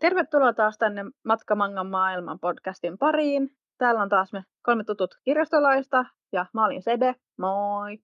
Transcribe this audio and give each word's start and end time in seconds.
Tervetuloa 0.00 0.52
taas 0.52 0.78
tänne 0.78 1.04
Matkamangan 1.24 1.86
maailman 1.86 2.38
podcastin 2.40 2.98
pariin. 2.98 3.56
Täällä 3.78 4.02
on 4.02 4.08
taas 4.08 4.32
me 4.32 4.42
kolme 4.62 4.84
tutut 4.84 5.14
kirjastolaista 5.24 6.04
ja 6.32 6.46
mä 6.54 6.64
olin 6.64 6.82
Sebe, 6.82 7.14
moi. 7.38 7.98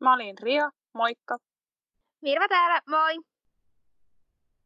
Mä 0.00 0.14
olin 0.14 0.38
Ria, 0.38 0.70
moikka. 0.94 1.38
Mirva 2.20 2.48
täällä, 2.48 2.80
moi. 2.88 3.14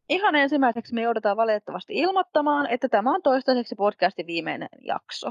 Ihan 0.08 0.34
ensimmäiseksi 0.34 0.94
me 0.94 1.02
joudutaan 1.02 1.36
valitettavasti 1.36 1.92
ilmoittamaan, 1.94 2.66
että 2.66 2.88
tämä 2.88 3.14
on 3.14 3.22
toistaiseksi 3.22 3.74
podcastin 3.74 4.26
viimeinen 4.26 4.68
jakso. 4.80 5.30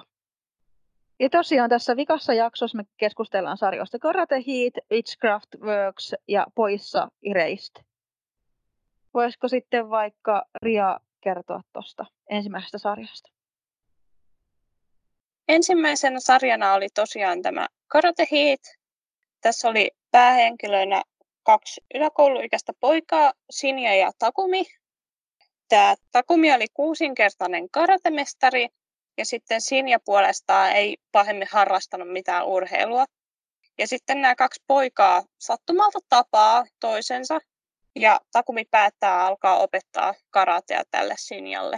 Ja 1.20 1.30
tosiaan 1.30 1.70
tässä 1.70 1.96
vikassa 1.96 2.34
jaksossa 2.34 2.78
me 2.78 2.84
keskustellaan 2.98 3.58
sarjoista 3.58 4.00
Karate 4.00 4.36
Heat, 4.36 4.74
Witchcraft 4.92 5.50
Works 5.62 6.16
ja 6.28 6.46
Poissa 6.56 7.08
Erased. 7.24 7.84
Voisiko 9.14 9.48
sitten 9.48 9.90
vaikka 9.90 10.46
Ria 10.62 11.00
kertoa 11.28 11.62
tuosta 11.74 12.06
ensimmäisestä 12.30 12.78
sarjasta? 12.78 13.30
Ensimmäisenä 15.48 16.20
sarjana 16.20 16.74
oli 16.74 16.88
tosiaan 16.94 17.42
tämä 17.42 17.68
Karate 17.88 18.28
Heat. 18.32 18.60
Tässä 19.42 19.70
oli 19.70 19.92
päähenkilöinä 20.12 21.02
kaksi 21.44 21.82
yläkouluikäistä 21.96 22.74
poikaa, 22.80 23.34
Sinja 23.50 23.96
ja 23.96 24.12
Takumi. 24.20 24.66
Tämä 25.70 25.96
Takumi 26.12 26.54
oli 26.54 26.66
kuusinkertainen 26.74 27.70
karatemestari 27.72 28.68
ja 29.18 29.26
sitten 29.26 29.62
Sinja 29.62 30.00
puolestaan 30.06 30.72
ei 30.72 30.98
pahemmin 31.12 31.48
harrastanut 31.52 32.12
mitään 32.12 32.46
urheilua. 32.46 33.06
Ja 33.78 33.88
sitten 33.88 34.22
nämä 34.22 34.36
kaksi 34.36 34.64
poikaa 34.68 35.24
sattumalta 35.38 36.00
tapaa 36.10 36.66
toisensa 36.80 37.40
ja 38.00 38.20
Takumi 38.32 38.66
päättää 38.72 39.26
alkaa 39.26 39.58
opettaa 39.58 40.14
karatea 40.30 40.84
tälle 40.92 41.16
Sinjalle. 41.18 41.78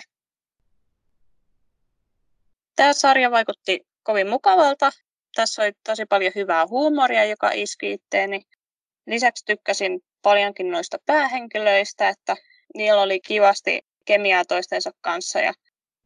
Tämä 2.75 2.93
sarja 2.93 3.31
vaikutti 3.31 3.87
kovin 4.03 4.29
mukavalta. 4.29 4.91
Tässä 5.35 5.61
oli 5.61 5.71
tosi 5.83 6.05
paljon 6.05 6.31
hyvää 6.35 6.67
huumoria, 6.67 7.25
joka 7.25 7.51
iski 7.51 7.91
itteeni. 7.91 8.41
Lisäksi 9.07 9.45
tykkäsin 9.45 10.01
paljonkin 10.21 10.71
noista 10.71 10.97
päähenkilöistä, 11.05 12.09
että 12.09 12.35
niillä 12.75 13.01
oli 13.01 13.19
kivasti 13.19 13.81
kemiaa 14.05 14.45
toistensa 14.45 14.91
kanssa 15.01 15.39
ja 15.39 15.53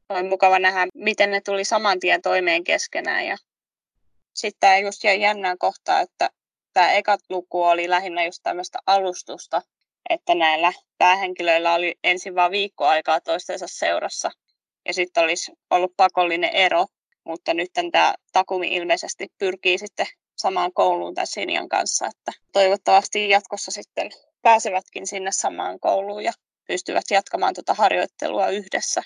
oli 0.10 0.24
mukava 0.24 0.60
nähdä, 0.60 0.88
miten 0.94 1.32
ne 1.32 1.42
tuli 1.42 1.66
saman 1.66 2.00
tien 2.00 2.22
toimeen 2.22 2.64
keskenään. 2.64 3.26
Ja 3.26 3.38
sitten 4.34 4.60
tämä 4.60 4.78
just 4.78 5.04
jäi 5.04 5.22
jännään 5.22 5.58
kohtaa, 5.58 6.00
että 6.00 6.30
tämä 6.74 6.92
ekat 6.92 7.20
luku 7.30 7.64
oli 7.64 7.90
lähinnä 7.90 8.26
just 8.26 8.40
tämmöistä 8.44 8.80
alustusta, 8.86 9.62
että 10.10 10.36
näillä 10.36 10.74
päähenkilöillä 10.98 11.74
oli 11.74 11.96
ensin 12.04 12.36
vain 12.36 12.52
viikko 12.52 12.86
aikaa 12.86 13.22
toistensa 13.22 13.66
seurassa 13.70 14.32
ja 14.86 14.94
sitten 14.94 15.24
olisi 15.24 15.52
ollut 15.70 15.94
pakollinen 15.98 16.50
ero, 16.50 16.86
mutta 17.24 17.54
nyt 17.54 17.70
tämä 17.92 18.14
Takumi 18.32 18.68
ilmeisesti 18.68 19.28
pyrkii 19.38 19.78
sitten 19.78 20.08
samaan 20.38 20.74
kouluun 20.74 21.14
tämän 21.14 21.28
Sinian 21.28 21.70
kanssa, 21.70 22.06
että 22.08 22.32
toivottavasti 22.52 23.30
jatkossa 23.30 23.72
sitten 23.72 24.12
pääsevätkin 24.42 25.08
sinne 25.08 25.32
samaan 25.32 25.80
kouluun 25.80 26.24
ja 26.24 26.32
pystyvät 26.68 27.04
jatkamaan 27.12 27.54
tuota 27.54 27.74
harjoittelua 27.74 28.48
yhdessä. 28.48 29.02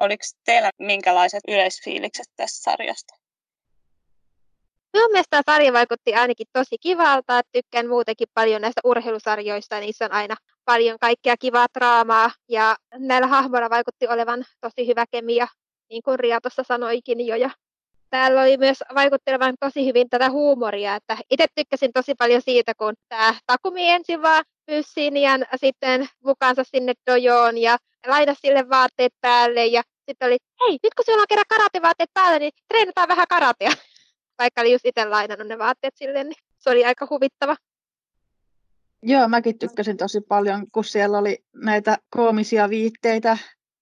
Oliko 0.00 0.22
teillä 0.44 0.70
minkälaiset 0.78 1.40
yleisfiilikset 1.48 2.26
tästä 2.36 2.62
sarjasta? 2.62 3.14
Minun 4.98 5.12
mielestä 5.12 5.42
sarja 5.46 5.72
vaikutti 5.72 6.14
ainakin 6.14 6.46
tosi 6.52 6.78
kivalta. 6.80 7.38
Että 7.38 7.50
tykkään 7.52 7.88
muutenkin 7.88 8.28
paljon 8.34 8.62
näistä 8.62 8.80
urheilusarjoista. 8.84 9.80
Niissä 9.80 10.04
on 10.04 10.12
aina 10.12 10.36
paljon 10.64 10.98
kaikkea 11.00 11.36
kivaa 11.36 11.66
draamaa. 11.78 12.30
Ja 12.48 12.76
näillä 12.94 13.26
hahmoilla 13.26 13.70
vaikutti 13.70 14.08
olevan 14.08 14.44
tosi 14.60 14.86
hyvä 14.86 15.04
kemia, 15.10 15.46
niin 15.90 16.02
kuin 16.02 16.18
Ria 16.18 16.40
tuossa 16.40 16.62
sanoikin 16.62 17.26
jo. 17.26 17.36
Ja 17.36 17.50
täällä 18.10 18.42
oli 18.42 18.56
myös 18.56 18.78
vaikuttelevan 18.94 19.54
tosi 19.60 19.86
hyvin 19.86 20.08
tätä 20.08 20.30
huumoria. 20.30 20.94
Että 20.94 21.16
itse 21.30 21.46
tykkäsin 21.54 21.92
tosi 21.92 22.14
paljon 22.14 22.42
siitä, 22.42 22.72
kun 22.74 22.94
tämä 23.08 23.34
Takumi 23.46 23.90
ensin 23.90 24.22
vaan 24.22 24.44
pyysi 24.66 25.20
ja 25.20 25.38
sitten 25.56 26.08
mukaansa 26.24 26.64
sinne 26.64 26.92
dojoon 27.10 27.58
ja 27.58 27.76
lainasi 28.06 28.40
sille 28.40 28.68
vaatteet 28.68 29.12
päälle 29.20 29.66
ja 29.66 29.82
sitten 30.06 30.26
oli, 30.26 30.36
hei, 30.60 30.78
nyt 30.82 30.94
kun 30.94 31.04
sulla 31.04 31.20
on 31.20 31.28
kerran 31.28 31.44
karatevaatteet 31.48 32.10
päällä, 32.14 32.38
niin 32.38 32.52
treenataan 32.68 33.08
vähän 33.08 33.26
karatea 33.28 33.70
vaikka 34.38 34.60
oli 34.60 34.72
just 34.72 34.86
itse 34.86 35.04
lainannut 35.04 35.48
ne 35.48 35.58
vaatteet 35.58 35.96
silleen, 35.96 36.28
niin 36.28 36.42
se 36.58 36.70
oli 36.70 36.84
aika 36.84 37.06
huvittava. 37.10 37.56
Joo, 39.02 39.28
mäkin 39.28 39.58
tykkäsin 39.58 39.96
tosi 39.96 40.20
paljon, 40.20 40.70
kun 40.70 40.84
siellä 40.84 41.18
oli 41.18 41.44
näitä 41.54 41.98
koomisia 42.10 42.68
viitteitä. 42.68 43.38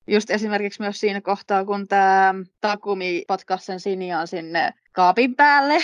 Just 0.07 0.31
esimerkiksi 0.31 0.83
myös 0.83 1.01
siinä 1.01 1.21
kohtaa, 1.21 1.65
kun 1.65 1.89
tämä 1.89 2.35
Takumi 2.61 3.25
patkasi 3.29 3.65
sen 3.65 3.81
Siniaan 3.81 4.27
sinne 4.27 4.75
kaapin 4.93 5.37
päälle. 5.37 5.79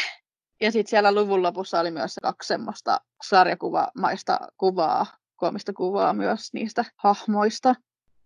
Ja 0.61 0.73
sitten 0.73 0.91
siellä 0.91 1.15
luvun 1.15 1.43
lopussa 1.43 1.81
oli 1.81 1.91
myös 1.91 2.15
kaksi 2.23 2.47
semmoista 2.47 3.01
sarjakuvamaista 3.23 4.39
kuvaa, 4.57 5.07
koomista 5.37 5.73
kuvaa 5.73 6.13
myös 6.13 6.53
niistä 6.53 6.85
hahmoista. 6.97 7.75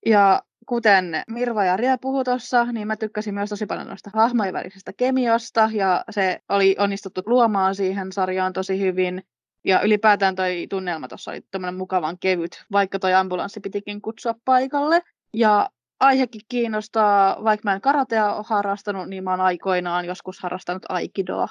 Ja 0.06 0.42
kuten 0.66 1.22
Mirva 1.30 1.64
ja 1.64 1.76
Ria 1.76 1.98
puhui 1.98 2.24
tuossa, 2.24 2.64
niin 2.64 2.86
mä 2.86 2.96
tykkäsin 2.96 3.34
myös 3.34 3.50
tosi 3.50 3.66
paljon 3.66 3.86
noista 3.86 4.10
hahmojen 4.14 4.54
välisestä 4.54 4.92
kemiosta, 4.92 5.70
ja 5.72 6.04
se 6.10 6.40
oli 6.48 6.76
onnistuttu 6.78 7.22
luomaan 7.26 7.74
siihen 7.74 8.12
sarjaan 8.12 8.52
tosi 8.52 8.80
hyvin. 8.80 9.22
Ja 9.64 9.82
ylipäätään 9.82 10.34
toi 10.34 10.66
tunnelma 10.70 11.08
tuossa 11.08 11.30
oli 11.30 11.40
tämmöinen 11.50 11.74
mukavan 11.74 12.18
kevyt, 12.18 12.64
vaikka 12.72 12.98
toi 12.98 13.14
ambulanssi 13.14 13.60
pitikin 13.60 14.02
kutsua 14.02 14.34
paikalle. 14.44 15.02
Ja 15.34 15.70
aihekin 16.00 16.40
kiinnostaa, 16.48 17.44
vaikka 17.44 17.68
mä 17.68 17.74
en 17.74 17.80
karatea 17.80 18.42
harrastanut, 18.46 19.08
niin 19.08 19.24
mä 19.24 19.30
oon 19.30 19.40
aikoinaan 19.40 20.04
joskus 20.04 20.40
harrastanut 20.40 20.82
aikidoa. 20.88 21.48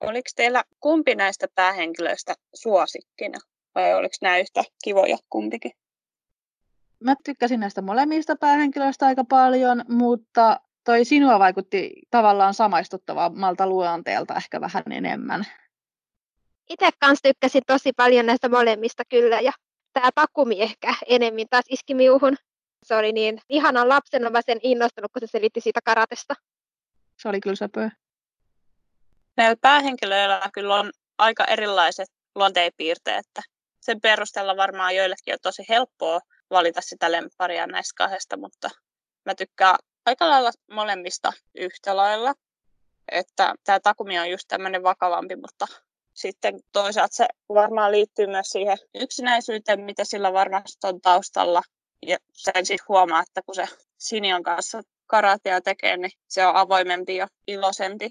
Oliko 0.00 0.28
teillä 0.36 0.64
kumpi 0.80 1.14
näistä 1.14 1.46
päähenkilöistä 1.54 2.34
suosikkina? 2.54 3.38
Vai 3.74 3.94
oliko 3.94 4.14
nämä 4.22 4.38
yhtä 4.38 4.64
kivoja 4.84 5.16
kumpikin? 5.30 5.72
Mä 7.00 7.14
tykkäsin 7.24 7.60
näistä 7.60 7.82
molemmista 7.82 8.36
päähenkilöistä 8.36 9.06
aika 9.06 9.24
paljon, 9.24 9.84
mutta 9.88 10.60
toi 10.84 11.04
sinua 11.04 11.38
vaikutti 11.38 11.92
tavallaan 12.10 12.54
samaistuttavammalta 12.54 13.66
luonteelta 13.66 14.34
ehkä 14.34 14.60
vähän 14.60 14.84
enemmän. 14.90 15.44
Itse 16.70 16.90
kanssa 17.00 17.22
tykkäsin 17.22 17.62
tosi 17.66 17.92
paljon 17.92 18.26
näistä 18.26 18.48
molemmista 18.48 19.02
kyllä 19.08 19.40
ja 19.40 19.52
tämä 19.92 20.10
Takumi 20.14 20.62
ehkä 20.62 20.94
enemmän 21.06 21.46
taas 21.50 21.64
iski 21.68 21.94
miuhun. 21.94 22.36
Se 22.82 22.96
oli 22.96 23.12
niin 23.12 23.40
ihanan 23.48 23.88
lapsen, 23.88 24.32
mä 24.32 24.42
sen 24.46 24.60
innostunut, 24.62 25.12
kun 25.12 25.20
se 25.20 25.26
selitti 25.26 25.60
siitä 25.60 25.80
karatesta. 25.84 26.34
Se 27.18 27.28
oli 27.28 27.40
kyllä 27.40 27.56
söpöä. 27.56 27.90
Näillä 29.36 29.56
päähenkilöillä 29.60 30.40
kyllä 30.52 30.74
on 30.74 30.90
aika 31.18 31.44
erilaiset 31.44 32.08
luonteenpiirteet, 32.34 33.26
että 33.26 33.42
sen 33.80 34.00
perusteella 34.00 34.56
varmaan 34.56 34.96
joillekin 34.96 35.34
on 35.34 35.38
tosi 35.42 35.62
helppoa 35.68 36.20
valita 36.54 36.80
sitä 36.80 37.12
lemparia 37.12 37.66
näistä 37.66 37.92
kahdesta, 37.96 38.36
mutta 38.36 38.70
mä 39.24 39.34
tykkään 39.34 39.76
aika 40.06 40.30
lailla 40.30 40.50
molemmista 40.70 41.32
yhtä 41.54 41.96
lailla. 41.96 42.34
Että 43.12 43.54
tämä 43.64 43.80
Takumi 43.80 44.18
on 44.18 44.30
just 44.30 44.44
tämmöinen 44.48 44.82
vakavampi, 44.82 45.36
mutta 45.36 45.66
sitten 46.14 46.60
toisaalta 46.72 47.16
se 47.16 47.26
varmaan 47.48 47.92
liittyy 47.92 48.26
myös 48.26 48.46
siihen 48.46 48.78
yksinäisyyteen, 48.94 49.80
mitä 49.80 50.04
sillä 50.04 50.32
varmasti 50.32 50.86
on 50.86 51.00
taustalla. 51.00 51.62
Ja 52.06 52.16
sen 52.32 52.66
siis 52.66 52.80
huomaa, 52.88 53.22
että 53.22 53.42
kun 53.46 53.54
se 53.54 53.68
Sinion 53.98 54.42
kanssa 54.42 54.82
karatea 55.06 55.60
tekee, 55.60 55.96
niin 55.96 56.10
se 56.28 56.46
on 56.46 56.56
avoimempi 56.56 57.16
ja 57.16 57.28
iloisempi. 57.46 58.10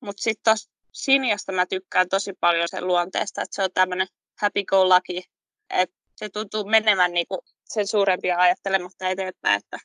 Mutta 0.00 0.22
sitten 0.22 0.56
Sinjasta 0.92 1.52
mä 1.52 1.66
tykkään 1.66 2.08
tosi 2.08 2.32
paljon 2.40 2.68
sen 2.68 2.86
luonteesta, 2.86 3.42
että 3.42 3.54
se 3.54 3.62
on 3.62 3.70
tämmöinen 3.74 4.06
happy 4.40 4.64
go 4.64 4.84
lucky, 4.84 5.28
että 5.70 5.96
se 6.16 6.28
tuntuu 6.28 6.64
menevän 6.64 7.12
niinku 7.12 7.44
sen 7.64 7.86
suurempia 7.86 8.38
ajattelematta 8.38 9.08
eteenpäin, 9.08 9.56
että 9.56 9.78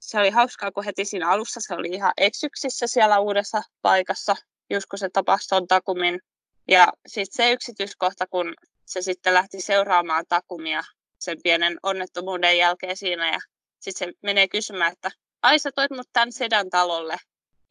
se 0.00 0.18
oli 0.18 0.30
hauskaa, 0.30 0.72
kun 0.72 0.84
heti 0.84 1.04
siinä 1.04 1.30
alussa 1.30 1.60
se 1.60 1.74
oli 1.74 1.88
ihan 1.88 2.12
eksyksissä 2.16 2.86
siellä 2.86 3.18
uudessa 3.18 3.62
paikassa, 3.82 4.36
just 4.70 4.86
kun 4.90 4.98
se 4.98 5.08
tapahtui 5.12 5.56
on 5.56 5.66
Takumin. 5.66 6.20
Ja 6.68 6.92
sitten 7.06 7.36
se 7.36 7.52
yksityiskohta, 7.52 8.26
kun 8.26 8.54
se 8.86 9.02
sitten 9.02 9.34
lähti 9.34 9.60
seuraamaan 9.60 10.24
Takumia 10.28 10.82
sen 11.18 11.38
pienen 11.42 11.78
onnettomuuden 11.82 12.58
jälkeen 12.58 12.96
siinä 12.96 13.32
ja 13.32 13.38
sitten 13.80 14.08
se 14.08 14.14
menee 14.22 14.48
kysymään, 14.48 14.92
että 14.92 15.10
ai 15.42 15.58
sä 15.58 15.70
toit 15.74 15.90
mut 15.90 16.08
tämän 16.12 16.32
sedän 16.32 16.70
talolle. 16.70 17.16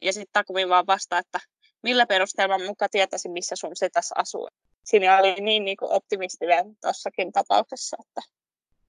Ja 0.02 0.12
sitten 0.12 0.32
Takumi 0.32 0.68
vaan 0.68 0.86
vastaa, 0.86 1.18
että 1.18 1.40
millä 1.82 2.06
perusteella 2.06 2.58
muka 2.58 2.88
tietäisi, 2.88 3.28
missä 3.28 3.56
sun 3.56 3.76
setäs 3.76 4.12
asuu. 4.16 4.48
Siinä 4.84 5.18
oli 5.18 5.34
niin, 5.34 5.64
niin 5.64 5.76
optimistinen 5.80 6.76
tuossakin 6.80 7.32
tapauksessa, 7.32 7.96
että 8.00 8.20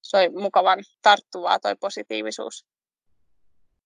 se 0.01 0.17
oli 0.17 0.29
mukavan 0.29 0.79
tarttuvaa 1.01 1.59
toi 1.59 1.75
positiivisuus. 1.75 2.65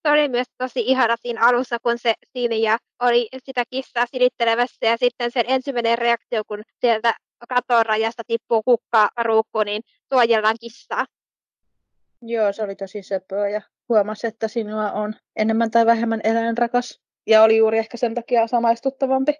Se 0.01 0.12
oli 0.12 0.30
myös 0.30 0.48
tosi 0.57 0.80
ihana 0.80 1.15
siinä 1.21 1.48
alussa, 1.48 1.77
kun 1.80 1.98
se 1.98 2.13
siinä 2.33 2.56
ja 2.56 2.77
oli 3.00 3.27
sitä 3.45 3.63
kissaa 3.69 4.06
silittelevässä 4.06 4.86
ja 4.86 4.98
sitten 4.98 5.31
sen 5.31 5.45
ensimmäinen 5.48 5.98
reaktio, 5.98 6.44
kun 6.48 6.63
sieltä 6.81 7.13
katon 7.50 7.86
rajasta 7.86 8.24
tippuu 8.27 8.63
kukka 8.63 9.10
ruukku, 9.24 9.63
niin 9.63 9.81
suojellaan 10.13 10.56
kissaa. 10.62 11.06
Joo, 12.21 12.54
se 12.54 12.63
oli 12.63 12.75
tosi 12.75 13.04
söpöä 13.04 13.50
ja 13.50 13.62
huomasi, 13.89 14.27
että 14.27 14.48
sinua 14.48 14.92
on 14.92 15.15
enemmän 15.36 15.71
tai 15.71 15.86
vähemmän 15.86 16.21
eläinrakas. 16.24 17.01
Ja 17.27 17.44
oli 17.44 17.57
juuri 17.57 17.77
ehkä 17.77 17.98
sen 17.98 18.15
takia 18.15 18.48
samaistuttavampi. 18.48 19.33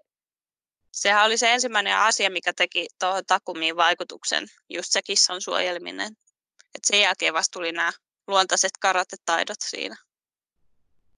Sehän 0.91 1.25
oli 1.25 1.37
se 1.37 1.53
ensimmäinen 1.53 1.97
asia, 1.97 2.29
mikä 2.29 2.53
teki 2.55 2.87
tuohon 2.99 3.23
Takumiin 3.27 3.75
vaikutuksen, 3.75 4.47
just 4.69 4.87
se 4.91 5.01
kissan 5.01 5.41
suojelminen. 5.41 6.13
Et 6.75 6.83
sen 6.83 7.01
jälkeen 7.01 7.33
vasta 7.33 7.53
tuli 7.53 7.71
nämä 7.71 7.91
luontaiset 8.27 8.71
karatetaidot 8.79 9.57
siinä. 9.59 9.95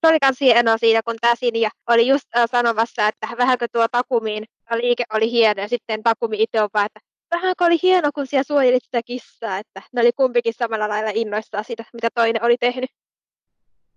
Se 0.01 0.09
oli 0.09 0.17
myös 0.21 0.41
hienoa 0.41 0.77
siinä, 0.77 1.01
kun 1.05 1.15
tämä 1.21 1.35
Sinja 1.35 1.69
oli 1.87 2.07
just 2.07 2.25
sanomassa, 2.51 3.07
että 3.07 3.27
vähänkö 3.37 3.67
tuo 3.71 3.87
Takumiin 3.91 4.45
liike 4.75 5.03
oli 5.13 5.31
hieno, 5.31 5.61
ja 5.61 5.67
sitten 5.67 6.03
Takumi 6.03 6.43
itse 6.43 6.61
on 6.61 6.69
vaan, 6.73 6.85
että 6.85 6.99
vähänkö 7.31 7.65
oli 7.65 7.79
hieno, 7.83 8.09
kun 8.15 8.27
siellä 8.27 8.43
suojelit 8.43 8.83
sitä 8.83 9.01
kissaa, 9.05 9.57
että 9.57 9.81
ne 9.91 10.01
oli 10.01 10.11
kumpikin 10.11 10.53
samalla 10.53 10.89
lailla 10.89 11.11
innoissaan 11.13 11.63
siitä, 11.63 11.83
mitä 11.93 12.07
toinen 12.13 12.43
oli 12.43 12.57
tehnyt. 12.59 12.89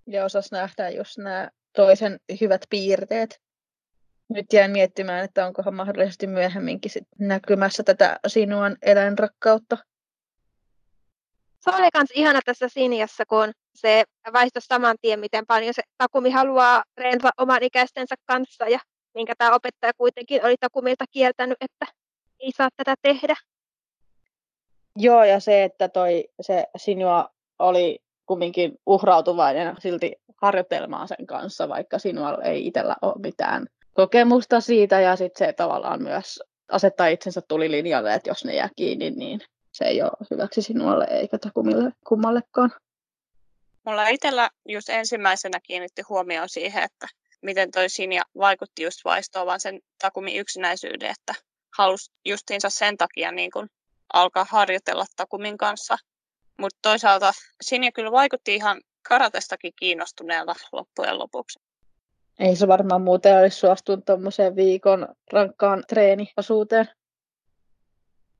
Ja 0.06 0.24
osas 0.24 0.52
nähdä 0.52 0.90
just 0.90 1.18
nämä 1.18 1.50
toisen 1.72 2.20
hyvät 2.40 2.62
piirteet. 2.70 3.40
Nyt 4.28 4.52
jäin 4.52 4.70
miettimään, 4.70 5.24
että 5.24 5.46
onkohan 5.46 5.74
mahdollisesti 5.74 6.26
myöhemminkin 6.26 6.90
sit 6.90 7.04
näkymässä 7.18 7.82
tätä 7.82 8.18
sinuan 8.26 8.76
eläinrakkautta. 8.82 9.78
Se 11.68 11.74
oli 11.74 11.88
myös 11.94 12.10
ihana 12.14 12.40
tässä 12.44 12.68
Sinjassa, 12.68 13.26
kun 13.26 13.52
se 13.74 14.04
vaihtoi 14.32 14.62
saman 14.62 14.96
tien, 15.00 15.20
miten 15.20 15.46
paljon 15.46 15.74
se 15.74 15.82
Takumi 15.98 16.30
haluaa 16.30 16.82
treenata 16.94 17.30
oman 17.38 17.62
ikäistensä 17.62 18.14
kanssa 18.26 18.68
ja 18.68 18.78
minkä 19.14 19.34
tämä 19.38 19.54
opettaja 19.54 19.92
kuitenkin 19.96 20.44
oli 20.44 20.56
Takumilta 20.60 21.04
kieltänyt, 21.10 21.56
että 21.60 21.86
ei 22.40 22.52
saa 22.52 22.68
tätä 22.76 22.94
tehdä. 23.02 23.34
Joo, 24.96 25.24
ja 25.24 25.40
se, 25.40 25.64
että 25.64 25.88
toi, 25.88 26.24
se 26.40 26.66
sinua 26.76 27.28
oli 27.58 27.98
kumminkin 28.26 28.78
uhrautuvainen 28.86 29.76
silti 29.78 30.16
harjoitelmaan 30.42 31.08
sen 31.08 31.26
kanssa, 31.26 31.68
vaikka 31.68 31.98
sinua 31.98 32.38
ei 32.42 32.66
itsellä 32.66 32.96
ole 33.02 33.14
mitään 33.18 33.66
kokemusta 33.92 34.60
siitä, 34.60 35.00
ja 35.00 35.16
sitten 35.16 35.46
se 35.46 35.52
tavallaan 35.52 36.02
myös 36.02 36.42
asettaa 36.68 37.06
itsensä 37.06 37.40
tulilinjalle, 37.48 38.14
että 38.14 38.30
jos 38.30 38.44
ne 38.44 38.54
jää 38.54 38.68
kiinni, 38.76 39.10
niin 39.10 39.40
se 39.78 39.84
ei 39.84 40.02
ole 40.02 40.26
hyväksi 40.30 40.62
sinulle 40.62 41.06
eikä 41.10 41.38
takumille 41.38 41.92
kummallekaan. 42.06 42.72
Mulla 43.86 44.08
itsellä 44.08 44.50
just 44.68 44.88
ensimmäisenä 44.88 45.60
kiinnitti 45.62 46.02
huomioon 46.08 46.48
siihen, 46.48 46.82
että 46.82 47.06
miten 47.42 47.70
toi 47.70 47.88
Sinja 47.88 48.22
vaikutti 48.38 48.82
just 48.82 49.04
vaistoavan 49.04 49.60
sen 49.60 49.80
Takumi 50.02 50.38
yksinäisyyden, 50.38 51.10
että 51.10 51.34
halusi 51.78 52.10
justiinsa 52.24 52.70
sen 52.70 52.96
takia 52.96 53.32
niin 53.32 53.50
kun 53.50 53.68
alkaa 54.12 54.46
harjoitella 54.50 55.04
Takumin 55.16 55.58
kanssa. 55.58 55.96
Mutta 56.60 56.78
toisaalta 56.82 57.32
Sinja 57.60 57.92
kyllä 57.92 58.12
vaikutti 58.12 58.54
ihan 58.54 58.80
karatestakin 59.08 59.72
kiinnostuneelta 59.78 60.54
loppujen 60.72 61.18
lopuksi. 61.18 61.58
Ei 62.38 62.56
se 62.56 62.68
varmaan 62.68 63.02
muuten 63.02 63.38
olisi 63.38 63.58
suostunut 63.58 64.04
tuommoiseen 64.04 64.56
viikon 64.56 65.08
rankkaan 65.32 65.84
treeniosuuteen. 65.88 66.88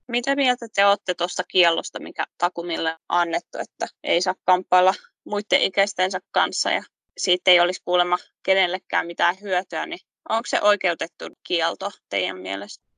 Mitä 0.08 0.36
mieltä 0.36 0.66
te 0.74 0.86
olette 0.86 1.14
tuosta 1.14 1.42
kiellosta, 1.48 2.00
mikä 2.00 2.24
Takumille 2.38 2.90
on 2.90 2.98
annettu, 3.08 3.58
että 3.58 3.86
ei 4.04 4.20
saa 4.20 4.34
kamppailla 4.44 4.94
muiden 5.24 5.60
ikäistensä 5.60 6.20
kanssa 6.30 6.70
ja 6.70 6.82
siitä 7.18 7.50
ei 7.50 7.60
olisi 7.60 7.82
kuulemma 7.84 8.16
kenellekään 8.42 9.06
mitään 9.06 9.36
hyötyä, 9.40 9.86
niin 9.86 9.98
onko 10.28 10.42
se 10.46 10.60
oikeutettu 10.62 11.24
kielto 11.46 11.90
teidän 12.08 12.38
mielestä? 12.38 12.88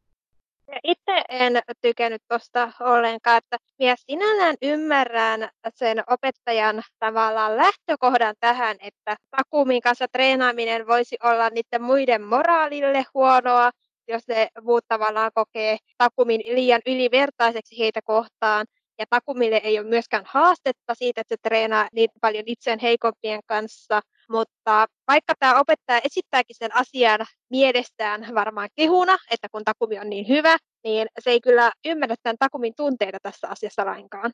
Itse 0.85 1.23
en 1.29 1.62
tykännyt 1.81 2.23
tuosta 2.29 2.73
ollenkaan, 2.81 3.39
että 3.39 3.56
minä 3.79 3.95
sinällään 3.99 4.56
ymmärrän 4.63 5.51
sen 5.75 6.03
opettajan 6.06 6.83
tavallaan 6.99 7.56
lähtökohdan 7.56 8.35
tähän, 8.41 8.77
että 8.81 9.17
Takumin 9.31 9.81
kanssa 9.81 10.09
treenaaminen 10.09 10.87
voisi 10.87 11.17
olla 11.23 11.51
niiden 11.51 11.83
muiden 11.83 12.23
moraalille 12.23 13.05
huonoa, 13.15 13.71
jos 14.11 14.29
ne 14.29 14.49
muut 14.62 14.85
tavallaan 14.89 15.31
kokee 15.35 15.77
Takumin 15.99 16.41
liian 16.45 16.81
ylivertaiseksi 16.87 17.79
heitä 17.79 18.01
kohtaan. 18.05 18.67
Ja 18.99 19.05
Takumille 19.11 19.57
ei 19.65 19.79
ole 19.79 19.89
myöskään 19.89 20.25
haastetta 20.27 20.95
siitä, 20.95 21.21
että 21.21 21.35
se 21.35 21.41
treenaa 21.43 21.89
niin 21.93 22.11
paljon 22.21 22.45
itseään 22.47 22.79
heikompien 22.79 23.41
kanssa. 23.47 24.01
Mutta 24.31 24.87
vaikka 25.09 25.35
tämä 25.39 25.61
opettaja 25.61 26.01
esittääkin 26.05 26.57
sen 26.57 26.77
asian 26.77 27.21
mielestään 27.51 28.35
varmaan 28.35 28.69
kehuna, 28.77 29.17
että 29.31 29.49
kun 29.53 29.65
Takumi 29.65 29.99
on 29.99 30.11
niin 30.11 30.29
hyvä, 30.29 30.56
niin 30.85 31.09
se 31.21 31.31
ei 31.31 31.41
kyllä 31.41 31.73
ymmärrä 31.85 32.17
tämän 32.23 32.37
Takumin 32.39 32.73
tunteita 32.77 33.19
tässä 33.23 33.49
asiassa 33.49 33.87
lainkaan. 33.87 34.33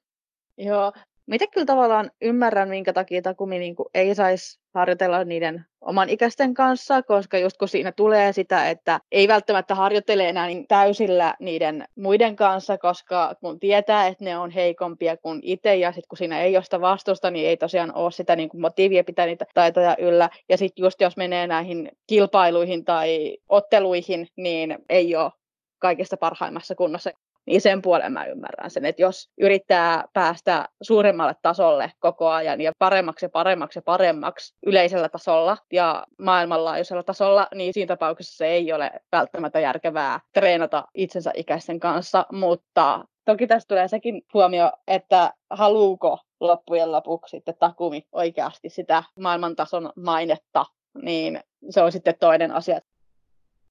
Joo, 0.58 0.92
mitä 1.26 1.46
kyllä 1.46 1.64
tavallaan 1.64 2.10
ymmärrän, 2.22 2.68
minkä 2.68 2.92
takia 2.92 3.22
Takumi 3.22 3.58
niin 3.58 3.76
kuin 3.76 3.88
ei 3.94 4.14
saisi 4.14 4.60
harjoitella 4.74 5.24
niiden 5.24 5.64
oman 5.80 6.08
ikäisten 6.08 6.54
kanssa, 6.54 7.02
koska 7.02 7.38
just 7.38 7.56
kun 7.56 7.68
siinä 7.68 7.92
tulee 7.92 8.32
sitä, 8.32 8.70
että 8.70 9.00
ei 9.12 9.28
välttämättä 9.28 9.74
harjoittele 9.74 10.28
enää 10.28 10.46
niin 10.46 10.66
täysillä 10.68 11.34
niiden 11.40 11.84
muiden 11.96 12.36
kanssa, 12.36 12.78
koska 12.78 13.34
kun 13.40 13.60
tietää, 13.60 14.06
että 14.06 14.24
ne 14.24 14.38
on 14.38 14.50
heikompia 14.50 15.16
kuin 15.16 15.40
itse, 15.42 15.76
ja 15.76 15.92
sitten 15.92 16.08
kun 16.08 16.18
siinä 16.18 16.40
ei 16.40 16.56
ole 16.56 16.64
sitä 16.64 16.80
vastusta, 16.80 17.30
niin 17.30 17.48
ei 17.48 17.56
tosiaan 17.56 17.94
ole 17.94 18.10
sitä 18.10 18.36
niin 18.36 18.48
kuin 18.48 18.60
motiivia 18.60 19.04
pitää 19.04 19.26
niitä 19.26 19.46
taitoja 19.54 19.96
yllä. 19.98 20.30
Ja 20.48 20.56
sitten 20.56 20.82
just 20.82 21.00
jos 21.00 21.16
menee 21.16 21.46
näihin 21.46 21.90
kilpailuihin 22.06 22.84
tai 22.84 23.38
otteluihin, 23.48 24.28
niin 24.36 24.78
ei 24.88 25.16
ole 25.16 25.32
kaikista 25.78 26.16
parhaimmassa 26.16 26.74
kunnossa 26.74 27.10
niin 27.46 27.60
sen 27.60 27.82
puolen 27.82 28.12
mä 28.12 28.24
ymmärrän 28.24 28.70
sen, 28.70 28.84
että 28.84 29.02
jos 29.02 29.30
yrittää 29.38 30.04
päästä 30.12 30.68
suuremmalle 30.82 31.34
tasolle 31.42 31.92
koko 31.98 32.28
ajan 32.28 32.60
ja 32.60 32.72
paremmaksi 32.78 33.24
ja 33.24 33.30
paremmaksi 33.30 33.78
ja 33.78 33.82
paremmaksi 33.82 34.54
yleisellä 34.66 35.08
tasolla 35.08 35.56
ja 35.72 36.06
maailmanlaajuisella 36.18 37.02
tasolla, 37.02 37.48
niin 37.54 37.74
siinä 37.74 37.86
tapauksessa 37.86 38.36
se 38.36 38.46
ei 38.46 38.72
ole 38.72 38.90
välttämättä 39.12 39.60
järkevää 39.60 40.20
treenata 40.32 40.84
itsensä 40.94 41.30
ikäisten 41.34 41.80
kanssa, 41.80 42.26
mutta 42.32 43.04
toki 43.24 43.46
tässä 43.46 43.68
tulee 43.68 43.88
sekin 43.88 44.22
huomio, 44.34 44.72
että 44.86 45.32
haluuko 45.50 46.18
loppujen 46.40 46.92
lopuksi 46.92 47.30
sitten 47.36 47.54
Takumi 47.58 48.02
oikeasti 48.12 48.68
sitä 48.68 49.02
maailmantason 49.20 49.92
mainetta, 49.96 50.66
niin 51.02 51.40
se 51.70 51.82
on 51.82 51.92
sitten 51.92 52.14
toinen 52.20 52.52
asia. 52.52 52.80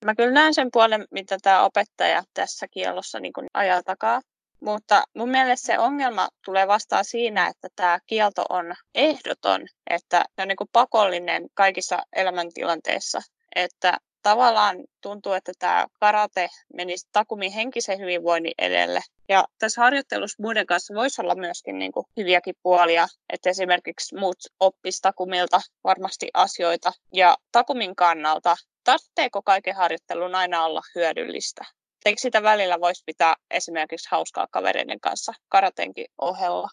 Mä 0.05 0.15
kyllä 0.15 0.31
näen 0.31 0.53
sen 0.53 0.69
puolen, 0.73 1.05
mitä 1.11 1.37
tämä 1.41 1.63
opettaja 1.63 2.23
tässä 2.33 2.67
kiellossa 2.67 3.19
niin 3.19 3.33
ajaa 3.53 3.83
takaa. 3.83 4.21
Mutta 4.59 5.03
mun 5.15 5.29
mielestä 5.29 5.65
se 5.65 5.79
ongelma 5.79 6.29
tulee 6.45 6.67
vastaan 6.67 7.05
siinä, 7.05 7.47
että 7.47 7.67
tämä 7.75 7.99
kielto 8.07 8.45
on 8.49 8.73
ehdoton, 8.95 9.61
että 9.89 10.25
se 10.35 10.41
on 10.41 10.47
niin 10.47 10.57
pakollinen 10.71 11.47
kaikissa 11.53 12.03
elämäntilanteissa. 12.15 13.21
Että 13.55 13.97
tavallaan 14.29 14.77
tuntuu, 15.01 15.33
että 15.33 15.51
tämä 15.59 15.85
karate 15.99 16.49
menisi 16.73 17.07
Takumin 17.11 17.51
henkisen 17.51 17.99
hyvinvoinnin 17.99 18.53
edelle. 18.57 19.01
Ja 19.29 19.45
tässä 19.59 19.81
harjoittelussa 19.81 20.43
muiden 20.43 20.65
kanssa 20.65 20.93
voisi 20.93 21.21
olla 21.21 21.35
myöskin 21.35 21.79
niin 21.79 21.91
kuin 21.91 22.05
hyviäkin 22.17 22.55
puolia, 22.63 23.07
että 23.29 23.49
esimerkiksi 23.49 24.15
muut 24.15 24.37
oppis 24.59 25.01
Takumilta 25.01 25.61
varmasti 25.83 26.29
asioita. 26.33 26.91
Ja 27.13 27.37
Takumin 27.51 27.95
kannalta 27.95 28.55
tarvitseeko 28.83 29.41
kaiken 29.41 29.75
harjoittelun 29.75 30.35
aina 30.35 30.65
olla 30.65 30.81
hyödyllistä? 30.95 31.65
Eikö 32.05 32.21
sitä 32.21 32.43
välillä 32.43 32.81
voisi 32.81 33.03
pitää 33.05 33.35
esimerkiksi 33.51 34.07
hauskaa 34.11 34.47
kavereiden 34.51 34.99
kanssa 34.99 35.33
karatenkin 35.49 36.07
ohella? 36.21 36.67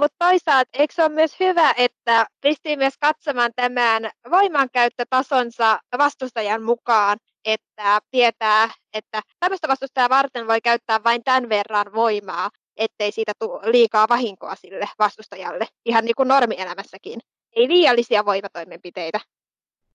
Mutta 0.00 0.16
toisaalta 0.18 0.70
eikö 0.72 0.94
se 0.94 1.02
ole 1.02 1.08
myös 1.08 1.40
hyvä, 1.40 1.74
että 1.76 2.26
pystyy 2.40 2.76
myös 2.76 2.94
katsomaan 3.00 3.50
tämän 3.56 4.10
voimankäyttötasonsa 4.30 5.78
vastustajan 5.98 6.62
mukaan, 6.62 7.18
että 7.44 8.00
tietää, 8.10 8.70
että 8.94 9.22
tämmöistä 9.40 9.68
vastustajaa 9.68 10.08
varten 10.08 10.46
voi 10.46 10.60
käyttää 10.60 11.04
vain 11.04 11.24
tämän 11.24 11.48
verran 11.48 11.92
voimaa, 11.92 12.50
ettei 12.76 13.12
siitä 13.12 13.32
tule 13.38 13.72
liikaa 13.72 14.08
vahinkoa 14.08 14.54
sille 14.54 14.88
vastustajalle, 14.98 15.66
ihan 15.84 16.04
niin 16.04 16.14
kuin 16.16 16.28
normielämässäkin. 16.28 17.20
Ei 17.52 17.68
liiallisia 17.68 18.24
voimatoimenpiteitä. 18.24 19.20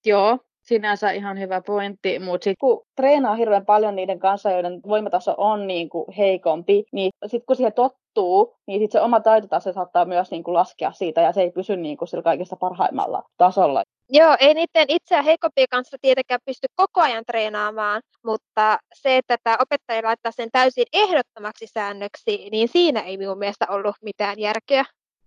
Joo, 0.06 0.40
sinänsä 0.68 1.12
ihan 1.12 1.40
hyvä 1.40 1.62
pointti, 1.62 2.20
mutta 2.20 2.44
sitten 2.44 2.60
kun 2.60 2.86
treenaa 2.96 3.36
hirveän 3.36 3.66
paljon 3.66 3.96
niiden 3.96 4.20
kanssa, 4.20 4.52
joiden 4.52 4.82
voimataso 4.88 5.36
on 5.38 5.68
niin 5.68 5.90
kuin 5.90 6.12
heikompi, 6.12 6.84
niin 6.92 7.12
sitten 7.26 7.46
kun 7.46 7.56
siihen 7.56 7.74
tottuu, 7.74 8.56
niin 8.68 8.82
sit 8.82 8.92
se 8.92 9.02
oma 9.02 9.20
taitotaso 9.20 9.74
saattaa 9.74 10.06
myös 10.06 10.32
niin 10.32 10.44
kuin 10.44 10.54
laskea 10.54 10.92
siitä 10.92 11.22
ja 11.22 11.32
se 11.32 11.42
ei 11.42 11.52
pysy 11.52 11.78
niin 11.78 11.98
kuin 11.98 12.08
sillä 12.08 12.24
kaikista 12.24 12.56
parhaimmalla 12.56 13.24
tasolla. 13.38 13.84
Joo, 14.10 14.36
ei 14.40 14.54
niiden 14.54 14.86
itseä 14.90 15.22
heikompien 15.22 15.68
kanssa 15.72 15.98
tietenkään 16.02 16.40
pysty 16.46 16.68
koko 16.76 17.02
ajan 17.02 17.24
treenaamaan, 17.26 18.02
mutta 18.26 18.80
se, 18.94 19.18
että 19.18 19.38
tämä 19.44 19.58
opettaja 19.60 20.04
laittaa 20.04 20.32
sen 20.32 20.50
täysin 20.52 20.86
ehdottomaksi 20.94 21.68
säännöksi, 21.68 22.50
niin 22.52 22.68
siinä 22.68 23.00
ei 23.00 23.18
minun 23.18 23.38
mielestä 23.38 23.66
ollut 23.70 23.96
mitään 24.02 24.40
järkeä. 24.40 24.86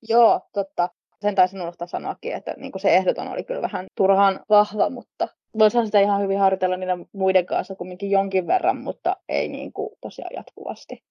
Joo, 0.09 0.41
totta 0.53 0.89
sen 1.23 1.35
taisin 1.35 1.63
unohtaa 1.63 1.89
sanoakin, 1.89 2.33
että 2.33 2.55
niin 2.57 2.73
kuin 2.73 2.83
se 2.83 2.97
ehdoton 2.97 3.29
oli 3.29 3.45
kyllä 3.45 3.63
vähän 3.63 3.87
turhan 3.95 4.41
vahva, 4.49 4.91
mutta 4.91 5.29
voisihan 5.59 5.87
sitä 5.87 6.01
ihan 6.01 6.23
hyvin 6.23 6.39
harjoitella 6.39 6.77
niiden 6.77 7.07
muiden 7.13 7.47
kanssa 7.47 7.75
kumminkin 7.75 8.11
jonkin 8.11 8.47
verran, 8.47 8.77
mutta 8.77 9.17
ei 9.29 9.49
niin 9.49 9.73
kuin 9.73 9.91
tosiaan 10.01 10.35
jatkuvasti. 10.37 11.03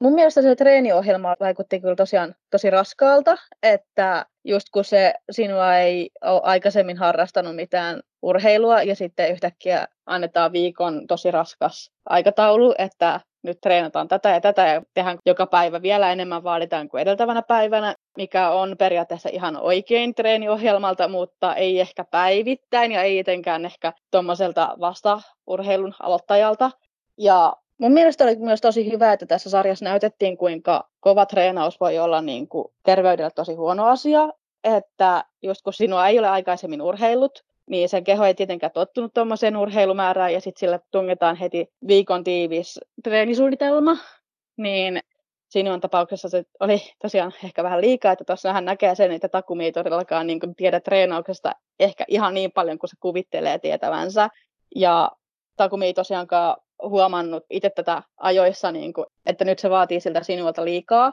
Mun 0.00 0.14
mielestä 0.14 0.42
se 0.42 0.56
treeniohjelma 0.56 1.36
vaikutti 1.40 1.80
kyllä 1.80 1.96
tosiaan 1.96 2.34
tosi 2.50 2.70
raskaalta, 2.70 3.36
että 3.62 4.26
just 4.44 4.66
kun 4.72 4.84
se 4.84 5.14
sinua 5.30 5.76
ei 5.76 6.10
ole 6.24 6.40
aikaisemmin 6.44 6.96
harrastanut 6.96 7.56
mitään 7.56 8.00
urheilua 8.22 8.82
ja 8.82 8.96
sitten 8.96 9.30
yhtäkkiä 9.30 9.88
annetaan 10.06 10.52
viikon 10.52 11.06
tosi 11.06 11.30
raskas 11.30 11.92
aikataulu, 12.08 12.74
että 12.78 13.20
nyt 13.42 13.58
treenataan 13.60 14.08
tätä 14.08 14.30
ja 14.30 14.40
tätä 14.40 14.66
ja 14.66 14.82
tehdään 14.94 15.18
joka 15.26 15.46
päivä 15.46 15.82
vielä 15.82 16.12
enemmän 16.12 16.44
vaaditaan 16.44 16.88
kuin 16.88 17.00
edeltävänä 17.00 17.42
päivänä, 17.42 17.94
mikä 18.16 18.50
on 18.50 18.76
periaatteessa 18.78 19.28
ihan 19.32 19.56
oikein 19.56 20.14
treeniohjelmalta, 20.14 21.08
mutta 21.08 21.54
ei 21.54 21.80
ehkä 21.80 22.04
päivittäin 22.04 22.92
ja 22.92 23.02
ei 23.02 23.18
etenkään 23.18 23.64
ehkä 23.64 23.92
tuommoiselta 24.10 24.76
vasta 24.80 25.20
urheilun 25.46 25.94
aloittajalta. 26.00 26.70
Ja 27.18 27.52
Mun 27.78 27.92
mielestä 27.92 28.24
oli 28.24 28.36
myös 28.36 28.60
tosi 28.60 28.92
hyvä, 28.92 29.12
että 29.12 29.26
tässä 29.26 29.50
sarjassa 29.50 29.84
näytettiin, 29.84 30.36
kuinka 30.36 30.88
kova 31.00 31.26
treenaus 31.26 31.80
voi 31.80 31.98
olla 31.98 32.22
niin 32.22 32.48
kuin 32.48 32.68
terveydelle 32.82 33.30
tosi 33.30 33.54
huono 33.54 33.86
asia. 33.86 34.28
Että 34.64 35.24
just 35.42 35.62
kun 35.62 35.72
sinua 35.72 36.08
ei 36.08 36.18
ole 36.18 36.28
aikaisemmin 36.28 36.82
urheillut, 36.82 37.44
niin 37.70 37.88
sen 37.88 38.04
keho 38.04 38.24
ei 38.24 38.34
tietenkään 38.34 38.72
tottunut 38.72 39.14
tuommoiseen 39.14 39.56
urheilumäärään 39.56 40.32
ja 40.32 40.40
sitten 40.40 40.60
sille 40.60 40.80
tungetaan 40.90 41.36
heti 41.36 41.68
viikon 41.88 42.24
tiivis 42.24 42.80
treenisuunnitelma, 43.04 43.96
niin 44.56 45.00
sinun 45.48 45.80
tapauksessa 45.80 46.28
se 46.28 46.44
oli 46.60 46.82
tosiaan 47.02 47.32
ehkä 47.44 47.62
vähän 47.62 47.80
liikaa, 47.80 48.12
että 48.12 48.24
tuossa 48.24 48.52
hän 48.52 48.64
näkee 48.64 48.94
sen, 48.94 49.12
että 49.12 49.28
Takumi 49.28 49.64
ei 49.64 49.72
todellakaan 49.72 50.26
niin 50.26 50.40
kuin 50.40 50.54
tiedä 50.54 50.80
treenauksesta 50.80 51.52
ehkä 51.80 52.04
ihan 52.08 52.34
niin 52.34 52.52
paljon 52.52 52.78
kuin 52.78 52.90
se 52.90 52.96
kuvittelee 53.00 53.58
tietävänsä. 53.58 54.28
Ja 54.74 55.10
Takumi 55.56 55.86
ei 55.86 55.94
tosiaankaan 55.94 56.56
huomannut 56.82 57.44
itse 57.50 57.70
tätä 57.70 58.02
ajoissa, 58.16 58.72
niin 58.72 58.92
kuin, 58.92 59.06
että 59.26 59.44
nyt 59.44 59.58
se 59.58 59.70
vaatii 59.70 60.00
siltä 60.00 60.22
sinulta 60.22 60.64
liikaa, 60.64 61.12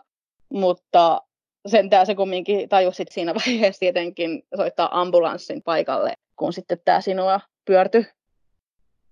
mutta 0.49 1.21
sentään 1.67 2.05
se 2.05 2.15
kumminkin 2.15 2.69
tajusit 2.69 3.11
siinä 3.11 3.33
vaiheessa 3.45 3.79
tietenkin 3.79 4.43
soittaa 4.55 5.01
ambulanssin 5.01 5.61
paikalle, 5.63 6.13
kun 6.35 6.53
sitten 6.53 6.81
tämä 6.85 7.01
sinua 7.01 7.39
pyörtyi. 7.65 8.05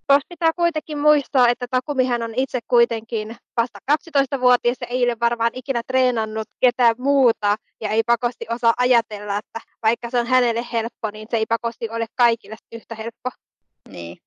Tuossa 0.06 0.26
pitää 0.28 0.52
kuitenkin 0.56 0.98
muistaa, 0.98 1.48
että 1.48 1.66
Takumihan 1.70 2.22
on 2.22 2.34
itse 2.36 2.60
kuitenkin 2.68 3.36
vasta 3.56 3.78
12-vuotias 3.92 4.76
ja 4.80 4.86
ei 4.86 5.04
ole 5.04 5.16
varmaan 5.20 5.50
ikinä 5.54 5.82
treenannut 5.86 6.48
ketään 6.60 6.94
muuta 6.98 7.56
ja 7.80 7.90
ei 7.90 8.02
pakosti 8.06 8.46
osaa 8.50 8.72
ajatella, 8.76 9.36
että 9.36 9.60
vaikka 9.82 10.10
se 10.10 10.18
on 10.18 10.26
hänelle 10.26 10.66
helppo, 10.72 11.10
niin 11.12 11.26
se 11.30 11.36
ei 11.36 11.46
pakosti 11.46 11.90
ole 11.90 12.06
kaikille 12.14 12.56
yhtä 12.72 12.94
helppo. 12.94 13.30
Niin. 13.88 14.18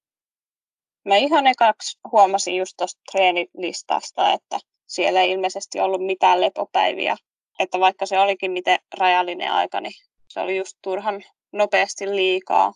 Mä 1.06 1.16
ihan 1.16 1.48
ekaksi 1.48 2.00
huomasin 2.12 2.56
just 2.56 2.74
tuosta 2.78 3.02
treenilistasta, 3.12 4.32
että 4.32 4.60
siellä 4.88 5.22
ei 5.22 5.32
ilmeisesti 5.32 5.80
ollut 5.80 6.06
mitään 6.06 6.42
lepopäiviä. 6.42 7.18
Että 7.60 7.80
vaikka 7.80 8.06
se 8.06 8.20
olikin 8.20 8.52
miten 8.52 8.80
rajallinen 8.98 9.52
aika, 9.52 9.82
niin 9.82 9.94
se 10.28 10.40
oli 10.40 10.58
just 10.58 10.78
turhan 10.82 11.24
nopeasti 11.54 12.16
liikaa. 12.16 12.74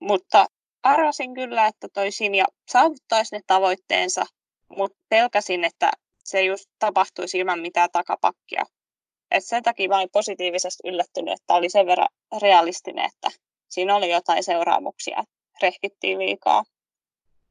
Mutta 0.00 0.46
arvasin 0.82 1.34
kyllä, 1.34 1.66
että 1.66 1.88
toi 1.92 2.10
Sinja 2.10 2.44
saavuttaisi 2.68 3.36
ne 3.36 3.40
tavoitteensa, 3.46 4.26
mutta 4.76 4.98
pelkäsin, 5.08 5.64
että 5.64 5.90
se 6.24 6.42
just 6.42 6.64
tapahtuisi 6.78 7.38
ilman 7.38 7.60
mitään 7.60 7.88
takapakkia. 7.92 8.64
Et 9.30 9.44
sen 9.44 9.62
takia 9.62 9.96
olin 9.96 10.08
positiivisesti 10.12 10.88
yllättynyt, 10.88 11.34
että 11.34 11.54
oli 11.54 11.68
sen 11.68 11.86
verran 11.86 12.08
realistinen, 12.42 13.04
että 13.04 13.28
siinä 13.68 13.96
oli 13.96 14.10
jotain 14.10 14.44
seuraamuksia, 14.44 15.24
rehkittiin 15.62 16.18
liikaa. 16.18 16.64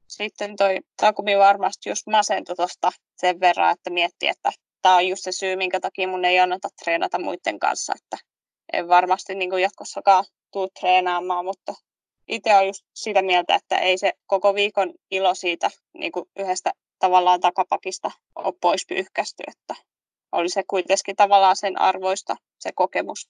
Sitten 0.07 0.55
toi 0.55 0.79
Takumi 0.97 1.38
varmasti 1.38 1.89
just 1.89 2.07
masentui 2.07 2.55
tuosta 2.55 2.91
sen 3.17 3.39
verran, 3.39 3.71
että 3.71 3.89
mietti, 3.89 4.27
että 4.27 4.51
tämä 4.81 4.95
on 4.95 5.07
just 5.07 5.23
se 5.23 5.31
syy, 5.31 5.55
minkä 5.55 5.79
takia 5.79 6.07
mun 6.07 6.25
ei 6.25 6.39
anneta 6.39 6.69
treenata 6.83 7.19
muiden 7.19 7.59
kanssa, 7.59 7.93
että 7.95 8.17
en 8.73 8.88
varmasti 8.88 9.35
niin 9.35 9.61
jatkossakaan 9.61 10.25
tule 10.51 10.69
treenaamaan, 10.79 11.45
mutta 11.45 11.73
itse 12.31 12.55
olen 12.55 12.67
just 12.67 12.85
sitä 12.93 13.21
mieltä, 13.21 13.55
että 13.55 13.77
ei 13.77 13.97
se 13.97 14.13
koko 14.27 14.55
viikon 14.55 14.93
ilo 15.11 15.35
siitä 15.35 15.69
niin 15.93 16.11
kuin 16.11 16.25
yhdestä 16.39 16.71
tavallaan 17.00 17.39
takapakista 17.39 18.11
ole 18.35 18.53
pois 18.61 18.85
pyyhkästy, 18.88 19.43
että 19.47 19.75
oli 20.31 20.50
se 20.50 20.63
kuitenkin 20.67 21.15
tavallaan 21.15 21.55
sen 21.55 21.81
arvoista 21.81 22.35
se 22.59 22.71
kokemus. 22.75 23.29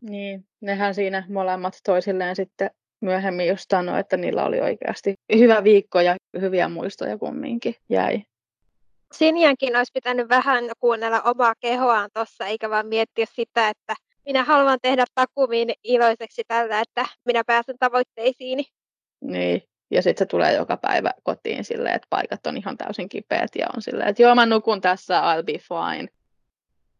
Niin, 0.00 0.44
nehän 0.60 0.94
siinä 0.94 1.26
molemmat 1.28 1.74
toisilleen 1.84 2.36
sitten 2.36 2.70
myöhemmin 3.00 3.48
just 3.48 3.64
sanoi, 3.70 4.00
että 4.00 4.16
niillä 4.16 4.44
oli 4.44 4.60
oikeasti 4.60 5.14
hyvä 5.38 5.64
viikko 5.64 6.00
ja 6.00 6.16
hyviä 6.40 6.68
muistoja 6.68 7.18
kumminkin 7.18 7.74
jäi. 7.88 8.22
Sinjankin 9.12 9.76
olisi 9.76 9.92
pitänyt 9.94 10.28
vähän 10.28 10.64
kuunnella 10.80 11.22
omaa 11.22 11.54
kehoaan 11.60 12.10
tuossa, 12.14 12.46
eikä 12.46 12.70
vaan 12.70 12.86
miettiä 12.86 13.26
sitä, 13.32 13.68
että 13.68 13.94
minä 14.26 14.44
haluan 14.44 14.78
tehdä 14.82 15.04
takumiin 15.14 15.72
iloiseksi 15.84 16.42
tällä, 16.48 16.80
että 16.80 17.06
minä 17.24 17.44
pääsen 17.44 17.78
tavoitteisiini. 17.78 18.64
Niin, 19.20 19.62
ja 19.90 20.02
sitten 20.02 20.24
se 20.24 20.28
tulee 20.28 20.54
joka 20.54 20.76
päivä 20.76 21.10
kotiin 21.22 21.64
silleen, 21.64 21.94
että 21.94 22.06
paikat 22.10 22.46
on 22.46 22.56
ihan 22.56 22.76
täysin 22.76 23.08
kipeät 23.08 23.50
ja 23.58 23.66
on 23.76 23.82
silleen, 23.82 24.08
että 24.08 24.22
joo 24.22 24.34
mä 24.34 24.46
nukun 24.46 24.80
tässä, 24.80 25.20
I'll 25.20 25.42
be 25.44 25.52
fine. 25.52 26.08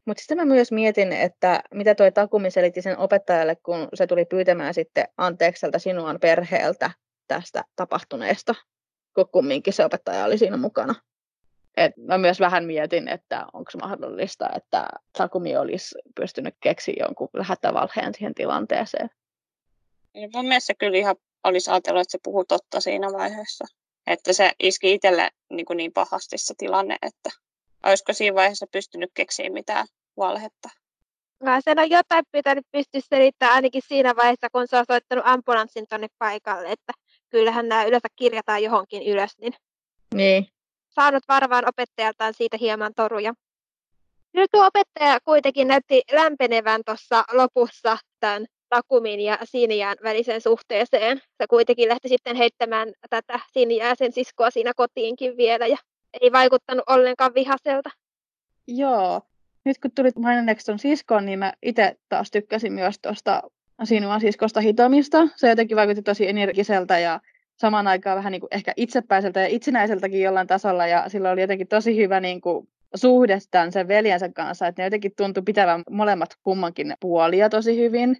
Mutta 0.04 0.20
sitten 0.20 0.36
mä 0.36 0.44
myös 0.44 0.72
mietin, 0.72 1.12
että 1.12 1.62
mitä 1.74 1.94
toi 1.94 2.12
Takumi 2.12 2.50
selitti 2.50 2.82
sen 2.82 2.98
opettajalle, 2.98 3.56
kun 3.56 3.88
se 3.94 4.06
tuli 4.06 4.24
pyytämään 4.24 4.74
sitten 4.74 5.08
anteekselta 5.16 5.78
sinuan 5.78 6.20
perheeltä 6.20 6.90
tästä 7.28 7.64
tapahtuneesta, 7.76 8.54
kun 9.14 9.28
kumminkin 9.32 9.72
se 9.72 9.84
opettaja 9.84 10.24
oli 10.24 10.38
siinä 10.38 10.56
mukana. 10.56 10.94
Et 11.76 11.96
mä 11.96 12.18
myös 12.18 12.40
vähän 12.40 12.64
mietin, 12.64 13.08
että 13.08 13.46
onko 13.52 13.70
mahdollista, 13.82 14.48
että 14.56 14.88
Takumi 15.18 15.56
olisi 15.56 15.94
pystynyt 16.14 16.54
keksiä 16.60 16.94
jonkun 17.06 17.28
lähettävalheen 17.32 18.14
siihen 18.14 18.34
tilanteeseen. 18.34 19.10
Ja 20.14 20.28
mun 20.34 20.46
mielestä 20.46 20.66
se 20.66 20.74
kyllä 20.74 20.98
ihan 20.98 21.16
olisi 21.44 21.70
ajatellut, 21.70 22.00
että 22.00 22.12
se 22.12 22.18
puhuu 22.22 22.44
totta 22.44 22.80
siinä 22.80 23.12
vaiheessa. 23.12 23.64
Että 24.06 24.32
se 24.32 24.52
iski 24.60 24.92
itselle 24.92 25.30
niin, 25.50 25.66
kuin 25.66 25.76
niin 25.76 25.92
pahasti 25.92 26.38
se 26.38 26.54
tilanne, 26.58 26.96
että 27.02 27.30
olisiko 27.86 28.12
siinä 28.12 28.34
vaiheessa 28.34 28.66
pystynyt 28.72 29.10
keksiä 29.14 29.50
mitään 29.50 29.86
valhetta. 30.16 30.68
Mä 31.44 31.60
sen 31.60 31.78
on 31.78 31.90
jotain 31.90 32.24
pitänyt 32.32 32.66
pystyä 32.72 33.00
selittämään 33.08 33.54
ainakin 33.54 33.82
siinä 33.88 34.16
vaiheessa, 34.16 34.50
kun 34.52 34.68
se 34.68 34.76
on 34.76 34.84
soittanut 34.86 35.24
ambulanssin 35.26 35.86
tuonne 35.88 36.08
paikalle, 36.18 36.72
että 36.72 36.92
kyllähän 37.30 37.68
nämä 37.68 37.84
yleensä 37.84 38.08
kirjataan 38.16 38.62
johonkin 38.62 39.02
ylös. 39.02 39.38
Niin, 39.38 39.54
niin. 40.14 40.46
Saanut 40.90 41.22
varmaan 41.28 41.68
opettajaltaan 41.68 42.34
siitä 42.34 42.56
hieman 42.60 42.92
toruja. 42.96 43.34
Nyt 44.32 44.50
tuo 44.50 44.66
opettaja 44.66 45.18
kuitenkin 45.24 45.68
näytti 45.68 46.02
lämpenevän 46.12 46.80
tuossa 46.86 47.24
lopussa 47.32 47.98
tämän 48.20 48.46
Takumin 48.68 49.20
ja 49.20 49.38
Sinjään 49.44 49.96
välisen 50.02 50.40
suhteeseen. 50.40 51.18
Se 51.18 51.46
kuitenkin 51.50 51.88
lähti 51.88 52.08
sitten 52.08 52.36
heittämään 52.36 52.92
tätä 53.10 53.40
Sinjää 53.52 53.94
sen 53.94 54.12
siskoa 54.12 54.50
siinä 54.50 54.72
kotiinkin 54.76 55.36
vielä 55.36 55.66
ja 55.66 55.76
ei 56.20 56.32
vaikuttanut 56.32 56.84
ollenkaan 56.86 57.34
vihaselta. 57.34 57.90
Joo, 58.66 59.20
nyt 59.64 59.78
kun 59.78 59.90
tulit 59.94 60.16
maininneeksi 60.16 60.66
ton 60.66 60.78
siskon, 60.78 61.26
niin 61.26 61.38
mä 61.38 61.52
itse 61.62 61.96
taas 62.08 62.30
tykkäsin 62.30 62.72
myös 62.72 62.98
tuosta 63.02 63.42
sinua 63.84 64.18
siskosta 64.18 64.60
Hitomista. 64.60 65.28
Se 65.36 65.48
jotenkin 65.48 65.76
vaikutti 65.76 66.02
tosi 66.02 66.28
energiseltä 66.28 66.98
ja 66.98 67.20
samaan 67.60 67.86
aikaan 67.86 68.16
vähän 68.16 68.32
niin 68.32 68.40
kuin 68.40 68.54
ehkä 68.54 68.72
itsepäiseltä 68.76 69.40
ja 69.40 69.46
itsenäiseltäkin 69.46 70.22
jollain 70.22 70.46
tasolla. 70.46 70.86
Ja 70.86 71.08
sillä 71.08 71.30
oli 71.30 71.40
jotenkin 71.40 71.68
tosi 71.68 71.96
hyvä 71.96 72.20
niin 72.20 72.40
kuin 72.40 72.68
suhde 72.94 73.38
tämän 73.50 73.72
sen 73.72 73.88
veljensä 73.88 74.28
kanssa, 74.28 74.66
että 74.66 74.82
ne 74.82 74.86
jotenkin 74.86 75.12
tuntui 75.16 75.42
pitävän 75.42 75.82
molemmat 75.90 76.30
kummankin 76.42 76.94
puolia 77.00 77.48
tosi 77.48 77.76
hyvin, 77.76 78.16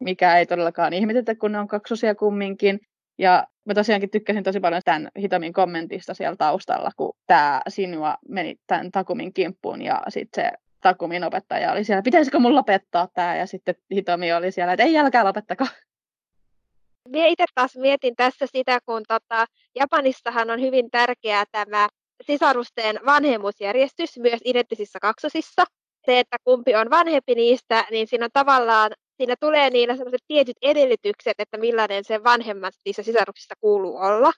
mikä 0.00 0.38
ei 0.38 0.46
todellakaan 0.46 0.92
ihmetetä, 0.92 1.34
kun 1.34 1.52
ne 1.52 1.58
on 1.58 1.68
kaksosia 1.68 2.14
kumminkin. 2.14 2.80
Ja 3.18 3.46
mä 3.64 3.74
tosiaankin 3.74 4.10
tykkäsin 4.10 4.42
tosi 4.42 4.60
paljon 4.60 4.82
tämän 4.84 5.08
Hitomin 5.18 5.52
kommentista 5.52 6.14
siellä 6.14 6.36
taustalla, 6.36 6.90
kun 6.96 7.12
tämä 7.26 7.62
sinua 7.68 8.16
meni 8.28 8.56
tämän 8.66 8.90
Takumin 8.90 9.34
kimppuun 9.34 9.82
ja 9.82 10.02
sitten 10.08 10.44
se 10.44 10.50
Takumin 10.80 11.24
opettaja 11.24 11.72
oli 11.72 11.84
siellä, 11.84 12.02
pitäisikö 12.02 12.38
mun 12.38 12.54
lopettaa 12.54 13.08
tämä? 13.14 13.36
Ja 13.36 13.46
sitten 13.46 13.74
Hitomi 13.94 14.32
oli 14.32 14.52
siellä, 14.52 14.72
että 14.72 14.84
ei 14.84 14.98
älkää 14.98 15.24
lopettako. 15.24 15.66
Minä 17.08 17.26
itse 17.26 17.44
taas 17.54 17.76
mietin 17.76 18.16
tässä 18.16 18.46
sitä, 18.46 18.78
kun 18.86 19.02
tota, 19.08 19.46
Japanissahan 19.74 20.50
on 20.50 20.60
hyvin 20.60 20.90
tärkeää 20.90 21.44
tämä 21.52 21.88
sisarusten 22.26 23.00
vanhemmuusjärjestys 23.06 24.18
myös 24.18 24.40
identtisissä 24.44 24.98
kaksosissa. 25.00 25.64
Se, 26.06 26.18
että 26.18 26.36
kumpi 26.44 26.74
on 26.74 26.90
vanhempi 26.90 27.34
niistä, 27.34 27.86
niin 27.90 28.06
siinä 28.06 28.24
on 28.24 28.30
tavallaan 28.32 28.92
siinä 29.16 29.34
tulee 29.40 29.70
niillä 29.70 29.96
sellaiset 29.96 30.24
tietyt 30.28 30.56
edellytykset, 30.62 31.34
että 31.38 31.56
millainen 31.56 32.04
se 32.04 32.24
vanhemmat 32.24 32.74
niissä 32.84 33.02
sisaruksissa 33.02 33.54
kuuluu 33.60 33.96
olla. 33.96 34.32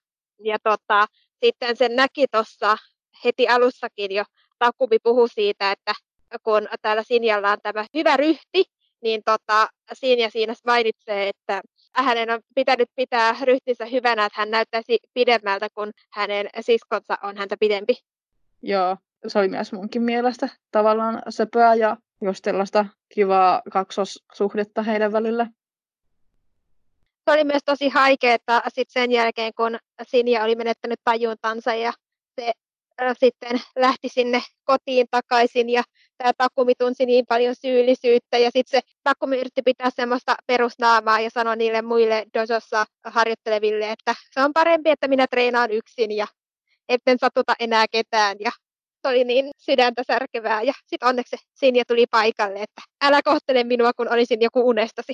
Ja 0.44 0.59
tota, 0.62 1.06
sitten 1.44 1.76
sen 1.76 1.97
näki 1.97 2.26
tuossa 2.33 2.76
heti 3.25 3.49
alussakin 3.49 4.14
jo, 4.14 4.25
Takumi 4.59 4.99
puhui 5.02 5.28
siitä, 5.28 5.73
että 5.73 5.94
kun 6.42 6.68
täällä 6.83 7.02
Sinjalla 7.02 7.50
on 7.50 7.59
tämä 7.62 7.87
hyvä 7.94 8.16
ryhti, 8.16 8.64
niin 9.02 9.23
tota, 9.25 9.68
Sinja 9.92 10.30
siinä 10.30 10.54
mainitsee, 10.66 11.28
että 11.28 11.62
hänen 12.02 12.30
on 12.30 12.40
pitänyt 12.54 12.88
pitää 12.96 13.36
ryhtinsä 13.42 13.84
hyvänä, 13.84 14.24
että 14.24 14.40
hän 14.40 14.50
näyttäisi 14.50 14.98
pidemmältä, 15.14 15.68
kun 15.74 15.92
hänen 16.12 16.48
siskonsa 16.60 17.18
on 17.22 17.36
häntä 17.36 17.56
pidempi. 17.60 17.96
Joo, 18.62 18.96
se 19.26 19.38
oli 19.38 19.48
myös 19.48 19.72
munkin 19.72 20.02
mielestä 20.02 20.48
tavallaan 20.70 21.22
söpöä 21.28 21.74
ja 21.74 21.96
just 22.22 22.44
sellaista 22.44 22.86
kivaa 23.14 23.62
kaksossuhdetta 23.72 24.82
heidän 24.82 25.12
välillä. 25.12 25.46
Se 27.24 27.30
oli 27.30 27.44
myös 27.44 27.62
tosi 27.64 27.88
haikeeta 27.88 28.62
sit 28.68 28.90
sen 28.90 29.12
jälkeen, 29.12 29.52
kun 29.56 29.78
Sinja 30.02 30.44
oli 30.44 30.56
menettänyt 30.56 31.00
tajuntansa 31.04 31.74
ja 31.74 31.92
se 32.40 32.52
äh, 33.02 33.16
sitten 33.18 33.60
lähti 33.76 34.08
sinne 34.08 34.42
kotiin 34.64 35.06
takaisin 35.10 35.70
ja 35.70 35.82
tämä 36.18 36.33
Takumi 36.38 36.75
tunsi 36.78 37.06
niin 37.06 37.25
paljon 37.28 37.54
syyllisyyttä 37.54 38.38
ja 38.38 38.50
sitten 38.50 38.80
se 38.80 38.88
Takumi 39.02 39.37
yritti 39.37 39.62
pitää 39.62 39.90
semmoista 39.90 40.37
perusnaamaa 40.47 41.21
ja 41.21 41.30
sanoi 41.30 41.56
niille 41.56 41.83
muille 41.83 42.26
dojossa 42.35 42.87
harjoitteleville, 43.04 43.90
että 43.90 44.14
se 44.30 44.40
on 44.40 44.52
parempi, 44.52 44.90
että 44.90 45.09
minä 45.09 45.26
treenaan 45.26 45.71
yksin 45.71 46.16
ja 46.16 46.26
etten 46.88 47.18
satuta 47.18 47.54
enää 47.61 47.87
ketään 47.90 48.37
ja 48.40 48.50
se 49.02 49.09
oli 49.09 49.25
niin 49.25 49.50
sydäntä 49.56 50.02
särkevää 50.06 50.62
ja 50.62 50.73
sitten 50.87 51.09
onneksi 51.09 51.37
Sinja 51.54 51.85
tuli 51.85 52.06
paikalle, 52.11 52.62
että 52.62 52.83
älä 53.02 53.23
kohtele 53.23 53.64
minua, 53.64 53.92
kun 53.92 54.12
olisin 54.12 54.42
joku 54.42 54.68
unestasi. 54.68 55.12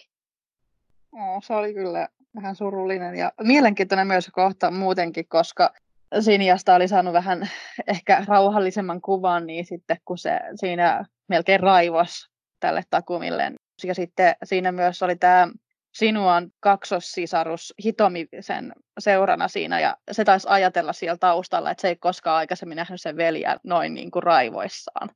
Oh, 1.12 1.42
se 1.42 1.54
oli 1.54 1.74
kyllä 1.74 2.08
vähän 2.36 2.56
surullinen 2.56 3.14
ja 3.14 3.32
mielenkiintoinen 3.42 4.06
myös 4.06 4.30
kohta 4.32 4.70
muutenkin, 4.70 5.28
koska 5.28 5.74
Sinjasta 6.20 6.74
oli 6.74 6.88
saanut 6.88 7.12
vähän 7.12 7.50
ehkä 7.86 8.24
rauhallisemman 8.28 9.00
kuvan, 9.00 9.46
niin 9.46 9.64
sitten 9.64 9.96
kun 10.04 10.18
se 10.18 10.40
siinä 10.54 11.04
melkein 11.28 11.60
raivos 11.60 12.30
tälle 12.60 12.82
Takumille. 12.90 13.52
Ja 13.84 13.94
sitten 13.94 14.34
siinä 14.44 14.72
myös 14.72 15.02
oli 15.02 15.16
tämä 15.16 15.48
Sinuan 15.94 16.50
kaksossisarus 16.60 17.74
Hitomi 17.84 18.26
sen 18.40 18.72
seurana 18.98 19.48
siinä, 19.48 19.80
ja 19.80 19.96
se 20.10 20.24
taisi 20.24 20.48
ajatella 20.50 20.92
siellä 20.92 21.18
taustalla, 21.18 21.70
että 21.70 21.80
se 21.80 21.88
ei 21.88 21.96
koskaan 21.96 22.36
aikaisemmin 22.36 22.76
nähnyt 22.76 23.00
sen 23.00 23.16
veljää 23.16 23.56
noin 23.64 23.94
niin 23.94 24.10
kuin 24.10 24.22
raivoissaan. 24.22 25.10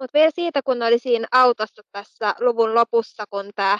Mutta 0.00 0.18
vielä 0.18 0.30
siitä, 0.34 0.60
kun 0.62 0.82
oli 0.82 0.98
siinä 0.98 1.26
autossa 1.32 1.82
tässä 1.92 2.34
luvun 2.40 2.74
lopussa, 2.74 3.24
kun 3.30 3.50
tämä 3.54 3.78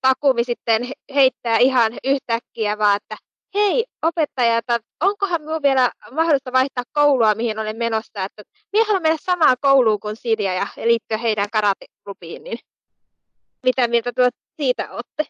Takumi 0.00 0.44
sitten 0.44 0.82
heittää 1.14 1.58
ihan 1.58 1.92
yhtäkkiä 2.04 2.78
vaan, 2.78 2.96
että 2.96 3.16
hei 3.54 3.84
opettaja, 4.02 4.58
että 4.58 4.78
onkohan 5.00 5.42
minun 5.42 5.62
vielä 5.62 5.90
mahdollista 6.10 6.52
vaihtaa 6.52 6.84
koulua, 6.92 7.34
mihin 7.34 7.58
olen 7.58 7.76
menossa, 7.76 8.24
että 8.24 8.42
minä 8.72 8.84
haluan 8.84 9.02
mennä 9.02 9.16
samaan 9.20 9.56
kouluun 9.60 10.00
kuin 10.00 10.16
Silja 10.16 10.54
ja 10.54 10.66
liittyä 10.84 11.18
heidän 11.18 11.50
karateklubiin, 11.52 12.44
niin 12.44 12.58
mitä 13.62 13.88
mieltä 13.88 14.12
tuot 14.16 14.34
siitä 14.56 14.90
olette? 14.90 15.26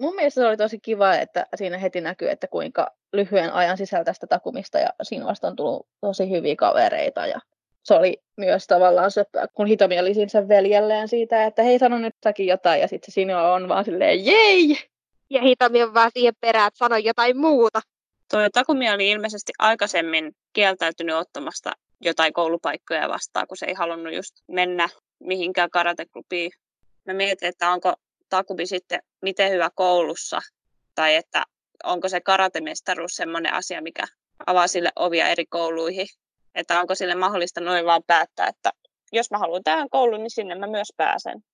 Mun 0.00 0.14
mielestä 0.14 0.40
se 0.40 0.46
oli 0.46 0.56
tosi 0.56 0.78
kiva, 0.80 1.14
että 1.14 1.46
siinä 1.54 1.78
heti 1.78 2.00
näkyy, 2.00 2.30
että 2.30 2.46
kuinka 2.46 2.90
lyhyen 3.12 3.52
ajan 3.52 3.76
sisällä 3.76 4.04
tästä 4.04 4.26
takumista 4.26 4.78
ja 4.78 4.88
sinusta 5.02 5.46
on 5.48 5.56
tullut 5.56 5.86
tosi 6.00 6.30
hyviä 6.30 6.56
kavereita 6.56 7.26
ja 7.26 7.40
se 7.82 7.94
oli 7.94 8.22
myös 8.36 8.66
tavallaan 8.66 9.10
se, 9.10 9.24
kun 9.54 9.66
Hitomi 9.66 10.00
oli 10.00 10.14
siinä 10.14 10.28
sen 10.28 10.48
veljelleen 10.48 11.08
siitä, 11.08 11.44
että 11.44 11.62
hei 11.62 11.78
sano 11.78 11.98
nyt 11.98 12.14
säkin 12.24 12.46
jotain 12.46 12.80
ja 12.80 12.88
sitten 12.88 13.12
se 13.12 13.14
sinua 13.14 13.52
on 13.52 13.68
vaan 13.68 13.84
silleen 13.84 14.24
jei! 14.24 14.93
Ja 15.34 15.42
Hitomi 15.42 15.82
on 15.82 15.94
vaan 15.94 16.10
siihen 16.14 16.34
perään, 16.40 16.68
että 16.68 16.78
sano 16.78 16.96
jotain 16.96 17.36
muuta. 17.36 17.80
Tuo 18.30 18.40
Takumi 18.52 18.90
oli 18.90 19.10
ilmeisesti 19.10 19.52
aikaisemmin 19.58 20.32
kieltäytynyt 20.52 21.16
ottamasta 21.16 21.72
jotain 22.00 22.32
koulupaikkoja 22.32 23.08
vastaan, 23.08 23.46
kun 23.46 23.56
se 23.56 23.66
ei 23.66 23.74
halunnut 23.74 24.14
just 24.14 24.34
mennä 24.48 24.88
mihinkään 25.20 25.70
karateklubiin. 25.70 26.50
Mä 27.06 27.14
mietin, 27.14 27.48
että 27.48 27.70
onko 27.70 27.94
Takumi 28.28 28.66
sitten 28.66 29.02
miten 29.22 29.50
hyvä 29.50 29.70
koulussa, 29.74 30.40
tai 30.94 31.14
että 31.14 31.44
onko 31.84 32.08
se 32.08 32.20
karatemestaruus 32.20 33.16
semmoinen 33.16 33.54
asia, 33.54 33.82
mikä 33.82 34.04
avaa 34.46 34.66
sille 34.66 34.92
ovia 34.96 35.28
eri 35.28 35.46
kouluihin, 35.46 36.06
että 36.54 36.80
onko 36.80 36.94
sille 36.94 37.14
mahdollista 37.14 37.60
noin 37.60 37.86
vaan 37.86 38.02
päättää, 38.06 38.48
että 38.48 38.70
jos 39.12 39.30
mä 39.30 39.38
haluan 39.38 39.64
tähän 39.64 39.90
kouluun, 39.90 40.22
niin 40.22 40.30
sinne 40.30 40.54
mä 40.54 40.66
myös 40.66 40.88
pääsen. 40.96 41.44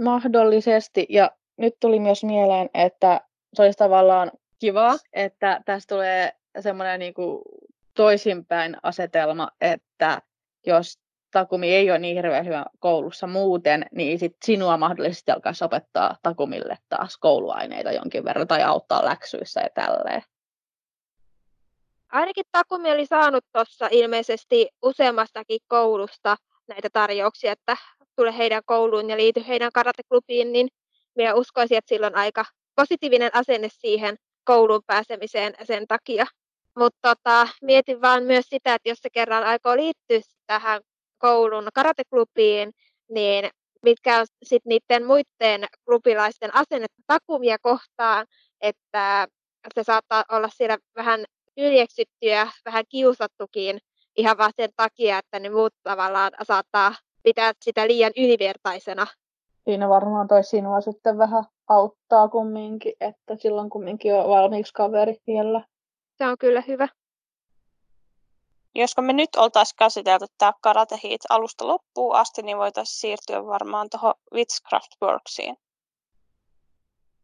Mahdollisesti, 0.00 1.06
ja 1.08 1.30
nyt 1.60 1.74
tuli 1.80 1.98
myös 1.98 2.24
mieleen, 2.24 2.70
että 2.74 3.20
se 3.54 3.62
olisi 3.62 3.78
tavallaan 3.78 4.30
kiva, 4.58 4.96
että 5.12 5.60
tästä 5.64 5.94
tulee 5.94 6.32
semmoinen 6.60 7.00
niin 7.00 7.14
toisinpäin 7.94 8.76
asetelma, 8.82 9.48
että 9.60 10.22
jos 10.66 10.98
Takumi 11.30 11.74
ei 11.74 11.90
ole 11.90 11.98
niin 11.98 12.16
hirveän 12.16 12.46
hyvä 12.46 12.64
koulussa 12.78 13.26
muuten, 13.26 13.86
niin 13.92 14.18
sit 14.18 14.36
sinua 14.44 14.76
mahdollisesti 14.76 15.30
alkaisi 15.30 15.64
opettaa 15.64 16.16
Takumille 16.22 16.78
taas 16.88 17.18
kouluaineita 17.18 17.92
jonkin 17.92 18.24
verran 18.24 18.48
tai 18.48 18.62
auttaa 18.62 19.04
läksyissä 19.04 19.60
ja 19.60 19.68
tälleen. 19.74 20.22
Ainakin 22.12 22.44
Takumi 22.52 22.90
oli 22.90 23.06
saanut 23.06 23.44
tuossa 23.52 23.88
ilmeisesti 23.90 24.68
useammastakin 24.82 25.60
koulusta 25.68 26.36
näitä 26.68 26.88
tarjouksia, 26.92 27.52
että 27.52 27.76
tule 28.16 28.36
heidän 28.36 28.62
kouluun 28.64 29.10
ja 29.10 29.16
liity 29.16 29.44
heidän 29.48 29.72
karateklubiin, 29.72 30.52
niin 30.52 30.68
minä 31.16 31.34
uskoisin, 31.34 31.78
että 31.78 31.88
sillä 31.88 32.06
on 32.06 32.16
aika 32.16 32.44
positiivinen 32.76 33.30
asenne 33.34 33.68
siihen 33.72 34.16
kouluun 34.44 34.82
pääsemiseen 34.86 35.54
sen 35.62 35.86
takia. 35.86 36.26
Mutta 36.78 36.98
tota, 37.02 37.48
mietin 37.62 38.00
vaan 38.00 38.22
myös 38.22 38.46
sitä, 38.48 38.74
että 38.74 38.88
jos 38.88 38.98
se 38.98 39.10
kerran 39.10 39.44
aikoo 39.44 39.76
liittyä 39.76 40.20
tähän 40.46 40.80
koulun 41.18 41.68
karateklubiin, 41.74 42.72
niin 43.10 43.50
mitkä 43.82 44.18
on 44.18 44.26
sitten 44.42 44.70
niiden 44.70 45.06
muiden 45.06 45.68
klubilaisten 45.84 46.54
asennetta 46.54 47.02
takumia 47.06 47.56
kohtaan, 47.58 48.26
että 48.60 49.28
se 49.74 49.82
saattaa 49.82 50.24
olla 50.28 50.48
siellä 50.48 50.78
vähän 50.96 51.24
yljeksitty 51.56 52.26
ja 52.26 52.46
vähän 52.64 52.84
kiusattukin 52.88 53.78
ihan 54.16 54.38
vaan 54.38 54.52
sen 54.56 54.70
takia, 54.76 55.18
että 55.18 55.38
ne 55.38 55.50
muut 55.50 55.74
tavallaan 55.82 56.32
saattaa 56.42 56.94
pitää 57.22 57.52
sitä 57.64 57.86
liian 57.86 58.12
ylivertaisena. 58.16 59.06
Siinä 59.64 59.88
varmaan 59.88 60.28
toi 60.28 60.44
sinua 60.44 60.80
sitten 60.80 61.18
vähän 61.18 61.44
auttaa 61.68 62.28
kumminkin, 62.28 62.92
että 63.00 63.36
silloin 63.38 63.70
kumminkin 63.70 64.14
on 64.14 64.28
valmiiksi 64.28 64.74
kaveri 64.74 65.16
vielä. 65.26 65.64
Se 66.18 66.26
on 66.26 66.36
kyllä 66.38 66.62
hyvä. 66.68 66.88
Josko 68.74 69.02
me 69.02 69.12
nyt 69.12 69.36
oltaisiin 69.36 69.76
käsitelty 69.78 70.26
tämä 70.38 70.52
Karate 70.60 71.00
Heat 71.04 71.20
alusta 71.28 71.66
loppuun 71.66 72.16
asti, 72.16 72.42
niin 72.42 72.58
voitaisiin 72.58 73.00
siirtyä 73.00 73.46
varmaan 73.46 73.88
tuohon 73.90 74.14
Witchcraft 74.34 74.90
Worksiin. 75.02 75.56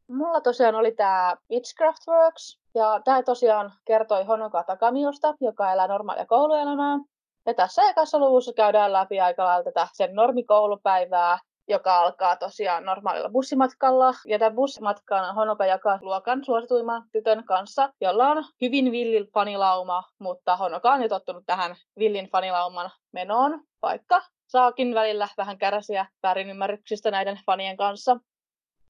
Mulla 0.08 0.40
tosiaan 0.40 0.74
oli 0.74 0.92
tämä 0.92 1.36
Witchcraft 1.50 2.02
Works, 2.08 2.58
ja 2.74 3.00
tämä 3.04 3.22
tosiaan 3.22 3.72
kertoi 3.84 4.24
Honoka 4.24 4.62
Takamiosta, 4.62 5.34
joka 5.40 5.72
elää 5.72 5.88
normaalia 5.88 6.26
kouluelämää. 6.26 6.98
Ja 7.46 7.54
tässä 7.54 7.90
ekassa 7.90 8.18
luvussa 8.18 8.52
käydään 8.52 8.92
läpi 8.92 9.20
aika 9.20 9.44
lailla 9.44 9.64
tätä 9.64 9.88
sen 9.92 10.14
normikoulupäivää, 10.14 11.38
joka 11.68 11.98
alkaa 11.98 12.36
tosiaan 12.36 12.84
normaalilla 12.84 13.28
bussimatkalla. 13.28 14.14
Ja 14.26 14.38
tämän 14.38 14.54
bussimatkan 14.54 15.34
Honoka 15.34 15.66
jakaa 15.66 15.98
luokan 16.02 16.44
suosituimman 16.44 17.02
tytön 17.12 17.44
kanssa, 17.44 17.92
jolla 18.00 18.28
on 18.28 18.44
hyvin 18.60 18.92
villin 18.92 19.26
fanilauma, 19.34 20.02
mutta 20.18 20.56
Honoka 20.56 20.92
on 20.92 21.02
jo 21.02 21.08
tottunut 21.08 21.44
tähän 21.46 21.76
villin 21.98 22.28
fanilauman 22.30 22.90
menoon, 23.12 23.60
vaikka 23.82 24.22
saakin 24.46 24.94
välillä 24.94 25.28
vähän 25.36 25.58
kärsiä 25.58 26.06
väärinymmärryksistä 26.22 27.10
näiden 27.10 27.40
fanien 27.46 27.76
kanssa. 27.76 28.16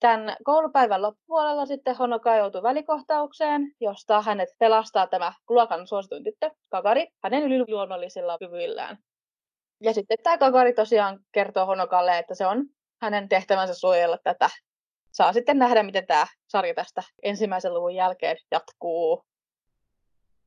Tämän 0.00 0.36
koulupäivän 0.44 1.02
loppupuolella 1.02 1.66
sitten 1.66 1.96
Honoka 1.96 2.36
joutuu 2.36 2.62
välikohtaukseen, 2.62 3.72
josta 3.80 4.22
hänet 4.22 4.48
pelastaa 4.58 5.06
tämä 5.06 5.32
luokan 5.48 5.86
suosituin 5.86 6.24
tyttö, 6.24 6.50
Kakari, 6.68 7.06
hänen 7.22 7.42
yliluonnollisilla 7.42 8.38
kyvyillään. 8.38 8.98
Ja 9.80 9.94
sitten 9.94 10.18
tämä 10.22 10.38
Kakari 10.38 10.72
tosiaan 10.72 11.20
kertoo 11.32 11.66
Honokalle, 11.66 12.18
että 12.18 12.34
se 12.34 12.46
on 12.46 12.64
hänen 13.00 13.28
tehtävänsä 13.28 13.74
suojella 13.74 14.18
tätä. 14.22 14.50
Saa 15.12 15.32
sitten 15.32 15.58
nähdä, 15.58 15.82
miten 15.82 16.06
tämä 16.06 16.26
sarja 16.48 16.74
tästä 16.74 17.02
ensimmäisen 17.22 17.74
luvun 17.74 17.94
jälkeen 17.94 18.36
jatkuu. 18.50 19.24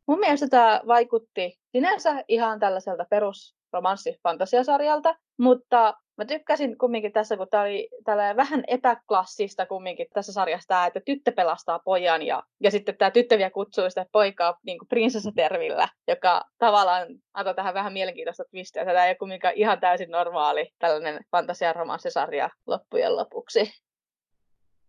Mun 0.07 0.19
mielestä 0.19 0.47
tämä 0.47 0.81
vaikutti 0.87 1.59
sinänsä 1.71 2.23
ihan 2.27 2.59
tällaiselta 2.59 3.05
perus 3.09 3.55
romanssifantasiasarjalta, 3.73 5.15
mutta 5.37 5.93
mä 6.19 6.25
tykkäsin 6.25 6.77
kumminkin 6.77 7.11
tässä, 7.11 7.37
kun 7.37 7.47
tämä 7.49 7.63
oli 7.63 7.89
tällä 8.05 8.35
vähän 8.35 8.63
epäklassista 8.67 9.65
kumminkin 9.65 10.07
tässä 10.13 10.33
sarjassa 10.33 10.67
tämä, 10.67 10.85
että 10.85 10.99
tyttö 11.05 11.31
pelastaa 11.31 11.79
pojan 11.79 12.21
ja, 12.21 12.43
ja 12.59 12.71
sitten 12.71 12.97
tämä 12.97 13.11
tyttö 13.11 13.37
vielä 13.37 13.49
kutsuu 13.49 13.89
sitä 13.89 14.05
poikaa 14.11 14.57
niin 14.65 14.79
prinsessatervillä, 14.89 15.87
joka 16.07 16.41
tavallaan 16.57 17.07
antoi 17.33 17.55
tähän 17.55 17.73
vähän 17.73 17.93
mielenkiintoista 17.93 18.43
twistiä. 18.51 18.85
Tämä 18.85 19.05
ei 19.05 19.09
ole 19.09 19.15
kumminkaan 19.15 19.53
ihan 19.53 19.79
täysin 19.79 20.11
normaali 20.11 20.71
tällainen 20.79 21.19
fantasiaromanssisarja 21.31 22.49
loppujen 22.67 23.15
lopuksi. 23.15 23.73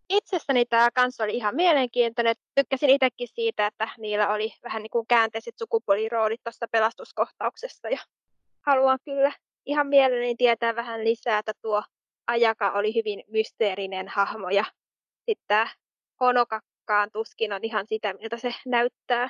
Itsessäni 0.09 0.65
tämä 0.65 0.89
kanssa 0.93 1.23
oli 1.23 1.35
ihan 1.35 1.55
mielenkiintoinen. 1.55 2.35
Tykkäsin 2.55 2.89
itsekin 2.89 3.27
siitä, 3.27 3.67
että 3.67 3.89
niillä 3.97 4.33
oli 4.33 4.53
vähän 4.63 4.81
niin 4.81 4.89
kuin 4.89 5.07
käänteiset 5.07 5.53
sukupuoliroolit 5.57 6.41
tuossa 6.43 6.65
pelastuskohtauksessa 6.71 7.89
ja 7.89 7.99
haluan 8.65 8.99
kyllä 9.05 9.31
ihan 9.65 9.87
mielelläni 9.87 10.35
tietää 10.35 10.75
vähän 10.75 11.03
lisää, 11.03 11.39
että 11.39 11.53
tuo 11.61 11.83
Ajaka 12.27 12.71
oli 12.71 12.95
hyvin 12.95 13.23
mysteerinen 13.27 14.07
hahmo 14.07 14.49
ja 14.49 14.65
sitten 15.25 15.45
tämä 15.47 15.67
Honokakkaan 16.19 17.11
tuskin 17.11 17.53
on 17.53 17.63
ihan 17.63 17.87
sitä, 17.87 18.13
miltä 18.13 18.37
se 18.37 18.53
näyttää. 18.65 19.29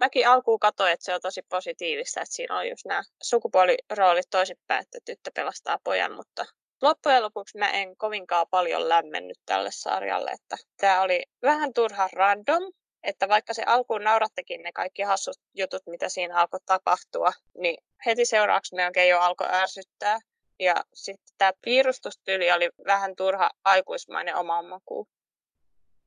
mäkin 0.00 0.28
alkuun 0.28 0.60
katsoin, 0.60 0.92
että 0.92 1.04
se 1.04 1.14
on 1.14 1.20
tosi 1.20 1.42
positiivista, 1.42 2.20
että 2.20 2.34
siinä 2.34 2.58
on 2.58 2.68
just 2.68 2.84
nämä 2.84 3.02
sukupuoliroolit 3.22 4.30
toisinpäin, 4.30 4.82
että 4.82 4.98
tyttö 5.04 5.30
pelastaa 5.34 5.78
pojan, 5.84 6.12
mutta 6.12 6.44
loppujen 6.82 7.22
lopuksi 7.22 7.58
mä 7.58 7.70
en 7.70 7.96
kovinkaan 7.96 8.46
paljon 8.50 8.88
lämmennyt 8.88 9.38
tälle 9.46 9.70
sarjalle, 9.72 10.30
että 10.30 10.56
tämä 10.76 11.02
oli 11.02 11.22
vähän 11.42 11.72
turha 11.72 12.08
random, 12.12 12.62
että 13.04 13.28
vaikka 13.28 13.54
se 13.54 13.62
alkuun 13.66 14.04
naurattekin 14.04 14.62
ne 14.62 14.72
kaikki 14.72 15.02
hassut 15.02 15.36
jutut, 15.54 15.82
mitä 15.86 16.08
siinä 16.08 16.40
alkoi 16.40 16.60
tapahtua, 16.66 17.30
niin 17.58 17.76
heti 18.06 18.24
seuraavaksi 18.24 18.74
melkein 18.74 19.10
jo 19.10 19.20
alkoi 19.20 19.46
ärsyttää. 19.50 20.18
Ja 20.60 20.74
sitten 20.94 21.34
tämä 21.38 21.52
piirustustyyli 21.64 22.52
oli 22.52 22.70
vähän 22.86 23.16
turha 23.16 23.50
aikuismainen 23.64 24.36
omaan 24.36 24.66
makuun. 24.66 25.06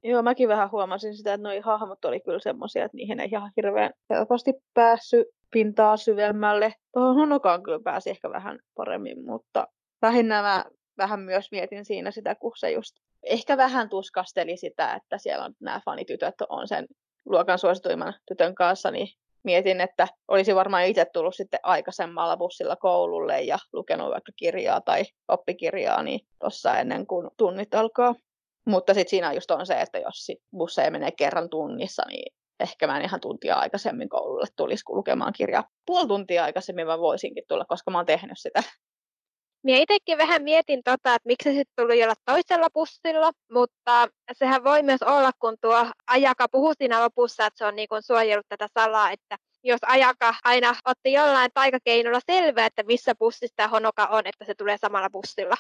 Joo, 0.04 0.22
mäkin 0.22 0.48
vähän 0.50 0.72
huomasin 0.72 1.18
sitä, 1.18 1.34
että 1.34 1.50
nuo 1.50 1.62
hahmot 1.62 2.06
oli 2.06 2.20
kyllä 2.20 2.40
semmoisia, 2.40 2.86
että 2.86 2.98
niihin 2.98 3.20
ei 3.20 3.30
ihan 3.32 3.52
hirveän 3.58 3.94
helposti 4.10 4.54
päässyt 4.74 5.28
pintaa 5.52 5.98
syvemmälle. 5.98 6.74
Tuohon 6.94 7.16
Honokaan 7.16 7.64
kyllä 7.64 7.80
pääsi 7.84 8.10
ehkä 8.10 8.30
vähän 8.30 8.60
paremmin, 8.76 9.26
mutta 9.26 9.68
lähinnä 10.02 10.42
mä 10.42 10.66
vähän 10.98 11.20
myös 11.20 11.52
mietin 11.52 11.86
siinä 11.86 12.12
sitä, 12.12 12.36
kun 12.36 12.52
se 12.58 12.72
just 12.72 12.96
ehkä 13.30 13.58
vähän 13.58 13.90
tuskasteli 13.90 14.58
sitä, 14.58 14.94
että 14.94 15.18
siellä 15.18 15.46
on 15.46 15.54
nämä 15.60 15.82
fanitytöt 15.86 16.36
on 16.50 16.68
sen 16.68 16.88
luokan 17.26 17.60
suosituimman 17.60 18.14
tytön 18.28 18.56
kanssa, 18.56 18.92
niin 18.92 19.08
mietin, 19.44 19.82
että 19.82 20.08
olisi 20.28 20.56
varmaan 20.56 20.86
itse 20.86 21.06
tullut 21.14 21.36
sitten 21.36 21.60
aikaisemmalla 21.64 22.38
bussilla 22.38 22.76
koululle 22.76 23.42
ja 23.42 23.58
lukenut 23.74 24.12
vaikka 24.12 24.32
kirjaa 24.36 24.82
tai 24.82 25.04
oppikirjaa 25.28 26.04
niin 26.04 26.20
tuossa 26.40 26.78
ennen 26.78 27.08
kuin 27.08 27.30
tunnit 27.38 27.74
alkaa. 27.76 28.16
Mutta 28.66 28.94
sitten 28.94 29.10
siinä 29.10 29.34
just 29.34 29.52
on 29.52 29.66
se, 29.66 29.82
että 29.82 30.00
jos 30.00 30.32
busseja 30.58 30.92
menee 30.92 31.12
kerran 31.12 31.50
tunnissa, 31.50 32.04
niin 32.08 32.34
ehkä 32.60 32.88
mä 32.88 32.98
en 32.98 33.06
ihan 33.06 33.22
tuntia 33.22 33.56
aikaisemmin 33.56 34.10
koululle 34.10 34.48
tulisi 34.56 34.84
lukemaan 34.90 35.34
kirjaa. 35.34 35.64
Puoli 35.86 36.08
tuntia 36.08 36.44
aikaisemmin 36.44 36.88
mä 36.88 37.00
voisinkin 37.00 37.44
tulla, 37.48 37.66
koska 37.66 37.92
mä 37.92 37.98
oon 37.98 38.06
tehnyt 38.06 38.38
sitä. 38.38 38.64
Minä 39.64 39.78
itsekin 39.78 40.18
vähän 40.18 40.44
mietin, 40.44 40.84
tota, 40.84 41.16
että 41.16 41.28
miksi 41.28 41.50
se 41.50 41.56
sitten 41.56 41.86
tuli 41.86 42.00
jolla 42.00 42.14
toisella 42.26 42.68
bussilla, 42.74 43.32
mutta 43.52 44.08
sehän 44.34 44.64
voi 44.64 44.84
myös 44.84 45.04
olla, 45.04 45.32
kun 45.40 45.56
tuo 45.62 45.86
ajaka 46.08 46.48
puhui 46.52 46.74
siinä 46.78 47.04
lopussa, 47.04 47.46
että 47.46 47.58
se 47.58 47.66
on 47.66 47.76
niin 47.76 47.88
suojellut 48.00 48.46
tätä 48.50 48.68
salaa, 48.80 49.12
että 49.12 49.38
jos 49.64 49.80
ajaka 49.86 50.36
aina 50.44 50.76
otti 50.86 51.14
jollain 51.14 51.52
taikakeinolla 51.54 52.20
selvää, 52.32 52.66
että 52.66 52.84
missä 52.84 53.16
bussissa 53.16 53.68
Honoka 53.68 54.06
on, 54.06 54.22
että 54.26 54.46
se 54.46 54.56
tulee 54.56 54.78
samalla 54.78 55.10
bussilla. 55.10 55.56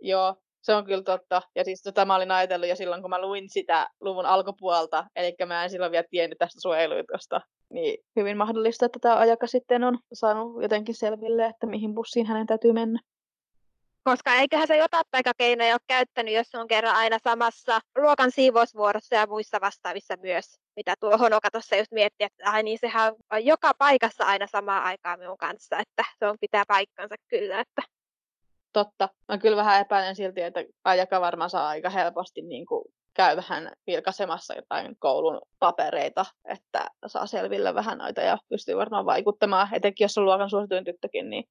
Joo, 0.00 0.36
se 0.60 0.74
on 0.74 0.84
kyllä 0.84 1.02
totta. 1.02 1.42
Ja 1.54 1.64
siis 1.64 1.82
tota 1.82 2.04
mä 2.04 2.16
olin 2.16 2.30
ajatellut 2.30 2.68
jo 2.68 2.76
silloin, 2.76 3.02
kun 3.02 3.10
mä 3.10 3.20
luin 3.20 3.50
sitä 3.50 3.88
luvun 4.00 4.26
alkupuolta, 4.26 5.04
eli 5.16 5.36
mä 5.46 5.64
en 5.64 5.70
silloin 5.70 5.92
vielä 5.92 6.06
tiennyt 6.10 6.38
tästä 6.38 6.60
suojeluitusta. 6.60 7.40
Niin 7.70 8.04
hyvin 8.16 8.36
mahdollista, 8.36 8.86
että 8.86 8.98
tämä 8.98 9.18
ajaka 9.18 9.46
sitten 9.46 9.84
on 9.84 9.98
saanut 10.12 10.62
jotenkin 10.62 10.94
selville, 10.94 11.46
että 11.46 11.66
mihin 11.66 11.94
bussiin 11.94 12.26
hänen 12.26 12.46
täytyy 12.46 12.72
mennä. 12.72 13.00
Koska 14.04 14.34
eiköhän 14.34 14.66
se 14.66 14.76
jotain 14.76 15.04
taikakeinoja 15.10 15.74
ole 15.74 15.80
käyttänyt, 15.86 16.34
jos 16.34 16.54
on 16.54 16.68
kerran 16.68 16.96
aina 16.96 17.18
samassa 17.24 17.80
luokan 17.98 18.30
siivousvuorossa 18.30 19.14
ja 19.14 19.26
muissa 19.26 19.60
vastaavissa 19.60 20.14
myös. 20.22 20.44
Mitä 20.76 20.94
tuo 21.00 21.18
Honoka 21.18 21.50
tuossa 21.50 21.76
just 21.76 21.92
mietti, 21.92 22.24
että 22.24 22.50
ai 22.50 22.62
niin 22.62 22.78
sehän 22.78 23.14
on 23.32 23.46
joka 23.46 23.72
paikassa 23.78 24.24
aina 24.24 24.46
samaa 24.46 24.82
aikaa 24.82 25.16
minun 25.16 25.38
kanssa, 25.38 25.78
että 25.78 26.04
se 26.18 26.26
on 26.26 26.36
pitää 26.40 26.64
paikkansa 26.68 27.14
kyllä. 27.28 27.60
Että 27.60 27.82
totta. 28.72 29.08
Mä 29.28 29.38
kyllä 29.38 29.56
vähän 29.56 29.80
epäilen 29.80 30.16
silti, 30.16 30.42
että 30.42 30.64
Ajaka 30.84 31.20
varmaan 31.20 31.50
saa 31.50 31.68
aika 31.68 31.90
helposti 31.90 32.42
niin 32.42 32.66
kuin 32.66 32.84
käy 33.18 33.36
vähän 33.36 33.72
vilkaisemassa 33.86 34.54
jotain 34.54 34.96
koulun 34.98 35.40
papereita, 35.58 36.26
että 36.44 36.86
saa 37.06 37.26
selville 37.26 37.74
vähän 37.74 37.98
noita 37.98 38.20
ja 38.20 38.38
pystyy 38.48 38.76
varmaan 38.76 39.06
vaikuttamaan, 39.06 39.68
etenkin 39.72 40.04
jos 40.04 40.18
on 40.18 40.24
luokan 40.24 40.50
suosituin 40.50 40.84
tyttökin. 40.84 41.30
Niin... 41.30 41.44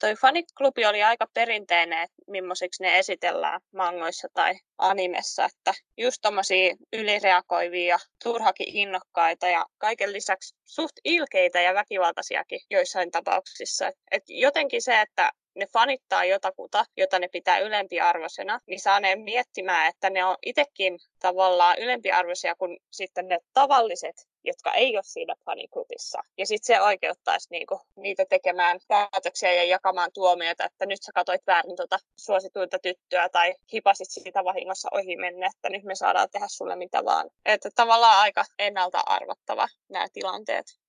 Toi 0.00 0.14
faniklubi 0.14 0.86
oli 0.86 1.02
aika 1.02 1.26
perinteinen, 1.34 2.02
että 2.02 2.16
millaisiksi 2.26 2.82
ne 2.82 2.98
esitellään 2.98 3.60
mangoissa 3.74 4.28
tai 4.34 4.54
animessa, 4.78 5.44
että 5.44 5.72
just 5.96 6.18
tommosia 6.22 6.74
ylireagoivia 6.92 7.88
ja 7.88 7.98
turhakin 8.24 8.76
innokkaita 8.76 9.46
ja 9.46 9.66
kaiken 9.78 10.12
lisäksi 10.12 10.54
suht 10.64 10.96
ilkeitä 11.04 11.60
ja 11.60 11.74
väkivaltaisiakin 11.74 12.60
joissain 12.70 13.10
tapauksissa. 13.10 13.90
Et 14.10 14.22
jotenkin 14.28 14.82
se, 14.82 15.00
että 15.00 15.32
ne 15.56 15.66
fanittaa 15.66 16.24
jotakuta, 16.24 16.84
jota 16.96 17.18
ne 17.18 17.28
pitää 17.28 17.58
ylempiarvoisena, 17.58 18.60
niin 18.66 18.80
saa 18.80 19.00
ne 19.00 19.16
miettimään, 19.16 19.88
että 19.88 20.10
ne 20.10 20.24
on 20.24 20.36
itsekin 20.42 20.98
tavallaan 21.18 21.78
ylempiarvoisia 21.78 22.54
kuin 22.54 22.78
sitten 22.90 23.28
ne 23.28 23.38
tavalliset, 23.52 24.28
jotka 24.44 24.72
ei 24.72 24.96
ole 24.96 25.02
siinä 25.04 25.34
faniklubissa. 25.44 26.22
Ja 26.38 26.46
sitten 26.46 26.66
se 26.66 26.80
oikeuttaisi 26.80 27.48
niinku 27.50 27.80
niitä 27.96 28.26
tekemään 28.28 28.80
päätöksiä 28.88 29.52
ja 29.52 29.64
jakamaan 29.64 30.10
tuomioita, 30.14 30.64
että 30.64 30.86
nyt 30.86 31.02
sä 31.02 31.12
katsoit 31.14 31.46
väärin 31.46 31.76
tuota 31.76 31.98
suosituinta 32.16 32.78
tyttöä 32.78 33.28
tai 33.28 33.54
hipasit 33.72 34.10
siitä 34.10 34.44
vahingossa 34.44 34.88
ohi 34.92 35.16
menne, 35.16 35.46
että 35.46 35.70
nyt 35.70 35.84
me 35.84 35.94
saadaan 35.94 36.28
tehdä 36.30 36.46
sulle 36.48 36.76
mitä 36.76 37.04
vaan. 37.04 37.30
Että 37.44 37.70
tavallaan 37.74 38.20
aika 38.20 38.44
ennalta 38.58 39.02
arvattava 39.06 39.68
nämä 39.88 40.06
tilanteet. 40.12 40.85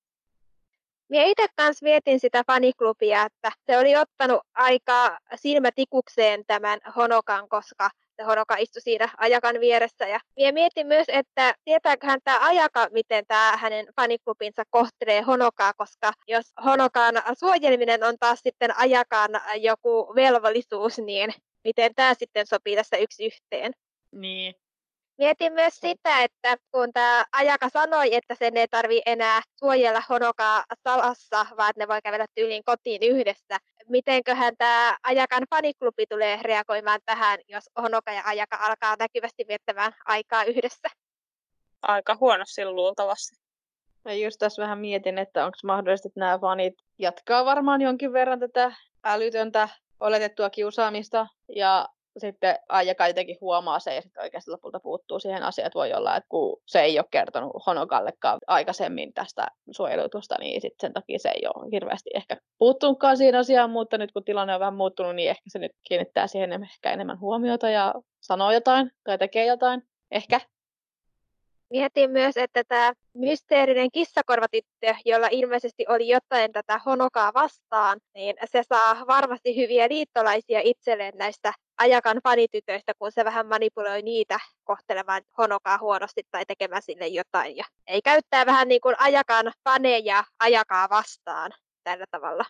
Minä 1.08 1.24
itse 1.24 1.46
kanssa 1.56 1.84
mietin 1.84 2.20
sitä 2.20 2.42
faniklubia, 2.46 3.22
että 3.22 3.52
se 3.66 3.78
oli 3.78 3.96
ottanut 3.96 4.40
aika 4.54 5.18
silmätikukseen 5.34 6.44
tämän 6.46 6.78
Honokan, 6.96 7.48
koska 7.48 7.90
se 8.16 8.22
Honoka 8.22 8.56
istui 8.56 8.82
siinä 8.82 9.08
Ajakan 9.16 9.60
vieressä. 9.60 10.06
Ja 10.06 10.20
minä 10.36 10.52
mietin 10.52 10.86
myös, 10.86 11.06
että 11.08 11.54
tietääköhän 11.64 12.20
tämä 12.24 12.46
Ajaka, 12.46 12.88
miten 12.92 13.24
tämä 13.26 13.56
hänen 13.56 13.86
faniklubinsa 13.96 14.62
kohtelee 14.70 15.20
Honokaa, 15.20 15.72
koska 15.76 16.12
jos 16.28 16.46
Honokan 16.64 17.14
suojelminen 17.38 18.04
on 18.04 18.14
taas 18.20 18.40
sitten 18.42 18.76
Ajakan 18.76 19.30
joku 19.60 20.12
velvollisuus, 20.14 20.98
niin 20.98 21.34
miten 21.64 21.94
tämä 21.94 22.14
sitten 22.14 22.46
sopii 22.46 22.76
tässä 22.76 22.96
yksi 22.96 23.26
yhteen? 23.26 23.72
Niin, 24.12 24.54
Mietin 25.18 25.52
myös 25.52 25.76
sitä, 25.76 26.22
että 26.22 26.56
kun 26.70 26.92
tämä 26.92 27.24
Ajaka 27.32 27.68
sanoi, 27.68 28.14
että 28.14 28.34
sen 28.34 28.56
ei 28.56 28.68
tarvi 28.68 29.02
enää 29.06 29.42
suojella 29.58 30.02
Honokaa 30.08 30.64
salassa, 30.84 31.46
vaan 31.56 31.70
että 31.70 31.82
ne 31.82 31.88
voi 31.88 32.02
kävellä 32.04 32.26
tyyliin 32.34 32.64
kotiin 32.64 33.02
yhdessä. 33.02 33.58
Mitenköhän 33.88 34.56
tämä 34.58 34.96
Ajakan 35.02 35.42
faniklubi 35.50 36.06
tulee 36.06 36.38
reagoimaan 36.42 37.00
tähän, 37.06 37.38
jos 37.48 37.70
Honoka 37.82 38.12
ja 38.12 38.22
Ajaka 38.24 38.58
alkaa 38.60 38.96
näkyvästi 38.98 39.44
viettämään 39.48 39.92
aikaa 40.06 40.44
yhdessä? 40.44 40.88
Aika 41.82 42.16
huonosti 42.20 42.64
luultavasti. 42.64 43.36
Mä 44.04 44.12
just 44.12 44.36
tässä 44.38 44.62
vähän 44.62 44.78
mietin, 44.78 45.18
että 45.18 45.44
onko 45.46 45.58
mahdollista, 45.64 46.08
että 46.08 46.20
nämä 46.20 46.38
fanit 46.38 46.74
jatkaa 46.98 47.44
varmaan 47.44 47.80
jonkin 47.80 48.12
verran 48.12 48.40
tätä 48.40 48.72
älytöntä 49.04 49.68
oletettua 50.00 50.50
kiusaamista 50.50 51.26
ja 51.48 51.88
sitten 52.16 52.58
Aijaka 52.68 53.08
jotenkin 53.08 53.36
huomaa 53.40 53.78
se 53.78 53.94
ja 53.94 54.02
sitten 54.02 54.22
oikeasti 54.22 54.50
lopulta 54.50 54.80
puuttuu 54.80 55.18
siihen 55.18 55.42
asiaan, 55.42 55.66
että 55.66 55.78
voi 55.78 55.92
olla, 55.92 56.16
että 56.16 56.28
kun 56.28 56.62
se 56.66 56.80
ei 56.80 56.98
ole 56.98 57.06
kertonut 57.10 57.66
Honokallekaan 57.66 58.38
aikaisemmin 58.46 59.12
tästä 59.14 59.46
suojelutusta, 59.70 60.34
niin 60.40 60.60
sitten 60.60 60.80
sen 60.80 60.92
takia 60.92 61.18
se 61.18 61.28
ei 61.28 61.42
ole 61.54 61.70
hirveästi 61.72 62.10
ehkä 62.14 62.36
puuttunutkaan 62.58 63.16
siihen 63.16 63.34
asiaan, 63.34 63.70
mutta 63.70 63.98
nyt 63.98 64.12
kun 64.12 64.24
tilanne 64.24 64.54
on 64.54 64.60
vähän 64.60 64.76
muuttunut, 64.76 65.14
niin 65.14 65.30
ehkä 65.30 65.42
se 65.48 65.58
nyt 65.58 65.72
kiinnittää 65.88 66.26
siihen 66.26 66.62
ehkä 66.62 66.92
enemmän 66.92 67.20
huomiota 67.20 67.70
ja 67.70 67.94
sanoo 68.20 68.52
jotain 68.52 68.90
tai 69.04 69.18
tekee 69.18 69.46
jotain. 69.46 69.82
Ehkä. 70.10 70.40
Mietin 71.70 72.10
myös, 72.10 72.36
että 72.36 72.62
tämä 72.68 72.92
mysteerinen 73.14 73.88
kissakorvatyttö, 73.92 74.94
jolla 75.04 75.28
ilmeisesti 75.30 75.84
oli 75.88 76.08
jotain 76.08 76.52
tätä 76.52 76.80
Honokaa 76.86 77.34
vastaan, 77.34 78.00
niin 78.14 78.36
se 78.44 78.62
saa 78.68 79.06
varmasti 79.06 79.56
hyviä 79.56 79.88
liittolaisia 79.88 80.60
itselleen 80.64 81.14
näistä 81.16 81.52
Ajakan 81.78 82.20
fanitytöistä, 82.22 82.92
kun 82.98 83.12
se 83.12 83.24
vähän 83.24 83.46
manipuloi 83.46 84.02
niitä 84.02 84.40
kohtelemaan 84.64 85.22
Honokaa 85.38 85.78
huonosti 85.78 86.22
tai 86.30 86.44
tekemään 86.46 86.82
sille 86.82 87.06
jotain. 87.06 87.56
Ja 87.56 87.64
ei 87.86 88.02
käyttää 88.02 88.46
vähän 88.46 88.68
niin 88.68 88.80
kuin 88.80 88.94
Ajakan 88.98 89.52
faneja 89.64 90.24
Ajakaa 90.38 90.88
vastaan 90.90 91.52
tällä 91.84 92.04
tavalla. 92.10 92.44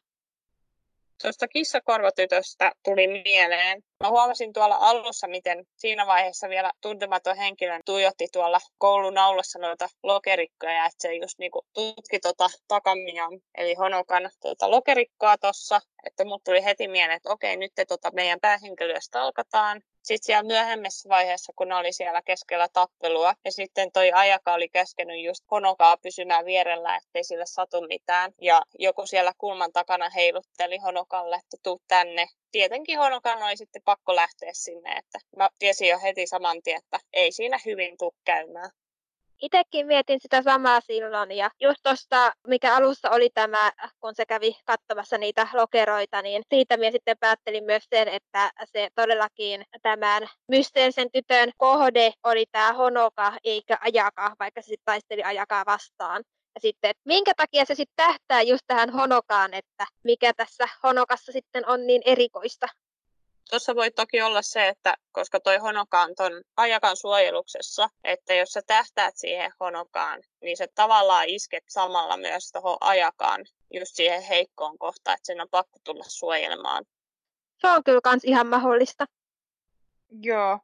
Tuosta 1.22 1.48
kissakorvatytöstä 1.48 2.72
tuli 2.85 3.07
mieleen. 3.07 3.83
Mä 4.00 4.09
huomasin 4.09 4.52
tuolla 4.52 4.76
alussa, 4.81 5.28
miten 5.28 5.66
siinä 5.76 6.07
vaiheessa 6.07 6.48
vielä 6.48 6.72
tuntematon 6.81 7.37
henkilö 7.37 7.81
tuijotti 7.85 8.26
tuolla 8.33 8.59
koulun 8.78 9.18
aulassa 9.18 9.59
noita 9.59 9.88
lokerikkoja, 10.02 10.87
että 10.87 10.96
se 10.98 11.14
just 11.14 11.38
niinku 11.38 11.66
tutki 11.74 12.20
tota 12.20 12.48
takamian, 12.68 13.40
eli 13.54 13.74
Honokan 13.74 14.31
tota 14.40 14.70
lokerikkoa 14.70 15.38
tuossa, 15.38 15.81
että 16.07 16.24
mut 16.24 16.44
tuli 16.44 16.64
heti 16.64 16.88
mieleen, 16.88 17.16
että 17.16 17.31
okei, 17.31 17.57
nyt 17.57 17.72
te 17.74 17.85
tota 17.85 18.11
meidän 18.14 18.40
päähenkilöstä 18.40 19.22
alkataan, 19.22 19.83
sitten 20.09 20.27
siellä 20.27 20.42
myöhemmässä 20.42 21.09
vaiheessa, 21.09 21.53
kun 21.57 21.68
ne 21.68 21.75
oli 21.75 21.92
siellä 21.92 22.23
keskellä 22.23 22.68
tappelua, 22.73 23.35
ja 23.44 23.53
sitten 23.53 23.92
toi 23.92 24.12
Ajaka 24.12 24.55
oli 24.55 24.68
käskenyt 24.68 25.25
just 25.25 25.44
Honokaa 25.51 25.97
pysymään 25.97 26.44
vierellä, 26.44 26.97
ettei 26.97 27.25
sille 27.25 27.47
satu 27.47 27.81
mitään. 27.81 28.33
Ja 28.40 28.62
joku 28.79 29.07
siellä 29.07 29.33
kulman 29.38 29.73
takana 29.73 30.11
heilutteli 30.11 30.79
Honokalle, 30.79 31.37
että 31.37 31.57
tuu 31.62 31.81
tänne. 31.88 32.27
Tietenkin 32.53 32.99
Honokan 32.99 33.42
oli 33.42 33.57
sitten 33.57 33.83
pakko 33.85 34.16
lähteä 34.16 34.51
sinne, 34.55 34.92
että 34.92 35.18
mä 35.37 35.49
tiesin 35.59 35.88
jo 35.88 35.99
heti 36.03 36.27
saman 36.27 36.62
tien, 36.62 36.79
että 36.79 36.99
ei 37.12 37.33
siinä 37.33 37.59
hyvin 37.66 37.99
tuu 37.99 38.14
käymään. 38.25 38.71
Itsekin 39.42 39.87
mietin 39.87 40.20
sitä 40.20 40.42
samaa 40.42 40.81
silloin 40.81 41.33
ja 41.33 41.51
just 41.61 41.79
tuosta, 41.83 42.33
mikä 42.46 42.77
alussa 42.77 43.11
oli 43.11 43.31
tämä, 43.35 43.72
kun 44.01 44.14
se 44.14 44.27
kävi 44.27 44.57
katsomassa 44.64 45.18
niitä 45.18 45.48
lokeroita, 45.53 46.22
niin 46.22 46.42
siitä 46.55 46.77
minä 46.77 46.90
sitten 46.90 47.18
päättelin 47.18 47.64
myös 47.64 47.85
sen, 47.90 48.09
että 48.09 48.51
se 48.64 48.88
todellakin 48.94 49.64
tämän 49.83 50.29
mysteerisen 50.48 51.11
tytön 51.12 51.51
kohde 51.57 52.12
oli 52.24 52.46
tämä 52.53 52.72
Honoka 52.72 53.33
eikä 53.44 53.79
Ajaka, 53.81 54.37
vaikka 54.38 54.62
se 54.62 54.66
sitten 54.66 54.85
taisteli 54.85 55.22
Ajakaa 55.22 55.64
vastaan. 55.66 56.24
Ja 56.55 56.61
sitten, 56.61 56.90
että 56.90 57.03
minkä 57.05 57.33
takia 57.37 57.64
se 57.64 57.74
sitten 57.74 58.07
tähtää 58.07 58.42
just 58.42 58.62
tähän 58.66 58.90
Honokaan, 58.90 59.55
että 59.55 59.87
mikä 60.05 60.33
tässä 60.35 60.68
Honokassa 60.83 61.33
sitten 61.33 61.68
on 61.68 61.87
niin 61.87 62.03
erikoista. 62.05 62.66
Tuossa 63.50 63.74
voi 63.74 63.90
toki 63.90 64.22
olla 64.22 64.42
se, 64.42 64.68
että 64.68 64.96
koska 65.12 65.40
toi 65.40 65.56
Honokaan 65.56 66.14
on 66.18 66.42
ajakan 66.56 66.96
suojeluksessa, 66.96 67.88
että 68.04 68.34
jos 68.34 68.48
sä 68.48 68.61
tähtäät 68.66 69.16
siihen 69.16 69.52
Honokaan, 69.61 70.22
niin 70.42 70.56
se 70.56 70.68
tavallaan 70.74 71.28
isket 71.28 71.64
samalla 71.68 72.16
myös 72.16 72.50
tuohon 72.52 72.76
ajakaan 72.80 73.44
just 73.74 73.94
siihen 73.94 74.22
heikkoon 74.22 74.78
kohtaan, 74.78 75.14
että 75.14 75.26
sen 75.26 75.40
on 75.40 75.48
pakko 75.50 75.78
tulla 75.84 76.04
suojelemaan. 76.08 76.84
Se 77.61 77.68
on 77.68 77.84
kyllä 77.84 78.00
kans 78.04 78.24
ihan 78.24 78.46
mahdollista. 78.46 79.06
Joo, 80.11 80.58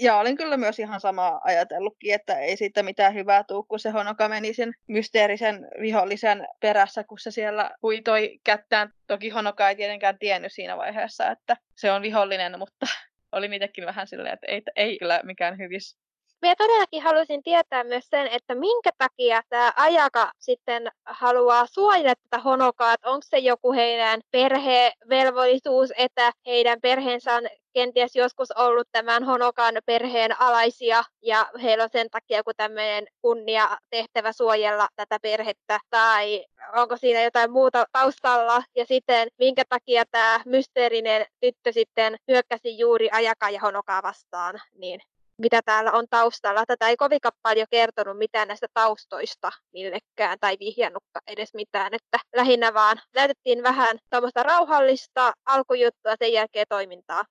ja 0.00 0.16
olin 0.16 0.36
kyllä 0.36 0.56
myös 0.56 0.78
ihan 0.78 1.00
sama 1.00 1.40
ajatellutkin, 1.44 2.14
että 2.14 2.38
ei 2.38 2.56
siitä 2.56 2.82
mitään 2.82 3.14
hyvää 3.14 3.44
tuu, 3.44 3.62
kun 3.62 3.78
se 3.78 3.90
Honoka 3.90 4.28
meni 4.28 4.54
sen 4.54 4.72
mysteerisen 4.88 5.68
vihollisen 5.80 6.46
perässä, 6.60 7.04
kun 7.04 7.18
se 7.18 7.30
siellä 7.30 7.70
huitoi 7.82 8.38
kättään. 8.44 8.92
Toki 9.06 9.28
Honoka 9.28 9.68
ei 9.68 9.76
tietenkään 9.76 10.18
tiennyt 10.18 10.52
siinä 10.52 10.76
vaiheessa, 10.76 11.30
että 11.30 11.56
se 11.76 11.92
on 11.92 12.02
vihollinen, 12.02 12.58
mutta 12.58 12.86
oli 13.32 13.48
niitäkin 13.48 13.86
vähän 13.86 14.06
silleen, 14.06 14.34
että 14.34 14.46
ei, 14.48 14.62
ei 14.76 14.98
kyllä 14.98 15.20
mikään 15.24 15.58
hyvis. 15.58 15.96
Minä 16.42 16.54
todellakin 16.58 17.02
haluaisin 17.02 17.42
tietää 17.42 17.84
myös 17.84 18.04
sen, 18.10 18.26
että 18.26 18.54
minkä 18.54 18.90
takia 18.98 19.42
tämä 19.48 19.72
Ajaka 19.76 20.32
sitten 20.38 20.88
haluaa 21.06 21.66
suojella 21.66 22.14
tätä 22.14 22.38
Honokaa, 22.42 22.92
että 22.92 23.10
onko 23.10 23.26
se 23.30 23.38
joku 23.38 23.72
heidän 23.72 24.20
perhevelvollisuus, 24.30 25.92
että 25.96 26.32
heidän 26.46 26.80
perheensä 26.80 27.34
on 27.34 27.42
kenties 27.74 28.16
joskus 28.16 28.50
ollut 28.50 28.88
tämän 28.92 29.24
Honokan 29.24 29.74
perheen 29.86 30.40
alaisia 30.40 31.04
ja 31.22 31.50
heillä 31.62 31.84
on 31.84 31.90
sen 31.92 32.10
takia 32.10 32.36
joku 32.36 32.50
tämmöinen 32.56 33.06
kunnia 33.22 33.78
tehtävä 33.90 34.32
suojella 34.32 34.88
tätä 34.96 35.18
perhettä 35.22 35.80
tai 35.90 36.44
onko 36.76 36.96
siinä 36.96 37.22
jotain 37.22 37.50
muuta 37.50 37.84
taustalla 37.92 38.62
ja 38.76 38.84
sitten 38.84 39.28
minkä 39.38 39.62
takia 39.68 40.04
tämä 40.10 40.40
mysteerinen 40.46 41.26
tyttö 41.40 41.72
sitten 41.72 42.16
hyökkäsi 42.28 42.78
juuri 42.78 43.08
Ajaka 43.12 43.50
ja 43.50 43.60
Honokaa 43.60 44.02
vastaan, 44.02 44.60
niin 44.78 45.00
mitä 45.38 45.60
täällä 45.64 45.92
on 45.92 46.06
taustalla. 46.10 46.64
Tätä 46.66 46.88
ei 46.88 46.96
kovinkaan 46.96 47.32
paljon 47.42 47.66
kertonut 47.70 48.18
mitään 48.18 48.48
näistä 48.48 48.66
taustoista 48.74 49.50
millekään 49.72 50.38
tai 50.40 50.56
vihjannutkaan 50.60 51.22
edes 51.26 51.54
mitään, 51.54 51.94
että 51.94 52.18
lähinnä 52.36 52.74
vaan 52.74 53.00
näytettiin 53.14 53.62
vähän 53.62 53.98
tuommoista 54.10 54.42
rauhallista 54.42 55.32
alkujuttua 55.46 56.14
sen 56.18 56.32
jälkeen 56.32 56.66
toimintaa. 56.68 57.24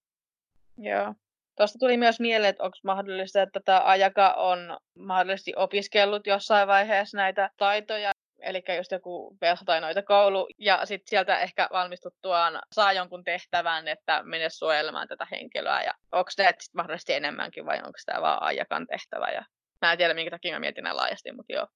Joo. 0.78 1.14
Tuosta 1.58 1.80
tuli 1.80 1.98
myös 1.98 2.20
mieleen, 2.20 2.50
että 2.50 2.64
onko 2.64 2.78
mahdollista, 2.84 3.42
että 3.42 3.60
tämä 3.66 3.82
Ajaka 3.86 4.34
on 4.34 4.78
mahdollisesti 5.00 5.54
opiskellut 5.56 6.28
jossain 6.28 6.68
vaiheessa 6.68 7.18
näitä 7.18 7.50
taitoja, 7.58 8.12
eli 8.40 8.64
just 8.78 8.92
joku 8.92 9.38
velho 9.42 9.62
tai 9.66 9.82
noita 9.82 10.04
koulu, 10.04 10.48
ja 10.58 10.86
sitten 10.86 11.10
sieltä 11.10 11.40
ehkä 11.40 11.68
valmistuttuaan 11.72 12.60
saa 12.72 12.94
jonkun 12.94 13.24
tehtävän, 13.24 13.88
että 13.88 14.24
mene 14.24 14.50
suojelemaan 14.50 15.08
tätä 15.08 15.28
henkilöä, 15.32 15.82
ja 15.82 15.94
onko 16.12 16.32
tämä 16.36 16.52
mahdollisesti 16.76 17.14
enemmänkin, 17.14 17.66
vai 17.66 17.78
onko 17.78 18.00
tämä 18.06 18.22
vaan 18.22 18.44
Ajakan 18.44 18.88
tehtävä, 18.88 19.28
ja 19.28 19.46
mä 19.82 19.92
en 19.92 19.98
tiedä, 19.98 20.14
minkä 20.14 20.32
takia 20.32 20.54
mä 20.54 20.60
mietin 20.60 20.84
näin 20.84 20.98
laajasti, 20.98 21.32
mutta 21.32 21.54
joo. 21.54 21.68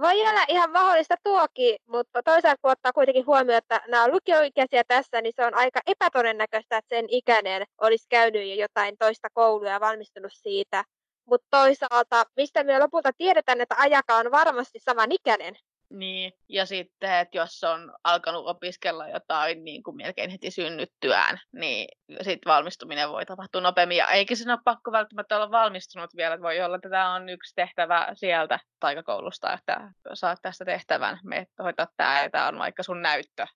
Voi 0.00 0.20
olla 0.20 0.44
ihan 0.48 0.70
mahdollista 0.70 1.14
tuokin, 1.22 1.76
mutta 1.86 2.22
toisaalta 2.22 2.58
kun 2.62 2.70
ottaa 2.70 2.92
kuitenkin 2.92 3.26
huomioon, 3.26 3.58
että 3.58 3.80
nämä 3.88 4.04
on 4.04 4.12
lukioikäisiä 4.12 4.84
tässä, 4.88 5.20
niin 5.20 5.32
se 5.36 5.46
on 5.46 5.54
aika 5.54 5.80
epätodennäköistä, 5.86 6.76
että 6.76 6.96
sen 6.96 7.04
ikäinen 7.08 7.64
olisi 7.80 8.06
käynyt 8.08 8.48
jo 8.48 8.54
jotain 8.54 8.96
toista 8.98 9.28
koulua 9.32 9.68
ja 9.68 9.80
valmistunut 9.80 10.32
siitä. 10.34 10.84
Mutta 11.24 11.46
toisaalta, 11.50 12.24
mistä 12.36 12.64
me 12.64 12.78
lopulta 12.78 13.10
tiedetään, 13.18 13.60
että 13.60 13.74
Ajaka 13.78 14.16
on 14.16 14.30
varmasti 14.30 14.78
saman 14.78 15.12
ikäinen, 15.12 15.54
niin, 15.92 16.32
ja 16.48 16.66
sitten, 16.66 17.14
että 17.14 17.36
jos 17.36 17.64
on 17.64 17.92
alkanut 18.04 18.46
opiskella 18.46 19.08
jotain 19.08 19.64
niin 19.64 19.82
kuin 19.82 19.96
melkein 19.96 20.30
heti 20.30 20.50
synnyttyään, 20.50 21.40
niin 21.52 21.88
sitten 22.22 22.50
valmistuminen 22.50 23.08
voi 23.08 23.26
tapahtua 23.26 23.60
nopeammin. 23.60 23.96
Ja 23.96 24.06
eikä 24.06 24.34
sen 24.34 24.50
ole 24.50 24.58
pakko 24.64 24.92
välttämättä 24.92 25.36
olla 25.36 25.50
valmistunut 25.50 26.10
vielä. 26.16 26.40
Voi 26.40 26.60
olla, 26.60 26.76
että 26.76 26.90
tämä 26.90 27.14
on 27.14 27.28
yksi 27.28 27.54
tehtävä 27.54 28.08
sieltä 28.14 28.58
taikakoulusta, 28.80 29.52
että 29.52 29.92
saat 30.14 30.38
tästä 30.42 30.64
tehtävän, 30.64 31.18
me 31.24 31.46
hoitaa 31.62 31.86
tämä 31.96 32.22
ja 32.22 32.30
tämä 32.30 32.48
on 32.48 32.58
vaikka 32.58 32.82
sun 32.82 33.02
näyttö. 33.02 33.46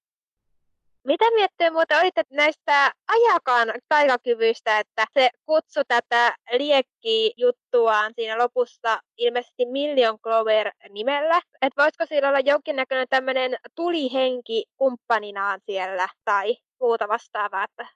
Mitä 1.07 1.25
miettii 1.35 1.71
muuten 1.71 1.99
olitte 1.99 2.23
näistä 2.31 2.93
ajakaan 3.09 3.73
taikakyvyistä, 3.89 4.79
että 4.79 5.07
se 5.15 5.31
kutsu 5.47 5.81
tätä 5.89 6.37
liekkiä 6.59 7.31
juttuaan 7.37 8.13
siinä 8.17 8.39
lopussa 8.39 8.99
ilmeisesti 9.17 9.67
Million 9.67 10.19
Clover 10.19 10.73
nimellä. 10.91 11.41
Että 11.63 11.83
voisiko 11.83 12.07
sillä 12.07 12.29
olla 12.29 12.41
jonkinnäköinen 12.41 13.07
tämmöinen 13.11 13.57
tulihenki 13.75 14.65
kumppaninaan 14.77 15.61
siellä 15.67 16.09
tai 16.25 16.57
muuta 16.81 17.09
vastaavaa, 17.09 17.65
että 17.65 17.87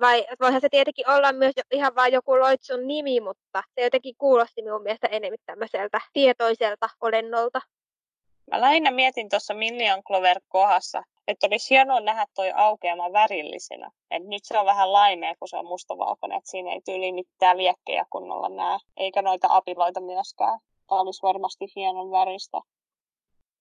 vai 0.00 0.26
voihan 0.40 0.60
se 0.60 0.68
tietenkin 0.68 1.10
olla 1.10 1.32
myös 1.32 1.54
ihan 1.70 1.94
vain 1.94 2.12
joku 2.12 2.40
loitsun 2.40 2.86
nimi, 2.86 3.20
mutta 3.20 3.62
se 3.74 3.84
jotenkin 3.84 4.14
kuulosti 4.18 4.62
minun 4.62 4.82
mielestä 4.82 5.06
enemmän 5.06 5.38
tämmöiseltä 5.46 6.00
tietoiselta 6.12 6.88
olennolta. 7.00 7.60
Mä 8.50 8.60
lähinnä 8.60 8.90
mietin 8.90 9.28
tuossa 9.28 9.54
Million 9.54 10.02
Clover 10.02 10.40
kohdassa, 10.48 11.02
että 11.28 11.46
olisi 11.46 11.70
hienoa 11.70 12.00
nähdä 12.00 12.26
toi 12.34 12.52
aukeama 12.54 13.12
värillisenä. 13.12 13.90
Et 14.10 14.24
nyt 14.24 14.44
se 14.44 14.58
on 14.58 14.66
vähän 14.66 14.92
laimea, 14.92 15.34
kun 15.38 15.48
se 15.48 15.56
on 15.56 15.66
mustavalkoinen, 15.66 16.38
että 16.38 16.50
siinä 16.50 16.72
ei 16.72 16.80
tyyli 16.80 17.12
mitään 17.12 17.58
liekkejä 17.58 18.06
kunnolla 18.10 18.48
näe, 18.48 18.78
eikä 18.96 19.22
noita 19.22 19.46
apiloita 19.50 20.00
myöskään. 20.00 20.58
Tämä 20.88 21.00
olisi 21.00 21.22
varmasti 21.22 21.66
hienon 21.76 22.10
väristä. 22.10 22.60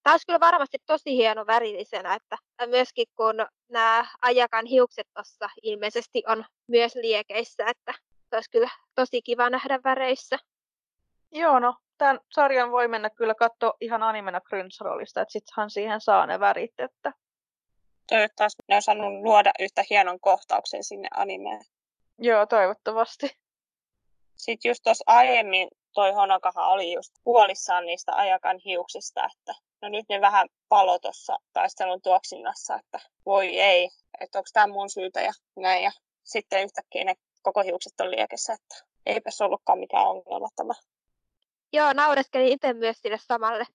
Tämä 0.03 0.13
olisi 0.13 0.25
kyllä 0.25 0.39
varmasti 0.39 0.77
tosi 0.85 1.15
hieno 1.15 1.47
värillisenä, 1.47 2.15
että 2.15 2.37
myöskin 2.67 3.07
kun 3.15 3.35
nämä 3.69 4.05
ajakan 4.21 4.65
hiukset 4.65 5.07
tuossa 5.13 5.49
ilmeisesti 5.61 6.23
on 6.27 6.45
myös 6.67 6.95
liekeissä, 6.95 7.63
että 7.67 7.93
se 8.29 8.35
olisi 8.35 8.51
kyllä 8.51 8.69
tosi 8.95 9.21
kiva 9.21 9.49
nähdä 9.49 9.79
väreissä. 9.83 10.37
Joo, 11.31 11.59
no 11.59 11.75
tämän 11.97 12.19
sarjan 12.31 12.71
voi 12.71 12.87
mennä 12.87 13.09
kyllä 13.09 13.35
katsoa 13.35 13.73
ihan 13.81 14.03
animena 14.03 14.41
Crunchyrollista, 14.41 15.21
että 15.21 15.31
sittenhan 15.31 15.69
siihen 15.69 16.01
saa 16.01 16.25
ne 16.25 16.39
värit, 16.39 16.79
että 16.79 17.13
toivottavasti 18.07 18.63
ne 18.67 18.75
on 18.75 18.81
saanut 18.81 19.23
luoda 19.23 19.51
yhtä 19.59 19.83
hienon 19.89 20.19
kohtauksen 20.19 20.83
sinne 20.83 21.07
animeen. 21.15 21.61
Joo, 22.19 22.45
toivottavasti. 22.45 23.29
Sitten 24.35 24.69
just 24.69 24.83
tuossa 24.83 25.03
aiemmin 25.07 25.67
toi 25.93 26.11
Honokahan 26.11 26.67
oli 26.67 26.93
just 26.93 27.13
huolissaan 27.25 27.85
niistä 27.85 28.15
ajakan 28.15 28.59
hiuksista, 28.65 29.25
että 29.25 29.53
no 29.81 29.89
nyt 29.89 30.05
ne 30.09 30.21
vähän 30.21 30.47
palo 30.69 30.99
tuossa 30.99 31.37
taistelun 31.53 32.01
tuoksinnassa, 32.01 32.75
että 32.75 32.99
voi 33.25 33.59
ei, 33.59 33.89
että 34.19 34.39
onko 34.39 34.49
tämä 34.53 34.67
mun 34.67 34.89
syytä 34.89 35.21
ja 35.21 35.31
näin. 35.55 35.83
Ja 35.83 35.91
sitten 36.23 36.63
yhtäkkiä 36.63 37.03
ne 37.03 37.15
koko 37.41 37.61
hiukset 37.61 38.01
on 38.01 38.11
liekessä, 38.11 38.53
että 38.53 38.75
eipäs 39.05 39.41
ollutkaan 39.41 39.79
mikään 39.79 40.07
ongelma 40.07 40.47
tämä. 40.55 40.73
Joo, 41.73 41.93
naureskelin 41.93 42.47
itse 42.47 42.73
myös 42.73 42.97
sille 43.01 43.17
samalle. 43.27 43.65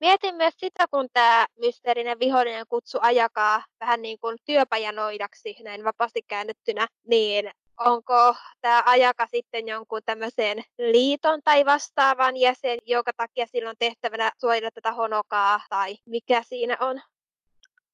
Mietin 0.00 0.34
myös 0.34 0.54
sitä, 0.56 0.84
kun 0.90 1.08
tämä 1.12 1.46
mysteerinen 1.60 2.18
vihollinen 2.18 2.66
kutsu 2.68 2.98
ajakaa 3.02 3.64
vähän 3.80 4.02
niin 4.02 4.18
kuin 4.18 4.38
työpajanoidaksi, 4.44 5.56
näin 5.64 5.84
vapaasti 5.84 6.22
käännettynä, 6.28 6.86
niin 7.08 7.50
onko 7.80 8.34
tämä 8.60 8.82
ajaka 8.86 9.26
sitten 9.26 9.68
jonkun 9.68 10.00
tämmöisen 10.06 10.62
liiton 10.78 11.40
tai 11.44 11.64
vastaavan 11.64 12.36
jäsen, 12.36 12.78
jonka 12.86 13.12
takia 13.16 13.46
silloin 13.46 13.76
tehtävänä 13.78 14.32
suojella 14.40 14.70
tätä 14.70 14.92
honokaa, 14.92 15.60
tai 15.70 15.96
mikä 16.06 16.42
siinä 16.42 16.76
on? 16.80 17.00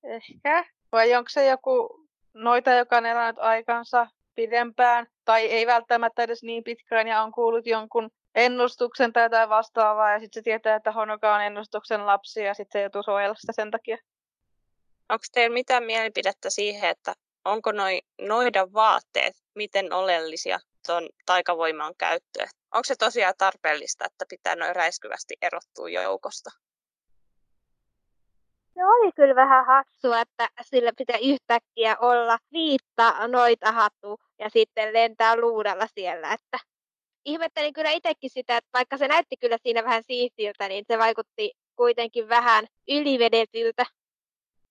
Ehkä. 0.04 0.64
Vai 0.92 1.14
onko 1.14 1.28
se 1.28 1.46
joku 1.46 2.06
noita, 2.34 2.70
joka 2.70 2.96
on 2.96 3.06
elänyt 3.06 3.38
aikansa 3.38 4.06
pidempään, 4.34 5.06
tai 5.24 5.42
ei 5.42 5.66
välttämättä 5.66 6.22
edes 6.22 6.42
niin 6.42 6.64
pitkään 6.64 7.08
ja 7.08 7.22
on 7.22 7.32
kuullut 7.32 7.66
jonkun 7.66 8.10
ennustuksen 8.35 9.12
tai 9.12 9.23
jotain 9.23 9.49
vastaavaa, 9.49 10.12
ja 10.12 10.21
sitten 10.21 10.40
se 10.40 10.45
tietää, 10.45 10.77
että 10.77 10.92
Honoka 10.92 11.35
on 11.35 11.42
ennustuksen 11.42 12.07
lapsi, 12.07 12.45
ja 12.45 12.55
sitten 12.55 12.79
se 12.79 12.83
joutuu 12.83 13.03
suojella 13.03 13.35
sitä 13.38 13.53
sen 13.53 13.71
takia. 13.71 13.97
Onko 15.09 15.25
teillä 15.33 15.55
mitään 15.55 15.85
mielipidettä 15.85 16.51
siihen, 16.51 16.90
että 16.90 17.14
onko 17.45 17.73
noi, 17.73 18.01
noidan 18.21 18.73
vaatteet 18.73 19.35
miten 19.55 19.92
oleellisia 19.92 20.59
tuon 20.87 21.09
taikavoiman 21.27 21.95
käyttöön? 21.99 22.49
Onko 22.75 22.85
se 22.85 22.95
tosiaan 22.99 23.35
tarpeellista, 23.38 24.05
että 24.05 24.25
pitää 24.29 24.57
noin 24.57 24.77
räiskyvästi 24.77 25.35
erottua 25.42 25.88
joukosta? 25.88 26.51
Se 28.75 28.85
oli 28.85 29.12
kyllä 29.12 29.35
vähän 29.35 29.66
hassua, 29.66 30.21
että 30.21 30.49
sillä 30.62 30.92
pitää 30.99 31.18
yhtäkkiä 31.23 31.97
olla 32.01 32.38
viitta 32.53 33.29
noita 33.29 33.73
hatu 33.73 34.21
ja 34.38 34.51
sitten 34.51 34.92
lentää 34.92 35.37
luudalla 35.37 35.87
siellä, 35.95 36.33
että 36.33 36.59
ihmettelin 37.24 37.72
kyllä 37.72 37.90
itsekin 37.90 38.30
sitä, 38.30 38.56
että 38.56 38.70
vaikka 38.72 38.96
se 38.96 39.08
näytti 39.08 39.37
kyllä 39.37 39.58
siinä 39.62 39.85
vähän 39.85 40.02
siistiltä, 40.06 40.68
niin 40.68 40.85
se 40.88 40.98
vaikutti 40.98 41.52
kuitenkin 41.76 42.28
vähän 42.28 42.66
ylivedetyltä. 42.88 43.87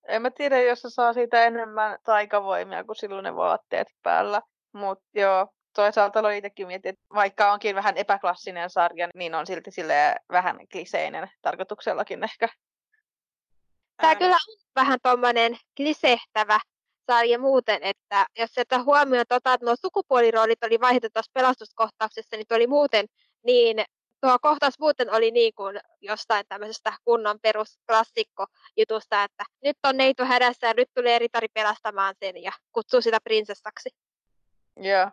En 0.08 0.22
mä 0.22 0.30
tiedä, 0.30 0.60
jos 0.60 0.80
se 0.80 0.90
saa 0.90 1.12
siitä 1.12 1.44
enemmän 1.44 1.98
taikavoimia 2.04 2.84
kuin 2.84 2.96
silloin 2.96 3.24
ne 3.24 3.36
vaatteet 3.36 3.88
päällä. 4.02 4.42
Mutta 4.72 5.04
joo, 5.14 5.46
toisaalta 5.74 6.20
oli 6.20 6.38
itsekin 6.38 6.66
mietin, 6.66 6.88
että 6.88 7.14
vaikka 7.14 7.52
onkin 7.52 7.74
vähän 7.74 7.96
epäklassinen 7.96 8.70
sarja, 8.70 9.08
niin 9.14 9.34
on 9.34 9.46
silti 9.46 9.70
sille 9.70 10.14
vähän 10.32 10.58
kliseinen 10.72 11.30
tarkoituksellakin 11.42 12.24
ehkä. 12.24 12.48
Tämä 13.96 14.16
kyllä 14.16 14.34
on 14.34 14.56
vähän 14.76 14.98
tuommoinen 15.02 15.56
klisehtävä 15.76 16.60
sarja 17.06 17.38
muuten, 17.38 17.82
että 17.82 18.26
jos 18.38 18.50
sieltä 18.54 18.82
huomioon 18.82 19.24
tota, 19.28 19.52
että 19.52 19.66
nuo 19.66 19.76
sukupuoliroolit 19.80 20.64
oli 20.64 20.80
vaihdettu 20.80 21.08
tuossa 21.12 21.30
pelastuskohtauksessa, 21.34 22.36
niin 22.36 22.46
oli 22.50 22.66
muuten 22.66 23.06
niin 23.42 23.84
tuo 24.20 24.38
kohtaus 24.42 24.78
muuten 24.78 25.14
oli 25.14 25.30
niin 25.30 25.54
kuin 25.54 25.80
jostain 26.00 26.44
tämmöisestä 26.48 26.92
kunnon 27.04 27.38
perusklassikko-jutusta, 27.42 29.24
että 29.24 29.44
nyt 29.64 29.76
on 29.82 29.96
neito 29.96 30.24
hädässä 30.24 30.66
ja 30.66 30.74
nyt 30.76 30.88
tulee 30.94 31.16
eritari 31.16 31.48
pelastamaan 31.54 32.14
sen 32.20 32.42
ja 32.42 32.52
kutsuu 32.72 33.00
sitä 33.00 33.18
prinsessaksi. 33.24 33.90
Joo. 34.76 35.10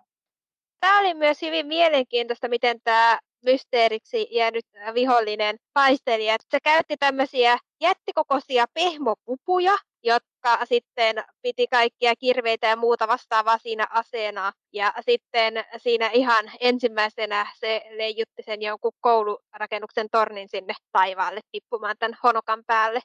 Tämä 0.79 0.99
oli 0.99 1.13
myös 1.13 1.41
hyvin 1.41 1.67
mielenkiintoista, 1.67 2.47
miten 2.47 2.81
tämä 2.83 3.19
mysteeriksi 3.45 4.27
jäänyt 4.31 4.65
vihollinen 4.93 5.57
taisteli. 5.73 6.25
Se 6.51 6.59
käytti 6.63 6.97
tämmöisiä 6.97 7.57
jättikokoisia 7.81 8.65
pehmopupuja, 8.73 9.77
jotka 10.43 10.65
sitten 10.65 11.23
piti 11.41 11.67
kaikkia 11.67 12.15
kirveitä 12.15 12.67
ja 12.67 12.75
muuta 12.75 13.07
vastaavaa 13.07 13.57
siinä 13.57 13.87
aseena. 13.89 14.53
Ja 14.73 14.93
sitten 15.05 15.53
siinä 15.77 16.09
ihan 16.13 16.51
ensimmäisenä 16.59 17.47
se 17.59 17.81
leijutti 17.89 18.43
sen 18.43 18.61
jonkun 18.61 18.91
koulurakennuksen 19.01 20.07
tornin 20.11 20.49
sinne 20.49 20.73
taivaalle 20.91 21.39
tippumaan 21.51 21.95
tämän 21.99 22.17
honokan 22.23 22.63
päälle. 22.67 22.99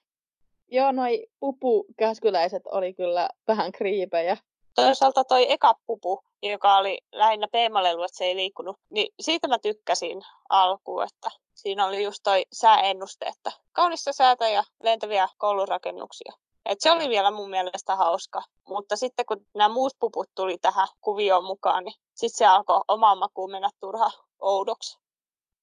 Joo, 0.68 0.92
noi 0.92 1.27
pupukäskyläiset 1.40 2.62
oli 2.66 2.94
kyllä 2.94 3.29
vähän 3.49 3.73
kriipejä. 3.73 4.37
Toisaalta 4.75 5.25
toi 5.25 5.53
eka 5.53 5.75
pupu, 5.87 6.25
joka 6.42 6.77
oli 6.77 6.99
lähinnä 7.12 7.49
peemalelu, 7.53 8.03
että 8.03 8.18
se 8.18 8.25
ei 8.25 8.37
liikkunut, 8.37 8.77
niin 8.90 9.14
siitä 9.20 9.49
mä 9.49 9.59
tykkäsin 9.59 10.23
alkuun, 10.49 11.03
että 11.03 11.31
siinä 11.55 11.87
oli 11.87 12.05
just 12.05 12.20
toi 12.23 12.42
sääennuste, 12.53 13.27
että 13.27 13.53
kaunista 13.73 14.12
säätä 14.12 14.49
ja 14.49 14.64
lentäviä 14.83 15.29
koulurakennuksia. 15.38 16.33
Et 16.66 16.81
se 16.81 16.90
oli 16.90 17.09
vielä 17.09 17.31
mun 17.31 17.50
mielestä 17.50 17.96
hauska. 17.96 18.42
Mutta 18.68 18.96
sitten 18.96 19.27
kun 19.27 19.46
nämä 19.55 19.74
muut 19.74 19.92
puput 19.98 20.29
tuli 20.35 20.59
tähän 20.59 20.88
kuvioon 21.00 21.44
mukaan, 21.44 21.85
niin 21.85 21.94
sitten 22.14 22.38
se 22.38 22.46
alkoi 22.46 22.81
omaan 22.88 23.18
makuun 23.18 23.50
mennä 23.50 23.70
turha 23.81 24.11
oudoksi. 24.40 24.98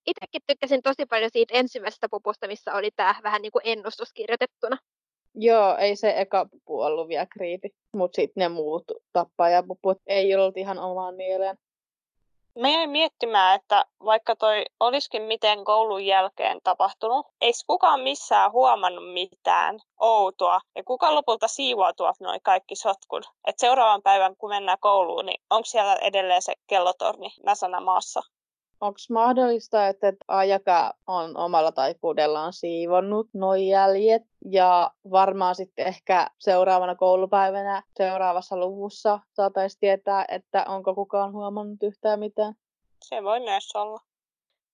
Itsekin 0.08 0.42
tykkäsin 0.48 0.82
tosi 0.82 1.06
paljon 1.06 1.32
siitä 1.34 1.54
ensimmäisestä 1.54 2.08
pupusta, 2.12 2.48
missä 2.48 2.74
oli 2.74 2.92
tämä 2.96 3.16
vähän 3.24 3.42
niin 3.42 3.52
kuin 3.52 3.62
ennustus 3.66 4.14
kirjoitettuna. 4.14 4.78
Joo, 5.36 5.78
ei 5.78 5.96
se 5.96 6.14
eka 6.18 6.46
pupu 6.52 6.82
ollut 6.82 7.08
vielä 7.08 7.26
kriipi, 7.26 7.70
mutta 7.94 8.16
sitten 8.16 8.42
ne 8.42 8.50
muut 8.50 8.84
tappajapuput 9.14 9.98
ei 10.08 10.36
ollut 10.36 10.58
ihan 10.58 10.80
omaan 10.80 11.16
mieleen. 11.16 11.58
Mä 12.60 12.70
jäin 12.70 12.90
miettimään, 12.90 13.56
että 13.56 13.86
vaikka 14.06 14.36
toi 14.36 14.66
olisikin 14.80 15.22
miten 15.22 15.66
koulun 15.66 16.06
jälkeen 16.06 16.60
tapahtunut, 16.64 17.28
eikö 17.42 17.58
kukaan 17.68 18.02
missään 18.02 18.52
huomannut 18.52 19.14
mitään 19.14 19.80
outoa, 20.00 20.60
ja 20.76 20.84
kuka 20.84 21.16
lopulta 21.16 21.48
siivoaa 21.48 22.14
noin 22.20 22.40
kaikki 22.44 22.76
sotkun. 22.76 23.24
Et 23.48 23.60
seuraavan 23.60 24.02
päivän, 24.02 24.36
kun 24.36 24.50
mennään 24.50 24.78
kouluun, 24.82 25.26
niin 25.26 25.42
onko 25.50 25.66
siellä 25.66 25.96
edelleen 25.96 26.42
se 26.42 26.54
kellotorni 26.68 27.30
näsänä 27.46 27.80
maassa? 27.80 28.22
Onko 28.82 28.98
mahdollista, 29.10 29.88
että 29.88 30.14
Ajaka 30.28 30.94
on 31.08 31.38
omalla 31.38 31.72
taikuudellaan 31.72 32.54
siivonnut 32.54 33.28
noin 33.34 33.68
jäljet 33.68 34.22
ja 34.46 34.92
varmaan 35.12 35.56
sitten 35.56 35.88
ehkä 35.88 36.28
seuraavana 36.40 36.96
koulupäivänä 36.96 37.84
seuraavassa 37.98 38.58
luvussa 38.58 39.20
saataisiin 39.34 39.80
tietää, 39.80 40.26
että 40.28 40.66
onko 40.68 40.96
kukaan 40.96 41.34
huomannut 41.34 41.84
yhtään 41.84 42.20
mitään? 42.20 42.54
Se 43.06 43.24
voi 43.24 43.40
myös 43.40 43.76
olla. 43.76 44.00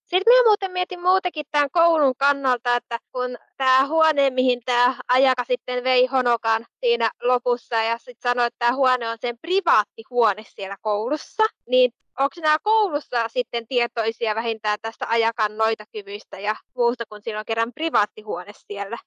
Sitten 0.04 0.32
minä 0.32 0.44
muuten 0.44 0.70
mietin 0.70 1.02
muutenkin 1.02 1.46
tämän 1.50 1.70
koulun 1.72 2.14
kannalta, 2.18 2.76
että 2.76 2.98
kun 3.12 3.38
tämä 3.56 3.86
huone, 3.88 4.30
mihin 4.30 4.60
tämä 4.64 4.94
ajaka 5.08 5.44
sitten 5.44 5.84
vei 5.84 6.06
Honokan 6.06 6.66
siinä 6.80 7.10
lopussa 7.22 7.76
ja 7.76 7.98
sitten 7.98 8.30
sanoi, 8.30 8.46
että 8.46 8.58
tämä 8.58 8.76
huone 8.76 9.08
on 9.08 9.18
sen 9.20 9.38
privaattihuone 9.38 10.42
siellä 10.46 10.76
koulussa, 10.80 11.42
niin 11.66 11.92
onko 12.18 12.34
nämä 12.40 12.58
koulussa 12.62 13.28
sitten 13.28 13.66
tietoisia 13.68 14.34
vähintään 14.34 14.78
tästä 14.82 15.06
ajakan 15.08 15.56
noitakyvyistä 15.56 16.38
ja 16.38 16.56
muusta, 16.76 17.04
kun 17.06 17.22
siinä 17.22 17.38
on 17.38 17.44
kerran 17.46 17.72
privaattihuone 17.72 18.52
siellä? 18.54 18.98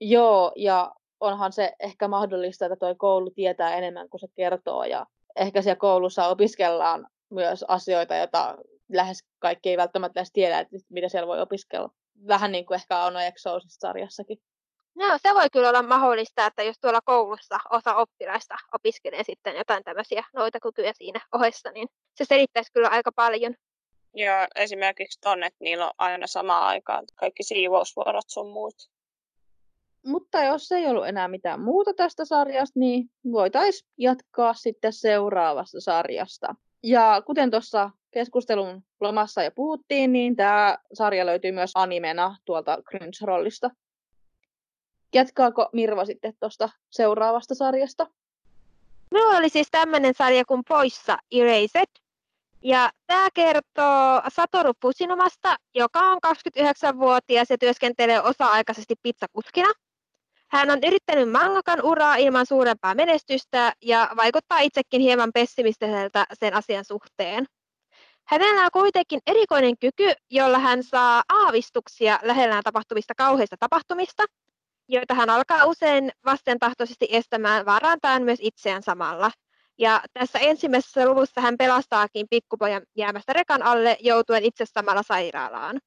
Joo, 0.00 0.52
ja 0.56 0.92
onhan 1.20 1.52
se 1.52 1.72
ehkä 1.80 2.08
mahdollista, 2.08 2.66
että 2.66 2.76
tuo 2.76 2.94
koulu 2.94 3.30
tietää 3.30 3.74
enemmän 3.74 4.08
kuin 4.08 4.20
se 4.20 4.26
kertoo, 4.34 4.84
ja 4.84 5.06
ehkä 5.36 5.62
siellä 5.62 5.76
koulussa 5.76 6.28
opiskellaan 6.28 7.06
myös 7.30 7.64
asioita, 7.68 8.16
joita 8.16 8.58
lähes 8.92 9.24
kaikki 9.38 9.70
ei 9.70 9.76
välttämättä 9.76 10.20
edes 10.20 10.32
tiedä, 10.32 10.58
että 10.58 10.76
mitä 10.88 11.08
siellä 11.08 11.26
voi 11.26 11.40
opiskella. 11.40 11.90
Vähän 12.26 12.52
niin 12.52 12.66
kuin 12.66 12.74
ehkä 12.74 13.04
on 13.04 13.14
sarjassakin. 13.68 14.40
No, 14.94 15.18
se 15.22 15.34
voi 15.34 15.50
kyllä 15.52 15.68
olla 15.68 15.82
mahdollista, 15.82 16.46
että 16.46 16.62
jos 16.62 16.76
tuolla 16.80 17.00
koulussa 17.04 17.58
osa 17.70 17.94
oppilaista 17.94 18.56
opiskelee 18.74 19.24
sitten 19.24 19.56
jotain 19.56 19.84
tämmöisiä 19.84 20.24
noita 20.34 20.60
kykyjä 20.60 20.92
siinä 20.94 21.20
ohessa, 21.32 21.70
niin 21.70 21.88
se 22.14 22.24
selittäisi 22.24 22.72
kyllä 22.72 22.88
aika 22.88 23.12
paljon. 23.12 23.54
Ja 24.16 24.48
esimerkiksi 24.54 25.20
tonne, 25.20 25.46
että 25.46 25.64
niillä 25.64 25.86
on 25.86 25.92
aina 25.98 26.26
sama 26.26 26.58
aikaan 26.58 27.04
kaikki 27.16 27.42
siivousvuorot 27.42 28.24
sun 28.28 28.52
muut. 28.52 28.74
Mutta 30.06 30.42
jos 30.42 30.72
ei 30.72 30.86
ollut 30.86 31.06
enää 31.06 31.28
mitään 31.28 31.60
muuta 31.60 31.94
tästä 31.94 32.24
sarjasta, 32.24 32.80
niin 32.80 33.10
voitaisiin 33.32 33.90
jatkaa 33.98 34.54
sitten 34.54 34.92
seuraavasta 34.92 35.80
sarjasta. 35.80 36.54
Ja 36.82 37.22
kuten 37.26 37.50
tuossa 37.50 37.90
keskustelun 38.10 38.82
lomassa 39.00 39.42
jo 39.42 39.50
puhuttiin, 39.50 40.12
niin 40.12 40.36
tämä 40.36 40.78
sarja 40.92 41.26
löytyy 41.26 41.52
myös 41.52 41.70
animena 41.74 42.36
tuolta 42.44 42.78
Crunchyrollista. 42.90 43.70
Jatkaako 45.14 45.68
Mirva 45.72 46.04
sitten 46.04 46.34
tuosta 46.40 46.68
seuraavasta 46.90 47.54
sarjasta? 47.54 48.06
Minulla 49.10 49.36
oli 49.36 49.48
siis 49.48 49.68
tämmöinen 49.70 50.14
sarja 50.14 50.44
kuin 50.44 50.62
Poissa 50.68 51.18
Erased. 51.30 51.86
Ja 52.62 52.90
tämä 53.06 53.28
kertoo 53.34 54.22
Satoru 54.28 54.72
Pusinomasta, 54.80 55.56
joka 55.74 55.98
on 55.98 56.18
29-vuotias 56.26 57.50
ja 57.50 57.58
työskentelee 57.58 58.22
osa-aikaisesti 58.22 58.94
pizzakuskina. 59.02 59.72
Hän 60.48 60.70
on 60.70 60.78
yrittänyt 60.86 61.30
mangakan 61.30 61.82
uraa 61.82 62.16
ilman 62.16 62.46
suurempaa 62.46 62.94
menestystä 62.94 63.72
ja 63.82 64.10
vaikuttaa 64.16 64.58
itsekin 64.60 65.00
hieman 65.00 65.30
pessimistiseltä 65.34 66.26
sen 66.32 66.54
asian 66.54 66.84
suhteen. 66.84 67.46
Hänellä 68.24 68.64
on 68.64 68.70
kuitenkin 68.72 69.20
erikoinen 69.26 69.78
kyky, 69.78 70.12
jolla 70.30 70.58
hän 70.58 70.82
saa 70.82 71.22
aavistuksia 71.28 72.18
lähellään 72.22 72.62
tapahtuvista 72.62 73.14
kauheista 73.16 73.56
tapahtumista, 73.60 74.24
joita 74.90 75.14
hän 75.14 75.30
alkaa 75.30 75.64
usein 75.64 76.12
vastentahtoisesti 76.24 77.08
estämään 77.10 77.66
varantaan 77.66 78.22
myös 78.22 78.38
itseään 78.42 78.82
samalla. 78.82 79.30
Ja 79.78 80.02
tässä 80.12 80.38
ensimmäisessä 80.38 81.06
luvussa 81.06 81.40
hän 81.40 81.56
pelastaakin 81.58 82.26
pikkupojan 82.30 82.82
jäämästä 82.96 83.32
rekan 83.32 83.62
alle 83.62 83.96
joutuen 84.00 84.44
itse 84.44 84.64
samalla 84.66 85.02
sairaalaan. 85.02 85.80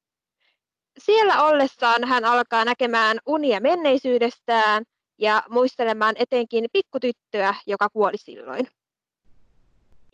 Siellä 0.98 1.44
ollessaan 1.44 2.04
hän 2.04 2.26
alkaa 2.26 2.66
näkemään 2.66 3.20
unia 3.26 3.62
menneisyydestään 3.62 4.84
ja 5.18 5.44
muistelemaan 5.50 6.16
etenkin 6.20 6.66
pikkutyttöä, 6.74 7.56
joka 7.68 7.90
kuoli 7.90 8.18
silloin. 8.18 8.68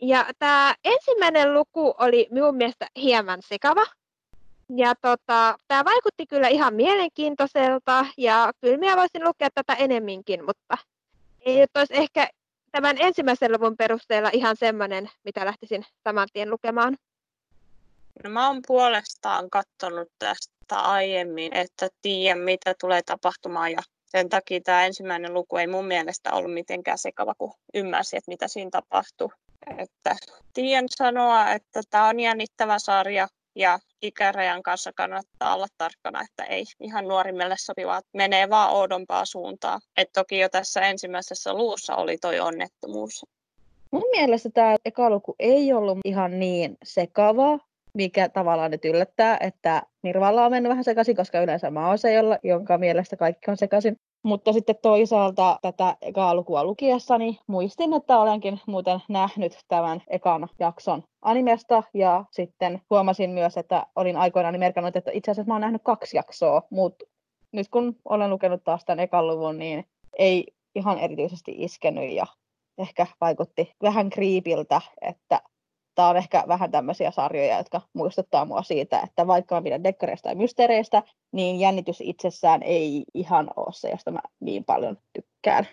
Ja 0.02 0.26
tämä 0.38 0.74
ensimmäinen 0.84 1.54
luku 1.54 1.94
oli 1.98 2.26
minun 2.30 2.56
mielestä 2.56 2.86
hieman 2.96 3.42
sekava. 3.42 3.86
Ja 4.76 4.94
tota, 4.94 5.58
tämä 5.68 5.84
vaikutti 5.84 6.26
kyllä 6.26 6.48
ihan 6.48 6.74
mielenkiintoiselta 6.74 8.06
ja 8.16 8.52
kyllä 8.60 8.76
minä 8.76 8.96
voisin 8.96 9.24
lukea 9.24 9.48
tätä 9.54 9.74
enemminkin, 9.74 10.44
mutta 10.44 10.78
ei 11.40 11.60
nyt 11.60 11.70
olisi 11.74 11.96
ehkä 11.96 12.28
tämän 12.72 12.96
ensimmäisen 13.00 13.52
luvun 13.52 13.76
perusteella 13.76 14.30
ihan 14.32 14.56
semmoinen, 14.56 15.10
mitä 15.24 15.46
lähtisin 15.46 15.84
saman 16.04 16.28
tien 16.32 16.50
lukemaan. 16.50 16.96
No 18.24 18.30
mä 18.30 18.46
oon 18.46 18.60
puolestaan 18.66 19.50
katsonut 19.50 20.08
tästä 20.18 20.76
aiemmin, 20.76 21.56
että 21.56 21.88
tiedän 22.02 22.38
mitä 22.38 22.74
tulee 22.80 23.02
tapahtumaan 23.02 23.72
ja 23.72 23.82
sen 24.06 24.28
takia 24.28 24.60
tämä 24.60 24.86
ensimmäinen 24.86 25.34
luku 25.34 25.56
ei 25.56 25.66
mun 25.66 25.86
mielestä 25.86 26.32
ollut 26.32 26.54
mitenkään 26.54 26.98
sekava, 26.98 27.34
kun 27.38 27.54
ymmärsi, 27.74 28.16
että 28.16 28.30
mitä 28.30 28.48
siinä 28.48 28.70
tapahtuu. 28.70 29.32
Että 29.78 30.16
tiedän 30.54 30.86
sanoa, 30.88 31.52
että 31.52 31.82
tämä 31.90 32.08
on 32.08 32.20
jännittävä 32.20 32.78
sarja 32.78 33.28
ja 33.54 33.78
ikärajan 34.02 34.62
kanssa 34.62 34.92
kannattaa 34.92 35.54
olla 35.54 35.66
tarkkana, 35.78 36.22
että 36.22 36.44
ei 36.44 36.64
ihan 36.80 37.08
nuorimmille 37.08 37.54
sopivaa, 37.58 38.00
menee 38.12 38.50
vaan 38.50 38.72
oudompaa 38.72 39.24
suuntaan. 39.24 39.80
Et 39.96 40.12
toki 40.12 40.38
jo 40.38 40.48
tässä 40.48 40.80
ensimmäisessä 40.80 41.54
luussa 41.54 41.96
oli 41.96 42.18
toi 42.18 42.40
onnettomuus. 42.40 43.26
Mun 43.90 44.04
mielestä 44.10 44.50
tämä 44.50 44.76
eka 44.84 45.10
luku 45.10 45.36
ei 45.38 45.72
ollut 45.72 45.98
ihan 46.04 46.40
niin 46.40 46.78
sekava, 46.84 47.58
mikä 47.94 48.28
tavallaan 48.28 48.70
nyt 48.70 48.84
yllättää, 48.84 49.36
että 49.40 49.82
Nirvalla 50.02 50.44
on 50.44 50.50
mennyt 50.50 50.70
vähän 50.70 50.84
sekaisin, 50.84 51.16
koska 51.16 51.40
yleensä 51.40 51.70
mä 51.70 51.88
oon 51.88 51.98
se, 51.98 52.12
jolla, 52.12 52.38
jonka 52.42 52.78
mielestä 52.78 53.16
kaikki 53.16 53.50
on 53.50 53.56
sekaisin. 53.56 53.96
Mutta 54.22 54.52
sitten 54.52 54.76
toisaalta 54.82 55.58
tätä 55.62 55.96
ekaa 56.00 56.34
lukua 56.34 56.64
lukiessani 56.64 57.38
muistin, 57.46 57.92
että 57.92 58.18
olenkin 58.18 58.60
muuten 58.66 59.00
nähnyt 59.08 59.58
tämän 59.68 60.02
ekan 60.08 60.48
jakson 60.58 61.02
animesta 61.22 61.82
ja 61.94 62.24
sitten 62.30 62.80
huomasin 62.90 63.30
myös, 63.30 63.56
että 63.56 63.86
olin 63.96 64.16
aikoinaan 64.16 64.58
merkannut, 64.58 64.96
että 64.96 65.10
itse 65.14 65.30
asiassa 65.30 65.48
mä 65.48 65.54
oon 65.54 65.60
nähnyt 65.60 65.82
kaksi 65.84 66.16
jaksoa, 66.16 66.62
mutta 66.70 67.04
nyt 67.52 67.68
kun 67.68 67.96
olen 68.04 68.30
lukenut 68.30 68.64
taas 68.64 68.84
tämän 68.84 69.00
ekan 69.00 69.26
luvun, 69.26 69.58
niin 69.58 69.84
ei 70.18 70.46
ihan 70.74 70.98
erityisesti 70.98 71.54
iskenyt 71.58 72.12
ja 72.12 72.26
ehkä 72.78 73.06
vaikutti 73.20 73.74
vähän 73.82 74.10
kriipiltä, 74.10 74.80
että 75.00 75.40
tämä 76.00 76.10
on 76.10 76.16
ehkä 76.16 76.44
vähän 76.48 76.70
tämmöisiä 76.70 77.10
sarjoja, 77.10 77.58
jotka 77.58 77.80
muistuttaa 77.92 78.44
mua 78.44 78.62
siitä, 78.62 79.00
että 79.00 79.26
vaikka 79.26 79.54
mä 79.54 79.62
pidän 79.62 79.84
dekkareista 79.84 80.28
ja 80.28 80.34
mysteereistä, 80.34 81.02
niin 81.32 81.60
jännitys 81.60 82.00
itsessään 82.00 82.62
ei 82.62 83.04
ihan 83.14 83.50
ole 83.56 83.72
se, 83.72 83.90
josta 83.90 84.10
mä 84.10 84.20
niin 84.40 84.64
paljon 84.64 84.98
tykkään. 85.12 85.68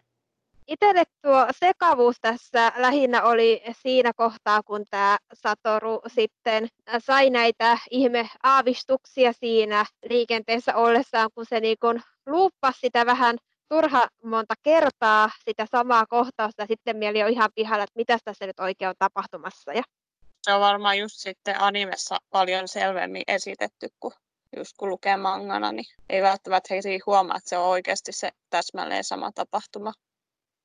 Itelle 0.68 1.04
tuo 1.22 1.46
sekavuus 1.60 2.16
tässä 2.22 2.72
lähinnä 2.76 3.24
oli 3.24 3.62
siinä 3.82 4.12
kohtaa, 4.16 4.64
kun 4.64 4.86
tämä 4.90 5.18
Satoru 5.34 6.02
sitten 6.08 6.68
sai 7.00 7.30
näitä 7.30 7.78
ihme 7.92 8.30
aavistuksia 8.44 9.34
siinä 9.34 9.86
liikenteessä 10.10 10.76
ollessaan, 10.76 11.30
kun 11.36 11.46
se 11.50 11.60
niin 11.60 11.78
kun 11.82 12.02
luuppasi 12.26 12.80
sitä 12.80 13.06
vähän 13.06 13.38
turha 13.70 14.08
monta 14.24 14.54
kertaa 14.64 15.30
sitä 15.46 15.66
samaa 15.72 16.06
kohtausta 16.06 16.62
ja 16.62 16.68
sitten 16.68 16.98
mieli 16.98 17.24
on 17.24 17.30
ihan 17.30 17.50
pihalla, 17.56 17.84
että 17.84 17.98
mitä 17.98 18.18
tässä 18.26 18.46
nyt 18.46 18.60
oikein 18.60 18.90
on 18.90 18.96
tapahtumassa. 19.00 19.74
Ja... 19.74 19.84
Se 20.48 20.54
on 20.54 20.62
varmaan 20.62 21.00
just 21.00 21.16
sitten 21.18 21.62
animessa 21.62 22.18
paljon 22.30 22.68
selvemmin 22.68 23.24
esitetty, 23.28 23.88
kun 24.00 24.12
just 24.58 24.72
kun 24.78 24.90
lukee 24.90 25.18
mangana, 25.18 25.72
niin 25.72 25.86
ei 26.10 26.22
välttämättä 26.22 26.74
heti 26.74 27.00
huomaa, 27.06 27.38
että 27.38 27.50
se 27.50 27.58
on 27.58 27.68
oikeasti 27.68 28.12
se 28.12 28.30
täsmälleen 28.50 29.04
sama 29.04 29.32
tapahtuma. 29.32 29.94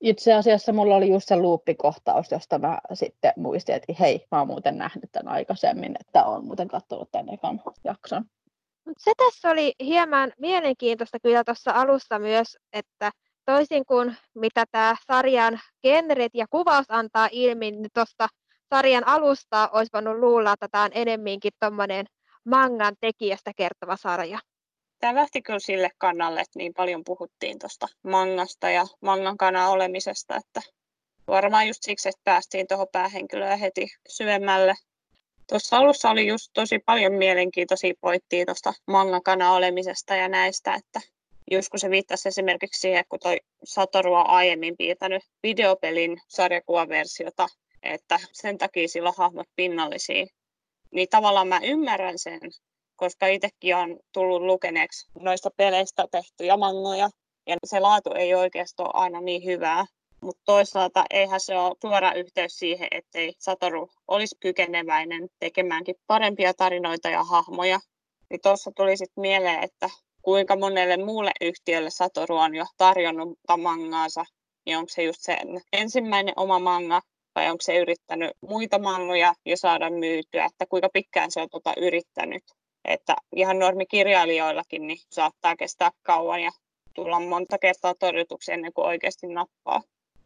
Itse 0.00 0.32
asiassa 0.32 0.72
mulla 0.72 0.96
oli 0.96 1.08
just 1.08 1.28
se 1.28 1.36
luuppikohtaus, 1.36 2.30
josta 2.30 2.58
mä 2.58 2.78
sitten 2.94 3.32
muistin, 3.36 3.74
että 3.74 3.92
hei, 4.00 4.26
mä 4.30 4.38
oon 4.38 4.46
muuten 4.46 4.78
nähnyt 4.78 5.12
tämän 5.12 5.32
aikaisemmin, 5.34 5.96
että 6.00 6.24
on 6.24 6.44
muuten 6.44 6.68
katsonut 6.68 7.10
tämän 7.10 7.34
ekan 7.34 7.62
jakson. 7.84 8.24
Se 8.98 9.12
tässä 9.16 9.50
oli 9.50 9.74
hieman 9.80 10.32
mielenkiintoista 10.38 11.18
kyllä 11.22 11.44
tuossa 11.44 11.70
alussa 11.70 12.18
myös, 12.18 12.58
että 12.72 13.10
toisin 13.44 13.86
kuin 13.86 14.16
mitä 14.34 14.64
tämä 14.70 14.96
sarjan 15.06 15.60
genret 15.82 16.34
ja 16.34 16.46
kuvaus 16.50 16.86
antaa 16.88 17.28
ilmi, 17.32 17.70
niin 17.70 17.90
tuosta 17.94 18.28
sarjan 18.72 19.06
alusta 19.06 19.70
olisi 19.72 19.92
voinut 19.92 20.18
luulla, 20.18 20.52
että 20.52 20.68
tämä 20.68 20.84
on 20.84 20.90
enemminkin 20.94 21.52
tuommoinen 21.60 22.06
mangan 22.44 22.94
tekijästä 23.00 23.52
kertova 23.56 23.96
sarja. 23.96 24.38
Tämä 24.98 25.14
lähti 25.14 25.42
kyllä 25.42 25.58
sille 25.58 25.90
kannalle, 25.98 26.40
että 26.40 26.58
niin 26.58 26.74
paljon 26.74 27.04
puhuttiin 27.04 27.58
tuosta 27.58 27.86
mangasta 28.02 28.70
ja 28.70 28.86
mangan 29.00 29.36
kana 29.36 29.68
olemisesta, 29.68 30.36
että 30.36 30.60
varmaan 31.26 31.68
just 31.68 31.82
siksi, 31.82 32.08
että 32.08 32.20
päästiin 32.24 32.66
tuohon 32.66 32.86
päähenkilöön 32.92 33.58
heti 33.58 33.86
syvemmälle 34.08 34.74
Tuossa 35.48 35.76
alussa 35.76 36.10
oli 36.10 36.26
just 36.26 36.50
tosi 36.54 36.78
paljon 36.78 37.12
mielenkiintoisia 37.12 37.94
pointtia 38.00 38.46
tuosta 38.46 38.72
mangakana 38.86 39.52
olemisesta 39.52 40.16
ja 40.16 40.28
näistä, 40.28 40.74
että 40.74 41.00
just 41.50 41.68
kun 41.68 41.80
se 41.80 41.90
viittasi 41.90 42.28
esimerkiksi 42.28 42.80
siihen, 42.80 43.04
kun 43.08 43.18
toi 43.22 43.36
Satoru 43.64 44.14
on 44.14 44.26
aiemmin 44.26 44.76
piirtänyt 44.76 45.22
videopelin 45.42 46.20
sarjakuvaversiota, 46.28 47.48
että 47.82 48.18
sen 48.32 48.58
takia 48.58 48.88
silloin 48.88 49.14
hahmot 49.18 49.46
pinnallisia, 49.56 50.26
niin 50.90 51.08
tavallaan 51.10 51.48
mä 51.48 51.60
ymmärrän 51.62 52.18
sen, 52.18 52.40
koska 52.96 53.26
itsekin 53.26 53.76
on 53.76 53.98
tullut 54.12 54.42
lukeneeksi 54.42 55.06
noista 55.20 55.50
peleistä 55.56 56.04
tehtyjä 56.10 56.56
mangoja, 56.56 57.10
ja 57.46 57.56
se 57.66 57.80
laatu 57.80 58.10
ei 58.12 58.34
oikeastaan 58.34 58.96
ole 58.96 59.02
aina 59.02 59.20
niin 59.20 59.44
hyvää, 59.44 59.86
mutta 60.22 60.42
toisaalta 60.44 61.04
eihän 61.10 61.40
se 61.40 61.58
ole 61.58 61.76
suora 61.82 62.12
yhteys 62.12 62.58
siihen, 62.58 62.88
ettei 62.90 63.32
Satoru 63.38 63.88
olisi 64.08 64.36
kykeneväinen 64.40 65.28
tekemäänkin 65.38 65.94
parempia 66.06 66.54
tarinoita 66.54 67.10
ja 67.10 67.24
hahmoja. 67.24 67.80
Niin 68.30 68.40
tuossa 68.42 68.70
tuli 68.76 68.96
sitten 68.96 69.20
mieleen, 69.20 69.62
että 69.62 69.90
kuinka 70.22 70.56
monelle 70.56 70.96
muulle 70.96 71.30
yhtiölle 71.40 71.90
Satoru 71.90 72.36
on 72.36 72.54
jo 72.54 72.64
tarjonnut 72.76 73.38
mangaansa, 73.58 74.24
niin 74.66 74.78
onko 74.78 74.88
se 74.88 75.02
just 75.02 75.20
se 75.20 75.38
ensimmäinen 75.72 76.34
oma 76.36 76.58
manga, 76.58 77.02
vai 77.34 77.50
onko 77.50 77.62
se 77.62 77.76
yrittänyt 77.76 78.30
muita 78.40 78.78
mangoja 78.78 79.34
jo 79.46 79.56
saada 79.56 79.90
myytyä, 79.90 80.44
että 80.44 80.66
kuinka 80.66 80.88
pitkään 80.92 81.30
se 81.30 81.40
on 81.40 81.50
tuota 81.50 81.74
yrittänyt. 81.76 82.42
Että 82.84 83.16
ihan 83.36 83.58
normikirjailijoillakin 83.58 84.86
niin 84.86 84.98
saattaa 85.10 85.56
kestää 85.56 85.90
kauan 86.02 86.42
ja 86.42 86.50
tulla 86.94 87.20
monta 87.20 87.58
kertaa 87.58 87.94
todetuksi 87.94 88.52
ennen 88.52 88.72
kuin 88.72 88.86
oikeasti 88.86 89.26
nappaa. 89.26 89.82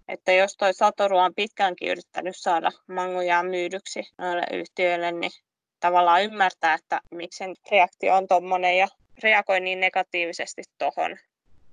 Että 0.08 0.32
jos 0.32 0.56
toi 0.56 0.74
Satoru 0.74 1.18
on 1.18 1.34
pitkäänkin 1.34 1.88
yrittänyt 1.88 2.36
saada 2.36 2.70
mangojaan 2.88 3.46
myydyksi 3.46 4.00
noille 4.18 4.42
yhtiöille, 4.52 5.12
niin 5.12 5.32
tavallaan 5.80 6.22
ymmärtää, 6.22 6.74
että 6.74 7.00
miksi 7.10 7.38
sen 7.38 7.54
reaktio 7.70 8.16
on 8.16 8.28
tuommoinen 8.28 8.78
ja 8.78 8.88
reagoi 9.22 9.60
niin 9.60 9.80
negatiivisesti 9.80 10.62
tuohon. 10.78 11.16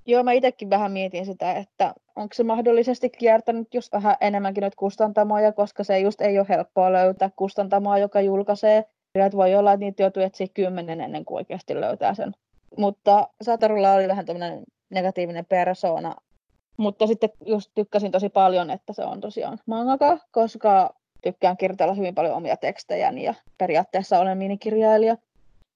Joo, 0.05 0.23
mä 0.23 0.31
itsekin 0.31 0.69
vähän 0.69 0.91
mietin 0.91 1.25
sitä, 1.25 1.53
että 1.53 1.93
onko 2.15 2.33
se 2.33 2.43
mahdollisesti 2.43 3.09
kiertänyt 3.09 3.73
just 3.73 3.93
vähän 3.93 4.15
enemmänkin 4.21 4.61
noita 4.61 4.77
kustantamoja, 4.77 5.51
koska 5.51 5.83
se 5.83 5.99
just 5.99 6.21
ei 6.21 6.39
ole 6.39 6.45
helppoa 6.49 6.93
löytää 6.93 7.29
kustantamoa, 7.35 7.97
joka 7.97 8.21
julkaisee. 8.21 8.85
Ja 9.15 9.29
voi 9.31 9.55
olla, 9.55 9.73
että 9.73 9.85
niitä 9.85 10.03
joutuu 10.03 10.23
etsiä 10.23 10.47
kymmenen 10.53 11.01
ennen 11.01 11.25
kuin 11.25 11.35
oikeasti 11.35 11.81
löytää 11.81 12.13
sen. 12.13 12.31
Mutta 12.77 13.27
Satorulla 13.41 13.93
oli 13.93 14.07
vähän 14.07 14.25
tämmöinen 14.25 14.63
negatiivinen 14.89 15.45
persoona 15.45 16.15
mutta 16.77 17.07
sitten 17.07 17.29
just 17.45 17.71
tykkäsin 17.75 18.11
tosi 18.11 18.29
paljon, 18.29 18.69
että 18.69 18.93
se 18.93 19.03
on 19.03 19.21
tosiaan 19.21 19.59
mangaka, 19.65 20.17
koska 20.31 20.95
tykkään 21.21 21.57
kirjoitella 21.57 21.93
hyvin 21.93 22.15
paljon 22.15 22.35
omia 22.35 22.57
tekstejäni 22.57 23.23
ja 23.23 23.33
periaatteessa 23.57 24.19
olen 24.19 24.37
minikirjailija. 24.37 25.17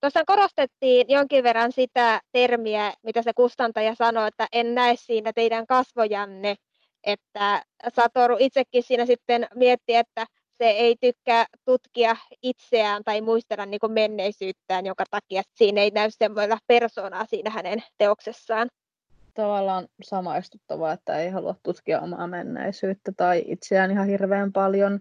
Tuossa 0.01 0.25
korostettiin 0.25 1.05
jonkin 1.09 1.43
verran 1.43 1.71
sitä 1.71 2.21
termiä, 2.31 2.93
mitä 3.03 3.21
se 3.21 3.33
kustantaja 3.33 3.95
sanoi, 3.95 4.27
että 4.27 4.47
en 4.51 4.75
näe 4.75 4.95
siinä 4.95 5.33
teidän 5.33 5.67
kasvojanne, 5.67 6.55
että 7.03 7.63
Satoru 7.95 8.37
itsekin 8.39 8.83
siinä 8.83 9.05
sitten 9.05 9.47
mietti, 9.55 9.95
että 9.95 10.25
se 10.57 10.69
ei 10.69 10.95
tykkää 11.01 11.45
tutkia 11.65 12.15
itseään 12.43 13.03
tai 13.03 13.21
muistella 13.21 13.65
niin 13.65 13.79
menneisyyttään, 13.87 14.85
jonka 14.85 15.03
takia 15.11 15.41
siinä 15.53 15.81
ei 15.81 15.91
näy 15.91 16.09
semmoilla 16.11 16.57
persoonaa 16.67 17.25
siinä 17.25 17.49
hänen 17.49 17.83
teoksessaan. 17.97 18.69
Tavallaan 19.33 19.87
samaistuttavaa, 20.03 20.91
että 20.91 21.19
ei 21.19 21.29
halua 21.29 21.55
tutkia 21.63 22.01
omaa 22.01 22.27
menneisyyttä 22.27 23.11
tai 23.17 23.43
itseään 23.47 23.91
ihan 23.91 24.07
hirveän 24.07 24.53
paljon, 24.53 24.99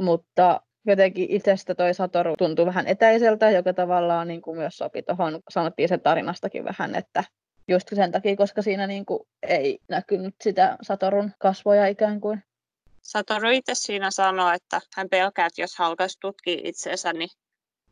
mutta 0.00 0.60
jotenkin 0.86 1.30
itsestä 1.30 1.74
toi 1.74 1.94
Satoru 1.94 2.34
tuntuu 2.38 2.66
vähän 2.66 2.86
etäiseltä, 2.86 3.50
joka 3.50 3.72
tavallaan 3.72 4.28
niin 4.28 4.42
kuin 4.42 4.58
myös 4.58 4.76
sopi 4.76 5.02
tuohon, 5.02 5.40
sanottiin 5.50 5.88
sen 5.88 6.00
tarinastakin 6.00 6.64
vähän, 6.64 6.94
että 6.94 7.24
just 7.68 7.88
sen 7.94 8.12
takia, 8.12 8.36
koska 8.36 8.62
siinä 8.62 8.86
niin 8.86 9.06
kuin 9.06 9.20
ei 9.42 9.78
näkynyt 9.88 10.34
sitä 10.40 10.76
Satorun 10.82 11.32
kasvoja 11.38 11.86
ikään 11.86 12.20
kuin. 12.20 12.42
Satoru 13.02 13.50
itse 13.50 13.74
siinä 13.74 14.10
sanoi, 14.10 14.54
että 14.54 14.80
hän 14.96 15.08
pelkää, 15.08 15.46
että 15.46 15.62
jos 15.62 15.78
hän 15.78 15.88
alkaisi 15.88 16.20
tutkia 16.20 16.60
itseensä, 16.64 17.12
niin 17.12 17.28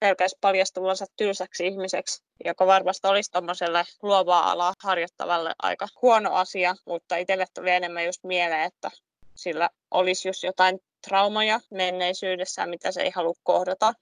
pelkäisi 0.01 0.37
paljastuvansa 0.41 1.07
tylsäksi 1.17 1.67
ihmiseksi, 1.67 2.23
joka 2.45 2.67
varmasti 2.67 3.07
olisi 3.07 3.31
tuommoiselle 3.33 3.85
luovaa 4.03 4.51
alaa 4.51 4.73
harjoittavalle 4.83 5.53
aika 5.63 5.87
huono 6.03 6.33
asia, 6.33 6.75
mutta 6.87 7.17
itselle 7.17 7.47
tuli 7.55 7.71
enemmän 7.71 8.05
just 8.05 8.25
mieleen, 8.25 8.65
että 8.65 8.91
sillä 9.35 9.71
olisi 9.91 10.29
just 10.29 10.43
jotain 10.43 10.79
traumaja 11.09 11.61
menneisyydessä, 11.71 12.67
mitä 12.67 12.93
se 12.93 13.03
ei 13.03 13.11
halua 13.11 13.35
kohdata. 13.43 13.93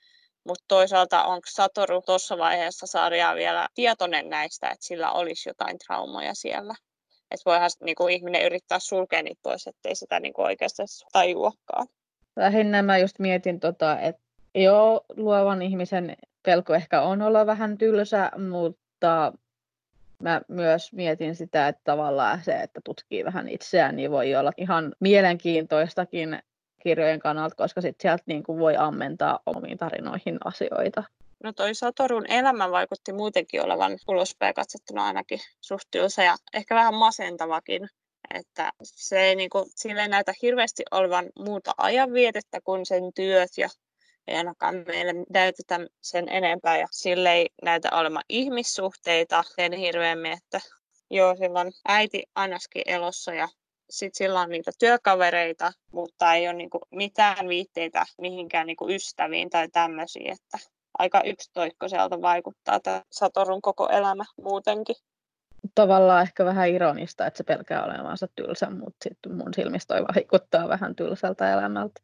Mutta 0.45 0.65
toisaalta 0.69 1.25
onko 1.25 1.47
Satoru 1.49 2.03
tuossa 2.03 2.39
vaiheessa 2.39 2.87
sarjaa 2.87 3.35
vielä 3.35 3.69
tietoinen 3.75 4.31
näistä, 4.31 4.69
että 4.69 4.87
sillä 4.87 5.13
olisi 5.13 5.49
jotain 5.49 5.79
traumaja 5.79 6.35
siellä. 6.35 6.75
Että 7.31 7.43
voihan 7.47 7.71
niinku 7.85 8.09
ihminen 8.09 8.45
yrittää 8.45 8.79
sulkea 8.79 9.23
niitä 9.23 9.41
pois, 9.43 9.67
ettei 9.67 9.95
sitä 9.95 10.21
niinku 10.21 10.43
oikeasti 10.43 10.83
tajuakaan. 11.13 11.87
Lähinnä 12.37 12.83
mä 12.83 12.99
just 12.99 13.19
mietin, 13.19 13.61
tota, 13.61 14.01
että 14.01 14.23
Joo, 14.55 15.05
luovan 15.17 15.63
ihmisen 15.63 16.17
pelko 16.43 16.75
ehkä 16.75 17.03
on 17.03 17.23
olla 17.23 17.47
vähän 17.47 17.79
tylsä, 17.79 18.31
mutta 18.49 19.33
mä 20.19 20.41
myös 20.49 20.93
mietin 20.93 21.35
sitä, 21.35 21.69
että 21.69 21.83
tavallaan 21.85 22.45
se, 22.45 22.53
että 22.53 22.81
tutkii 22.85 23.25
vähän 23.25 23.49
itseään, 23.49 23.97
niin 23.97 24.11
voi 24.11 24.35
olla 24.35 24.53
ihan 24.57 24.95
mielenkiintoistakin 25.01 26.43
kirjojen 26.83 27.21
kannalta, 27.21 27.57
koska 27.57 27.81
sit 27.81 28.01
sieltä 28.01 28.23
niin 28.27 28.43
kuin 28.43 28.59
voi 28.59 28.77
ammentaa 28.77 29.41
omiin 29.47 29.79
tarinoihin 29.79 30.39
asioita. 30.45 31.05
No 31.45 31.53
toi 31.53 31.75
Satorun 31.75 32.27
elämä 32.31 32.71
vaikutti 32.71 33.13
muutenkin 33.13 33.63
olevan 33.63 33.99
ulospäin 34.09 34.55
katsottuna 34.55 35.05
ainakin 35.05 35.39
suht 35.61 35.89
ja 35.95 36.37
ehkä 36.55 36.75
vähän 36.75 36.95
masentavakin. 36.95 37.89
Että 38.35 38.73
se 38.83 39.21
ei, 39.21 39.37
niin 39.37 39.51
kuin, 39.51 39.65
sille 39.77 40.09
näytä 40.09 40.33
hirveästi 40.43 40.83
olevan 40.91 41.31
muuta 41.39 41.73
ajanvietettä 41.77 42.61
kuin 42.65 42.87
sen 42.87 43.03
työt 43.15 43.51
ja 43.57 43.69
ei 44.29 44.37
ainakaan 44.37 44.85
meille 44.87 45.13
näytetä 45.31 45.81
sen 46.01 46.29
enempää 46.29 46.79
ja 46.79 46.87
sille 46.91 47.33
ei 47.33 47.51
näytä 47.63 47.89
olemaan 47.93 48.25
ihmissuhteita 48.29 49.45
sen 49.57 49.73
hirveämmin, 49.73 50.33
että 50.33 50.61
joo, 51.11 51.37
silloin 51.37 51.73
äiti 51.89 52.23
ainakin 52.35 52.83
elossa 52.87 53.35
ja 53.35 53.49
sitten 53.93 54.17
sillä 54.17 54.41
on 54.41 54.49
niitä 54.49 54.71
työkavereita, 54.79 55.73
mutta 55.93 56.35
ei 56.35 56.49
ole 56.49 56.57
niinku 56.57 56.81
mitään 56.91 57.49
viitteitä 57.49 58.05
mihinkään 58.21 58.67
niinku 58.67 58.89
ystäviin 58.89 59.51
tai 59.51 59.69
tämmöisiä, 59.69 60.33
että 60.33 60.59
aika 60.99 61.23
yksitoikkoiselta 61.25 62.23
vaikuttaa 62.23 62.81
tämä 62.81 63.03
Satorun 63.11 63.63
koko 63.63 63.89
elämä 63.89 64.25
muutenkin. 64.43 64.97
Tavallaan 65.75 66.23
ehkä 66.23 66.45
vähän 66.45 66.69
ironista, 66.69 67.27
että 67.27 67.39
se 67.39 67.45
pelkää 67.45 67.85
olevansa 67.85 68.27
tylsä, 68.37 68.71
mutta 68.71 68.97
sitten 69.05 69.35
mun 69.35 69.55
silmistä 69.55 69.95
toi 69.95 70.05
vaikuttaa 70.15 70.69
vähän 70.69 70.97
tylsältä 70.97 71.53
elämältä. 71.53 72.01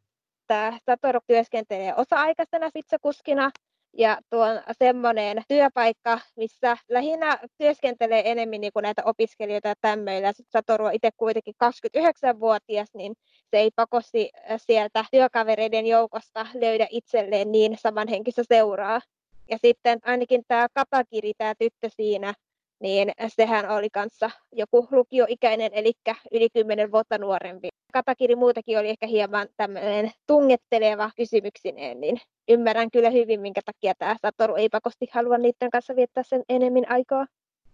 Tämä 0.47 0.78
Satoru 0.86 1.20
työskentelee 1.26 1.95
osa-aikaisena 1.95 2.70
vitsakuskina 2.74 3.51
ja 3.99 4.18
tuo 4.30 4.44
on 4.44 4.61
semmoinen 4.78 5.42
työpaikka, 5.49 6.20
missä 6.36 6.76
lähinnä 6.88 7.38
työskentelee 7.59 8.30
enemmän 8.30 8.61
niin 8.61 8.72
kuin 8.72 8.82
näitä 8.82 9.03
opiskelijoita 9.05 9.68
ja 9.68 9.74
tämmöillä. 9.80 10.32
Satoru 10.49 10.84
on 10.84 10.94
itse 10.94 11.11
kuitenkin 11.16 11.55
29-vuotias, 11.64 12.88
niin 12.94 13.14
se 13.51 13.59
ei 13.59 13.70
pakosti 13.76 14.30
sieltä 14.57 15.05
työkavereiden 15.11 15.86
joukosta 15.86 16.46
löydä 16.55 16.86
itselleen 16.90 17.53
niin 17.53 17.76
samanhenkistä 17.78 18.42
seuraa. 18.49 19.01
Ja 19.51 19.59
sitten 19.62 19.99
ainakin 20.05 20.42
tämä 20.49 20.66
Katakiri, 20.74 21.32
tämä 21.38 21.55
tyttö 21.59 21.88
siinä, 21.96 22.34
niin 22.81 23.12
sehän 23.29 23.70
oli 23.70 23.91
kanssa 23.91 24.31
joku 24.53 24.89
lukioikäinen, 24.91 25.70
eli 25.74 25.93
yli 26.33 26.49
10 26.55 26.93
vuotta 26.93 27.18
nuorempi. 27.18 27.68
Katakiri 27.93 28.37
muutenkin 28.37 28.79
oli 28.79 28.89
ehkä 28.89 29.07
hieman 29.07 29.49
tämmöinen 29.57 30.11
tungetteleva 30.26 31.11
kysymyksineen, 31.16 32.01
niin 32.01 32.20
ymmärrän 32.49 32.91
kyllä 32.91 33.11
hyvin, 33.11 33.41
minkä 33.41 33.61
takia 33.64 33.95
tämä 33.99 34.16
Satoru 34.22 34.55
ei 34.55 34.68
pakosti 34.68 35.07
halua 35.12 35.39
niiden 35.39 35.70
kanssa 35.70 35.97
viettää 35.97 36.22
sen 36.22 36.43
enemmän 36.49 36.91
aikaa. 36.91 37.26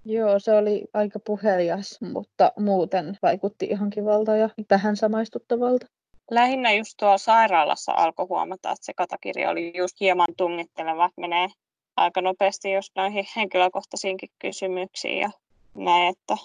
Joo, 0.05 0.39
se 0.39 0.53
oli 0.53 0.85
aika 0.95 1.19
puhelias, 1.19 2.01
mutta 2.01 2.53
muuten 2.59 3.19
vaikutti 3.23 3.67
ihan 3.67 3.91
kivalta 3.91 4.37
ja 4.37 4.49
tähän 4.69 4.97
samaistuttavalta. 4.97 5.87
Lähinnä 6.31 6.73
just 6.73 6.95
tuolla 6.99 7.19
sairaalassa 7.19 7.93
alkoi 7.93 8.27
huomata, 8.27 8.71
että 8.71 8.85
se 8.85 8.93
katakirja 8.95 9.51
oli 9.51 9.77
just 9.77 10.01
hieman 10.01 10.35
tungitteleva, 10.37 11.11
menee 11.17 11.49
aika 11.97 12.21
nopeasti 12.21 12.73
just 12.73 12.93
noihin 12.97 13.27
henkilökohtaisiinkin 13.37 14.31
kysymyksiin 14.39 15.19
ja 15.19 15.31
näin, 15.75 16.09
että 16.09 16.37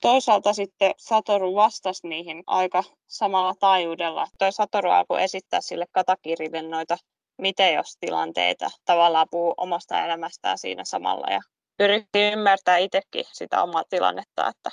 toisaalta 0.00 0.52
sitten 0.52 0.94
Satoru 0.96 1.54
vastasi 1.54 2.08
niihin 2.08 2.42
aika 2.46 2.84
samalla 3.06 3.54
taajuudella. 3.60 4.26
Toi 4.38 4.52
Satoru 4.52 4.90
alkoi 4.90 5.22
esittää 5.22 5.60
sille 5.60 5.86
katakirille 5.92 6.62
noita 6.62 6.98
miten 7.38 7.74
jos 7.74 7.96
tilanteita, 8.00 8.70
tavallaan 8.84 9.26
puhuu 9.30 9.54
omasta 9.56 10.04
elämästään 10.04 10.58
siinä 10.58 10.84
samalla 10.84 11.26
ja 11.30 11.40
yritti 11.80 12.22
ymmärtää 12.22 12.76
itsekin 12.76 13.24
sitä 13.32 13.62
omaa 13.62 13.82
tilannetta, 13.90 14.48
että 14.48 14.70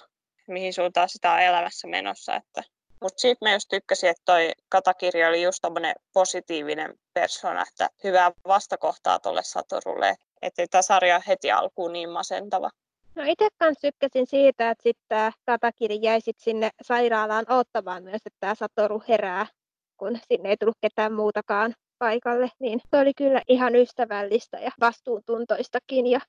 mihin 0.48 0.74
suuntaan 0.74 1.10
sitä 1.10 1.32
on 1.32 1.40
elämässä 1.40 1.88
menossa. 1.88 2.36
Että. 2.36 2.64
Mutta 3.02 3.22
siitä 3.22 3.46
mä 3.46 3.54
just 3.54 3.70
tykkäsin, 3.70 4.10
että 4.10 4.22
toi 4.26 4.52
katakirja 4.70 5.30
oli 5.30 5.44
just 5.44 5.64
positiivinen 6.14 6.94
persona, 7.14 7.66
että 7.72 7.90
hyvää 8.04 8.32
vastakohtaa 8.48 9.20
tuolle 9.20 9.44
Satorulle, 9.44 10.16
että 10.42 10.66
tämä 10.72 10.82
sarja 10.82 11.22
heti 11.28 11.52
alkuun 11.52 11.94
niin 11.94 12.10
masentava. 12.10 12.70
No 13.16 13.24
itse 13.28 13.48
kanssa 13.58 13.82
tykkäsin 13.82 14.28
siitä, 14.28 14.70
että 14.70 14.84
sitten 14.84 15.32
Katakiri 15.46 16.00
jäi 16.02 16.22
sit 16.22 16.40
sinne 16.40 16.70
sairaalaan 16.82 17.46
ottamaan 17.50 18.04
myös, 18.04 18.22
että 18.26 18.38
tämä 18.40 18.56
Satoru 18.56 19.04
herää, 19.08 19.48
kun 19.98 20.20
sinne 20.28 20.50
ei 20.50 20.58
tullut 20.58 20.78
ketään 20.82 21.14
muutakaan 21.14 21.74
paikalle, 21.98 22.50
niin 22.60 22.82
se 22.92 22.98
oli 22.98 23.14
kyllä 23.14 23.42
ihan 23.48 23.76
ystävällistä 23.76 24.60
ja 24.60 24.72
vastuuntuntoistakin. 24.80 26.08
Ja, 26.08 26.20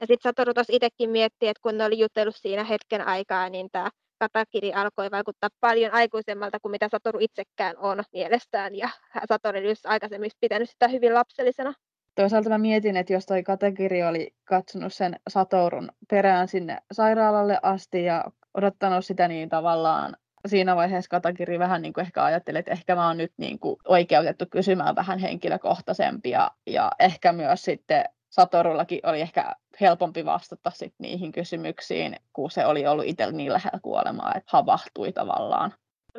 ja 0.00 0.06
sitten 0.06 0.30
Satoru 0.30 0.54
tuossa 0.54 0.72
itsekin 0.72 1.10
mietti, 1.10 1.48
että 1.48 1.60
kun 1.62 1.78
ne 1.78 1.84
oli 1.84 1.98
jutellut 1.98 2.36
siinä 2.36 2.64
hetken 2.64 3.06
aikaa, 3.06 3.48
niin 3.48 3.68
tämä 3.72 3.90
Katakiri 4.18 4.72
alkoi 4.72 5.10
vaikuttaa 5.10 5.48
paljon 5.60 5.94
aikuisemmalta 5.94 6.60
kuin 6.60 6.72
mitä 6.72 6.88
Satoru 6.88 7.18
itsekään 7.22 7.76
on 7.78 8.02
mielestään. 8.12 8.74
Ja 8.74 8.88
Satoru 9.28 9.58
oli 9.58 9.74
aikaisemmin 9.84 10.30
pitänyt 10.40 10.70
sitä 10.70 10.88
hyvin 10.88 11.14
lapsellisena. 11.14 11.74
Toisaalta 12.14 12.50
mä 12.50 12.58
mietin, 12.58 12.96
että 12.96 13.12
jos 13.12 13.26
toi 13.26 13.42
Katakiri 13.42 14.02
oli 14.02 14.34
katsonut 14.44 14.94
sen 14.94 15.16
Satorun 15.28 15.92
perään 16.10 16.48
sinne 16.48 16.78
sairaalalle 16.92 17.58
asti 17.62 18.04
ja 18.04 18.24
odottanut 18.54 19.04
sitä 19.04 19.28
niin 19.28 19.48
tavallaan 19.48 20.16
siinä 20.46 20.76
vaiheessa 20.76 21.08
Katakiri 21.08 21.58
vähän 21.58 21.82
niin 21.82 21.92
kuin 21.92 22.02
ehkä 22.02 22.24
ajatteli, 22.24 22.58
että 22.58 22.72
ehkä 22.72 22.94
mä 22.94 23.06
oon 23.06 23.16
nyt 23.16 23.32
niin 23.36 23.58
kuin 23.58 23.76
oikeutettu 23.84 24.44
kysymään 24.50 24.96
vähän 24.96 25.18
henkilökohtaisempia 25.18 26.50
ja 26.66 26.90
ehkä 26.98 27.32
myös 27.32 27.62
sitten 27.62 28.04
Satorullakin 28.30 29.00
oli 29.02 29.20
ehkä 29.20 29.52
helpompi 29.80 30.24
vastata 30.24 30.70
sit 30.70 30.94
niihin 30.98 31.32
kysymyksiin, 31.32 32.16
kun 32.32 32.50
se 32.50 32.66
oli 32.66 32.86
ollut 32.86 33.04
itse 33.06 33.32
niin 33.32 33.52
lähellä 33.52 33.78
kuolemaa, 33.82 34.32
että 34.34 34.50
havahtui 34.52 35.12
tavallaan. 35.12 35.74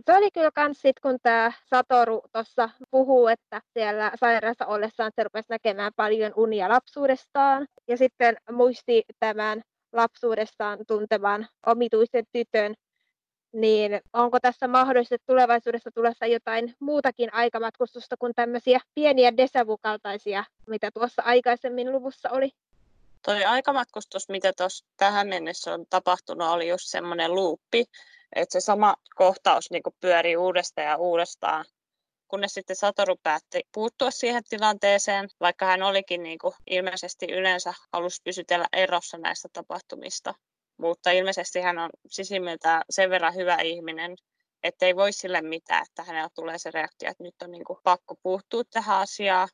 Se 0.05 0.17
oli 0.17 0.31
kyllä 0.31 0.51
kans 0.55 0.81
sit, 0.81 0.99
kun 0.99 1.17
tämä 1.23 1.51
Satoru 1.69 2.21
tuossa 2.31 2.69
puhuu, 2.91 3.27
että 3.27 3.61
siellä 3.73 4.11
sairaassa 4.19 4.65
ollessaan 4.65 5.11
se 5.15 5.23
rupesi 5.23 5.45
näkemään 5.49 5.91
paljon 5.95 6.33
unia 6.35 6.69
lapsuudestaan. 6.69 7.67
Ja 7.87 7.97
sitten 7.97 8.37
muisti 8.51 9.03
tämän 9.19 9.61
lapsuudestaan 9.93 10.79
tuntevan 10.87 11.47
omituisen 11.65 12.23
tytön, 12.31 12.73
niin 13.53 14.01
onko 14.13 14.39
tässä 14.39 14.67
mahdollisesti 14.67 15.25
tulevaisuudessa 15.25 15.91
tulossa 15.91 16.25
jotain 16.25 16.75
muutakin 16.79 17.33
aikamatkustusta 17.33 18.17
kuin 18.17 18.33
tämmöisiä 18.35 18.79
pieniä 18.95 19.37
desavukaltaisia, 19.37 20.43
mitä 20.67 20.91
tuossa 20.91 21.21
aikaisemmin 21.25 21.91
luvussa 21.91 22.29
oli? 22.29 22.51
Toi 23.25 23.43
aikamatkustus, 23.43 24.29
mitä 24.29 24.53
tuossa 24.57 24.85
tähän 24.97 25.27
mennessä 25.27 25.73
on 25.73 25.85
tapahtunut, 25.89 26.47
oli 26.47 26.69
just 26.69 26.87
semmoinen 26.87 27.35
luuppi, 27.35 27.85
että 28.35 28.53
se 28.53 28.61
sama 28.61 28.95
kohtaus 29.15 29.71
niin 29.71 29.83
pyörii 30.01 30.37
uudestaan 30.37 30.87
ja 30.87 30.97
uudestaan, 30.97 31.65
kunnes 32.27 32.53
sitten 32.53 32.75
Satoru 32.75 33.15
päätti 33.23 33.61
puuttua 33.71 34.11
siihen 34.11 34.43
tilanteeseen, 34.49 35.29
vaikka 35.39 35.65
hän 35.65 35.83
olikin 35.83 36.23
niin 36.23 36.39
ilmeisesti 36.67 37.25
yleensä 37.31 37.73
halusi 37.93 38.21
pysytellä 38.23 38.65
erossa 38.73 39.17
näistä 39.17 39.49
tapahtumista 39.53 40.33
mutta 40.79 41.11
ilmeisesti 41.11 41.61
hän 41.61 41.77
on 41.77 41.89
sisimmiltään 42.09 42.83
sen 42.89 43.09
verran 43.09 43.35
hyvä 43.35 43.55
ihminen, 43.55 44.15
että 44.63 44.85
ei 44.85 44.95
voi 44.95 45.13
sille 45.13 45.41
mitään, 45.41 45.85
että 45.89 46.03
hänellä 46.03 46.29
tulee 46.35 46.57
se 46.57 46.71
reaktio, 46.71 47.11
että 47.11 47.23
nyt 47.23 47.41
on 47.41 47.51
niin 47.51 47.63
kuin 47.63 47.79
pakko 47.83 48.15
puuttua 48.23 48.63
tähän 48.63 48.97
asiaan. 48.97 49.49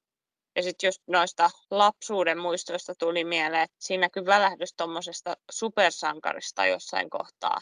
Ja 0.56 0.64
sitten 0.64 0.88
just 0.88 1.02
noista 1.08 1.50
lapsuuden 1.72 2.38
muistoista 2.38 2.96
tuli 2.96 3.24
mieleen, 3.24 3.64
että 3.64 3.76
siinä 3.80 4.10
kyllä 4.10 4.26
välähdys 4.26 4.74
tuommoisesta 4.74 5.38
supersankarista 5.52 6.66
jossain 6.66 7.10
kohtaa. 7.10 7.58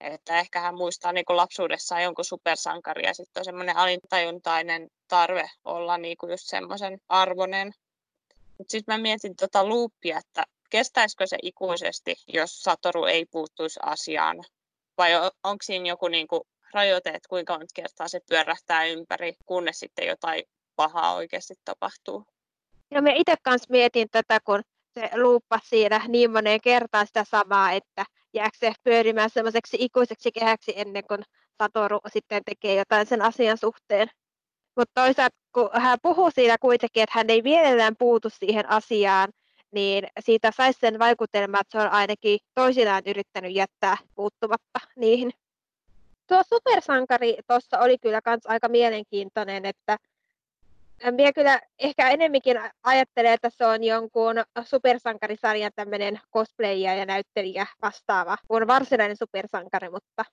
Että 0.00 0.38
ehkä 0.38 0.60
hän 0.60 0.74
muistaa 0.74 1.12
niin 1.12 1.24
lapsuudessaan 1.28 2.02
jonkun 2.02 2.24
supersankaria 2.24 3.08
ja 3.10 3.14
sitten 3.14 3.40
on 3.40 3.44
semmoinen 3.44 3.76
alintajuntainen 3.76 4.90
tarve 5.08 5.50
olla 5.64 5.98
niin 5.98 6.16
just 6.30 6.46
semmoisen 6.46 7.00
arvoinen. 7.08 7.72
Mutta 8.58 8.70
sitten 8.70 8.94
mä 8.94 9.02
mietin 9.02 9.36
tota 9.36 9.64
luuppia, 9.64 10.18
että 10.18 10.44
kestäisikö 10.70 11.26
se 11.26 11.36
ikuisesti, 11.42 12.14
jos 12.28 12.62
Satoru 12.62 13.04
ei 13.04 13.26
puuttuisi 13.30 13.80
asiaan? 13.82 14.36
Vai 14.98 15.10
onko 15.44 15.62
siinä 15.62 15.88
joku 15.88 16.08
niin 16.08 16.28
kuin 16.28 16.42
rajoite, 16.74 17.10
että 17.10 17.28
kuinka 17.28 17.52
monta 17.52 17.72
kertaa 17.74 18.08
se 18.08 18.20
pyörähtää 18.28 18.84
ympäri, 18.84 19.32
kunnes 19.46 19.78
sitten 19.78 20.06
jotain 20.06 20.42
pahaa 20.76 21.14
oikeasti 21.14 21.54
tapahtuu? 21.64 22.24
No 22.90 23.02
me 23.02 23.12
itse 23.16 23.34
kanssa 23.42 23.66
mietin 23.70 24.08
tätä, 24.10 24.38
kun 24.44 24.62
se 24.94 25.10
luuppasi 25.14 25.68
siinä 25.68 26.00
niin 26.08 26.32
moneen 26.32 26.60
kertaan 26.60 27.06
sitä 27.06 27.24
samaa, 27.24 27.72
että 27.72 28.04
jääkö 28.34 28.56
se 28.58 28.72
pyörimään 28.84 29.30
semmoiseksi 29.30 29.76
ikuiseksi 29.80 30.32
kehäksi 30.32 30.72
ennen 30.76 31.04
kuin 31.08 31.22
Satoru 31.62 31.98
sitten 32.12 32.42
tekee 32.44 32.74
jotain 32.74 33.06
sen 33.06 33.22
asian 33.22 33.58
suhteen. 33.58 34.08
Mutta 34.76 35.02
toisaalta 35.02 35.36
kun 35.54 35.70
hän 35.72 35.98
puhuu 36.02 36.30
siinä 36.30 36.56
kuitenkin, 36.60 37.02
että 37.02 37.18
hän 37.18 37.30
ei 37.30 37.42
mielellään 37.42 37.96
puutu 37.98 38.28
siihen 38.30 38.70
asiaan, 38.70 39.28
niin 39.72 40.06
siitä 40.20 40.50
saisi 40.56 40.78
sen 40.80 40.98
vaikutelman, 40.98 41.60
että 41.60 41.78
se 41.78 41.86
on 41.86 41.92
ainakin 41.92 42.38
toisinaan 42.54 43.02
yrittänyt 43.06 43.54
jättää 43.54 43.96
puuttumatta 44.14 44.80
niihin. 44.96 45.30
Tuo 46.26 46.42
supersankari 46.48 47.36
tuossa 47.46 47.78
oli 47.78 47.98
kyllä 47.98 48.22
kans 48.22 48.46
aika 48.46 48.68
mielenkiintoinen, 48.68 49.66
että 49.66 49.96
minä 51.10 51.32
kyllä 51.32 51.60
ehkä 51.78 52.10
enemminkin 52.10 52.60
ajattelen, 52.82 53.32
että 53.32 53.50
se 53.50 53.66
on 53.66 53.84
jonkun 53.84 54.36
supersankarisarjan 54.64 55.72
tämmöinen 55.76 56.20
cosplayer 56.32 56.98
ja 56.98 57.06
näyttelijä 57.06 57.66
vastaava 57.82 58.36
kuin 58.48 58.66
varsinainen 58.66 59.16
supersankari, 59.16 59.90
mutta 59.90 60.24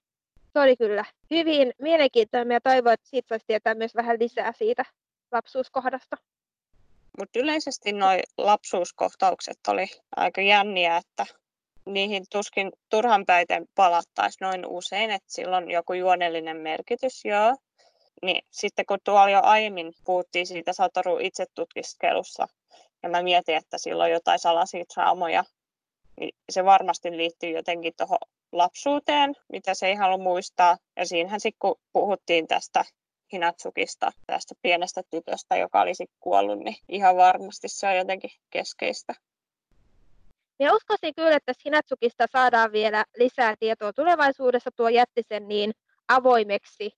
se 0.54 0.60
oli 0.60 0.78
kyllä 0.78 1.06
hyvin 1.32 1.72
mielenkiintoinen 1.82 2.56
ja 2.56 2.62
toivon, 2.62 2.94
että 2.94 3.10
siitä 3.10 3.28
saisi 3.30 3.46
tietää 3.48 3.76
myös 3.76 3.96
vähän 3.96 4.20
lisää 4.20 4.52
siitä 4.52 4.84
lapsuuskohdasta. 5.32 6.18
Mutta 7.18 7.40
yleisesti 7.40 7.94
nuo 7.94 8.10
lapsuuskohtaukset 8.38 9.60
oli 9.68 9.88
aika 10.16 10.42
jänniä, 10.42 10.98
että 10.98 11.26
niihin 11.86 12.26
tuskin 12.32 12.72
turhan 12.90 13.26
päiten 13.26 13.66
palattaisiin 13.76 14.46
noin 14.46 14.66
usein, 14.66 15.12
että 15.12 15.34
sillä 15.34 15.58
on 15.58 15.72
joku 15.72 15.94
juonellinen 15.94 16.58
merkitys, 16.58 17.26
joo. 17.26 17.56
Niin 18.22 18.46
sitten 18.52 18.86
kun 18.86 19.00
tuolla 19.04 19.30
jo 19.30 19.40
aiemmin 19.44 19.94
puhuttiin 20.06 20.48
siitä 20.48 20.74
Satoru 20.74 21.18
itse 21.22 21.46
tutkiskelussa, 21.56 22.48
ja 23.04 23.10
mä 23.10 23.24
mietin, 23.24 23.56
että 23.56 23.78
sillä 23.78 24.04
on 24.04 24.12
jotain 24.12 24.40
salaisia 24.40 24.86
traumoja, 24.94 25.44
niin 26.20 26.36
se 26.50 26.66
varmasti 26.66 27.18
liittyy 27.18 27.50
jotenkin 27.50 27.94
tuohon 27.98 28.18
lapsuuteen, 28.52 29.36
mitä 29.52 29.74
se 29.74 29.88
ei 29.88 29.96
halua 29.96 30.18
muistaa. 30.18 30.78
Ja 30.96 31.06
siinähän 31.06 31.40
sitten 31.40 31.60
kun 31.60 31.80
puhuttiin 31.94 32.48
tästä 32.48 32.86
Hinatsukista, 33.34 34.12
tästä 34.28 34.56
pienestä 34.62 35.02
tytöstä, 35.10 35.58
joka 35.58 35.82
olisi 35.82 36.06
kuollut, 36.20 36.60
niin 36.60 36.76
ihan 36.90 37.16
varmasti 37.18 37.68
se 37.68 37.88
on 37.88 37.98
jotenkin 37.98 38.32
keskeistä. 38.50 39.14
Ja 40.60 40.74
uskoisin 40.74 41.16
kyllä, 41.16 41.36
että 41.36 41.54
Hinatsukista 41.66 42.26
saadaan 42.32 42.72
vielä 42.72 43.06
lisää 43.18 43.56
tietoa 43.60 43.94
tulevaisuudessa. 43.94 44.70
Tuo 44.76 44.90
jätti 44.90 45.22
sen 45.30 45.48
niin 45.48 45.72
avoimeksi 46.08 46.92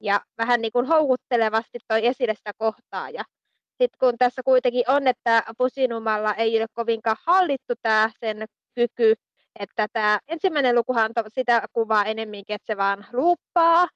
ja 0.00 0.20
vähän 0.38 0.60
niin 0.60 0.72
kuin 0.72 0.86
houkuttelevasti 0.86 1.78
toi 1.88 2.06
esille 2.06 2.34
sitä 2.34 2.52
kohtaa. 2.58 3.10
Ja 3.10 3.24
sitten 3.68 3.98
kun 4.00 4.18
tässä 4.18 4.42
kuitenkin 4.42 4.84
on, 4.90 5.06
että 5.06 5.42
Pusinumalla 5.58 6.34
ei 6.34 6.58
ole 6.58 6.66
kovinkaan 6.72 7.16
hallittu 7.26 7.74
tämä 7.82 8.10
sen 8.20 8.46
kyky, 8.74 9.14
että 9.58 9.86
tämä 9.92 10.18
ensimmäinen 10.28 10.74
lukuhan 10.74 11.12
sitä 11.34 11.62
kuvaa 11.72 12.04
enemminkin, 12.04 12.54
että 12.54 12.66
se 12.66 12.76
vaan 12.76 13.06
luuppaa, 13.12 13.88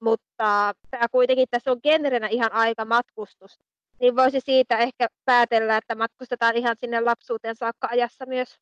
mutta 0.00 0.74
tämä 0.90 1.08
kuitenkin 1.10 1.48
tässä 1.50 1.70
on 1.70 1.80
genrenä 1.82 2.26
ihan 2.26 2.52
aika 2.52 2.84
matkustus. 2.84 3.58
Niin 4.00 4.16
voisi 4.16 4.40
siitä 4.40 4.78
ehkä 4.78 5.06
päätellä, 5.24 5.76
että 5.76 5.94
matkustetaan 5.94 6.56
ihan 6.56 6.76
sinne 6.80 7.00
lapsuuteen 7.00 7.56
saakka 7.56 7.88
ajassa 7.90 8.26
myös. 8.26 8.58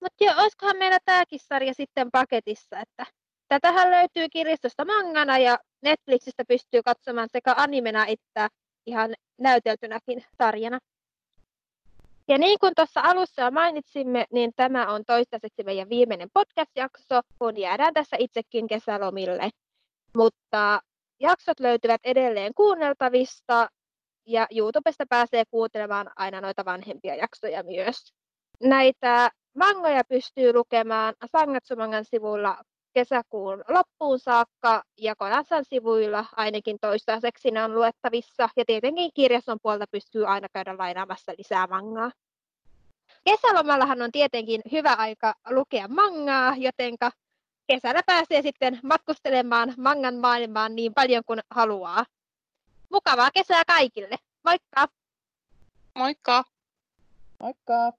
Mutta 0.00 0.24
joo, 0.24 0.34
olisikohan 0.38 0.76
meillä 0.76 0.98
tämäkin 1.04 1.40
sarja 1.40 1.74
sitten 1.74 2.10
paketissa, 2.12 2.80
että 2.80 3.06
tätähän 3.48 3.90
löytyy 3.90 4.28
kirjastosta 4.28 4.84
mangana 4.84 5.38
ja 5.38 5.58
Netflixistä 5.82 6.44
pystyy 6.48 6.82
katsomaan 6.82 7.28
sekä 7.32 7.54
animena 7.56 8.06
että 8.06 8.48
ihan 8.86 9.14
näyteltynäkin 9.38 10.24
sarjana. 10.38 10.78
Ja 12.28 12.38
niin 12.38 12.58
kuin 12.58 12.72
tuossa 12.76 13.00
alussa 13.00 13.42
jo 13.42 13.50
mainitsimme, 13.50 14.24
niin 14.32 14.52
tämä 14.56 14.86
on 14.86 15.04
toistaiseksi 15.06 15.62
meidän 15.64 15.88
viimeinen 15.88 16.28
podcast-jakso, 16.34 17.20
kun 17.38 17.56
jäädään 17.56 17.94
tässä 17.94 18.16
itsekin 18.20 18.68
kesälomille. 18.68 19.50
Mutta 20.18 20.80
jaksot 21.20 21.60
löytyvät 21.60 22.00
edelleen 22.04 22.54
kuunneltavista 22.54 23.68
ja 24.26 24.46
YouTubesta 24.56 25.04
pääsee 25.08 25.44
kuuntelemaan 25.50 26.10
aina 26.16 26.40
noita 26.40 26.64
vanhempia 26.64 27.14
jaksoja 27.14 27.62
myös. 27.62 28.12
Näitä 28.62 29.30
mangoja 29.56 30.02
pystyy 30.08 30.52
lukemaan 30.52 31.14
Sangatsumangan 31.32 32.04
sivulla 32.04 32.62
kesäkuun 32.94 33.64
loppuun 33.68 34.18
saakka 34.18 34.82
ja 34.96 35.16
Konatsan 35.16 35.64
sivuilla 35.64 36.24
ainakin 36.36 36.76
toistaiseksi 36.80 37.50
ne 37.50 37.64
on 37.64 37.74
luettavissa 37.74 38.48
ja 38.56 38.64
tietenkin 38.66 39.10
kirjaston 39.14 39.58
puolta 39.62 39.84
pystyy 39.90 40.26
aina 40.26 40.48
käydä 40.52 40.78
lainaamassa 40.78 41.32
lisää 41.38 41.66
mangaa. 41.66 42.10
Kesälomallahan 43.24 44.02
on 44.02 44.12
tietenkin 44.12 44.60
hyvä 44.72 44.92
aika 44.92 45.34
lukea 45.50 45.88
mangaa, 45.88 46.54
jotenka 46.56 47.10
kesällä 47.68 48.02
pääsee 48.06 48.42
sitten 48.42 48.80
matkustelemaan 48.82 49.74
mangan 49.76 50.14
maailmaan 50.14 50.76
niin 50.76 50.94
paljon 50.94 51.22
kuin 51.26 51.40
haluaa. 51.50 52.04
Mukavaa 52.90 53.30
kesää 53.30 53.64
kaikille. 53.64 54.16
Moikka! 54.44 54.88
Moikka! 55.94 56.44
Moikka! 57.40 57.92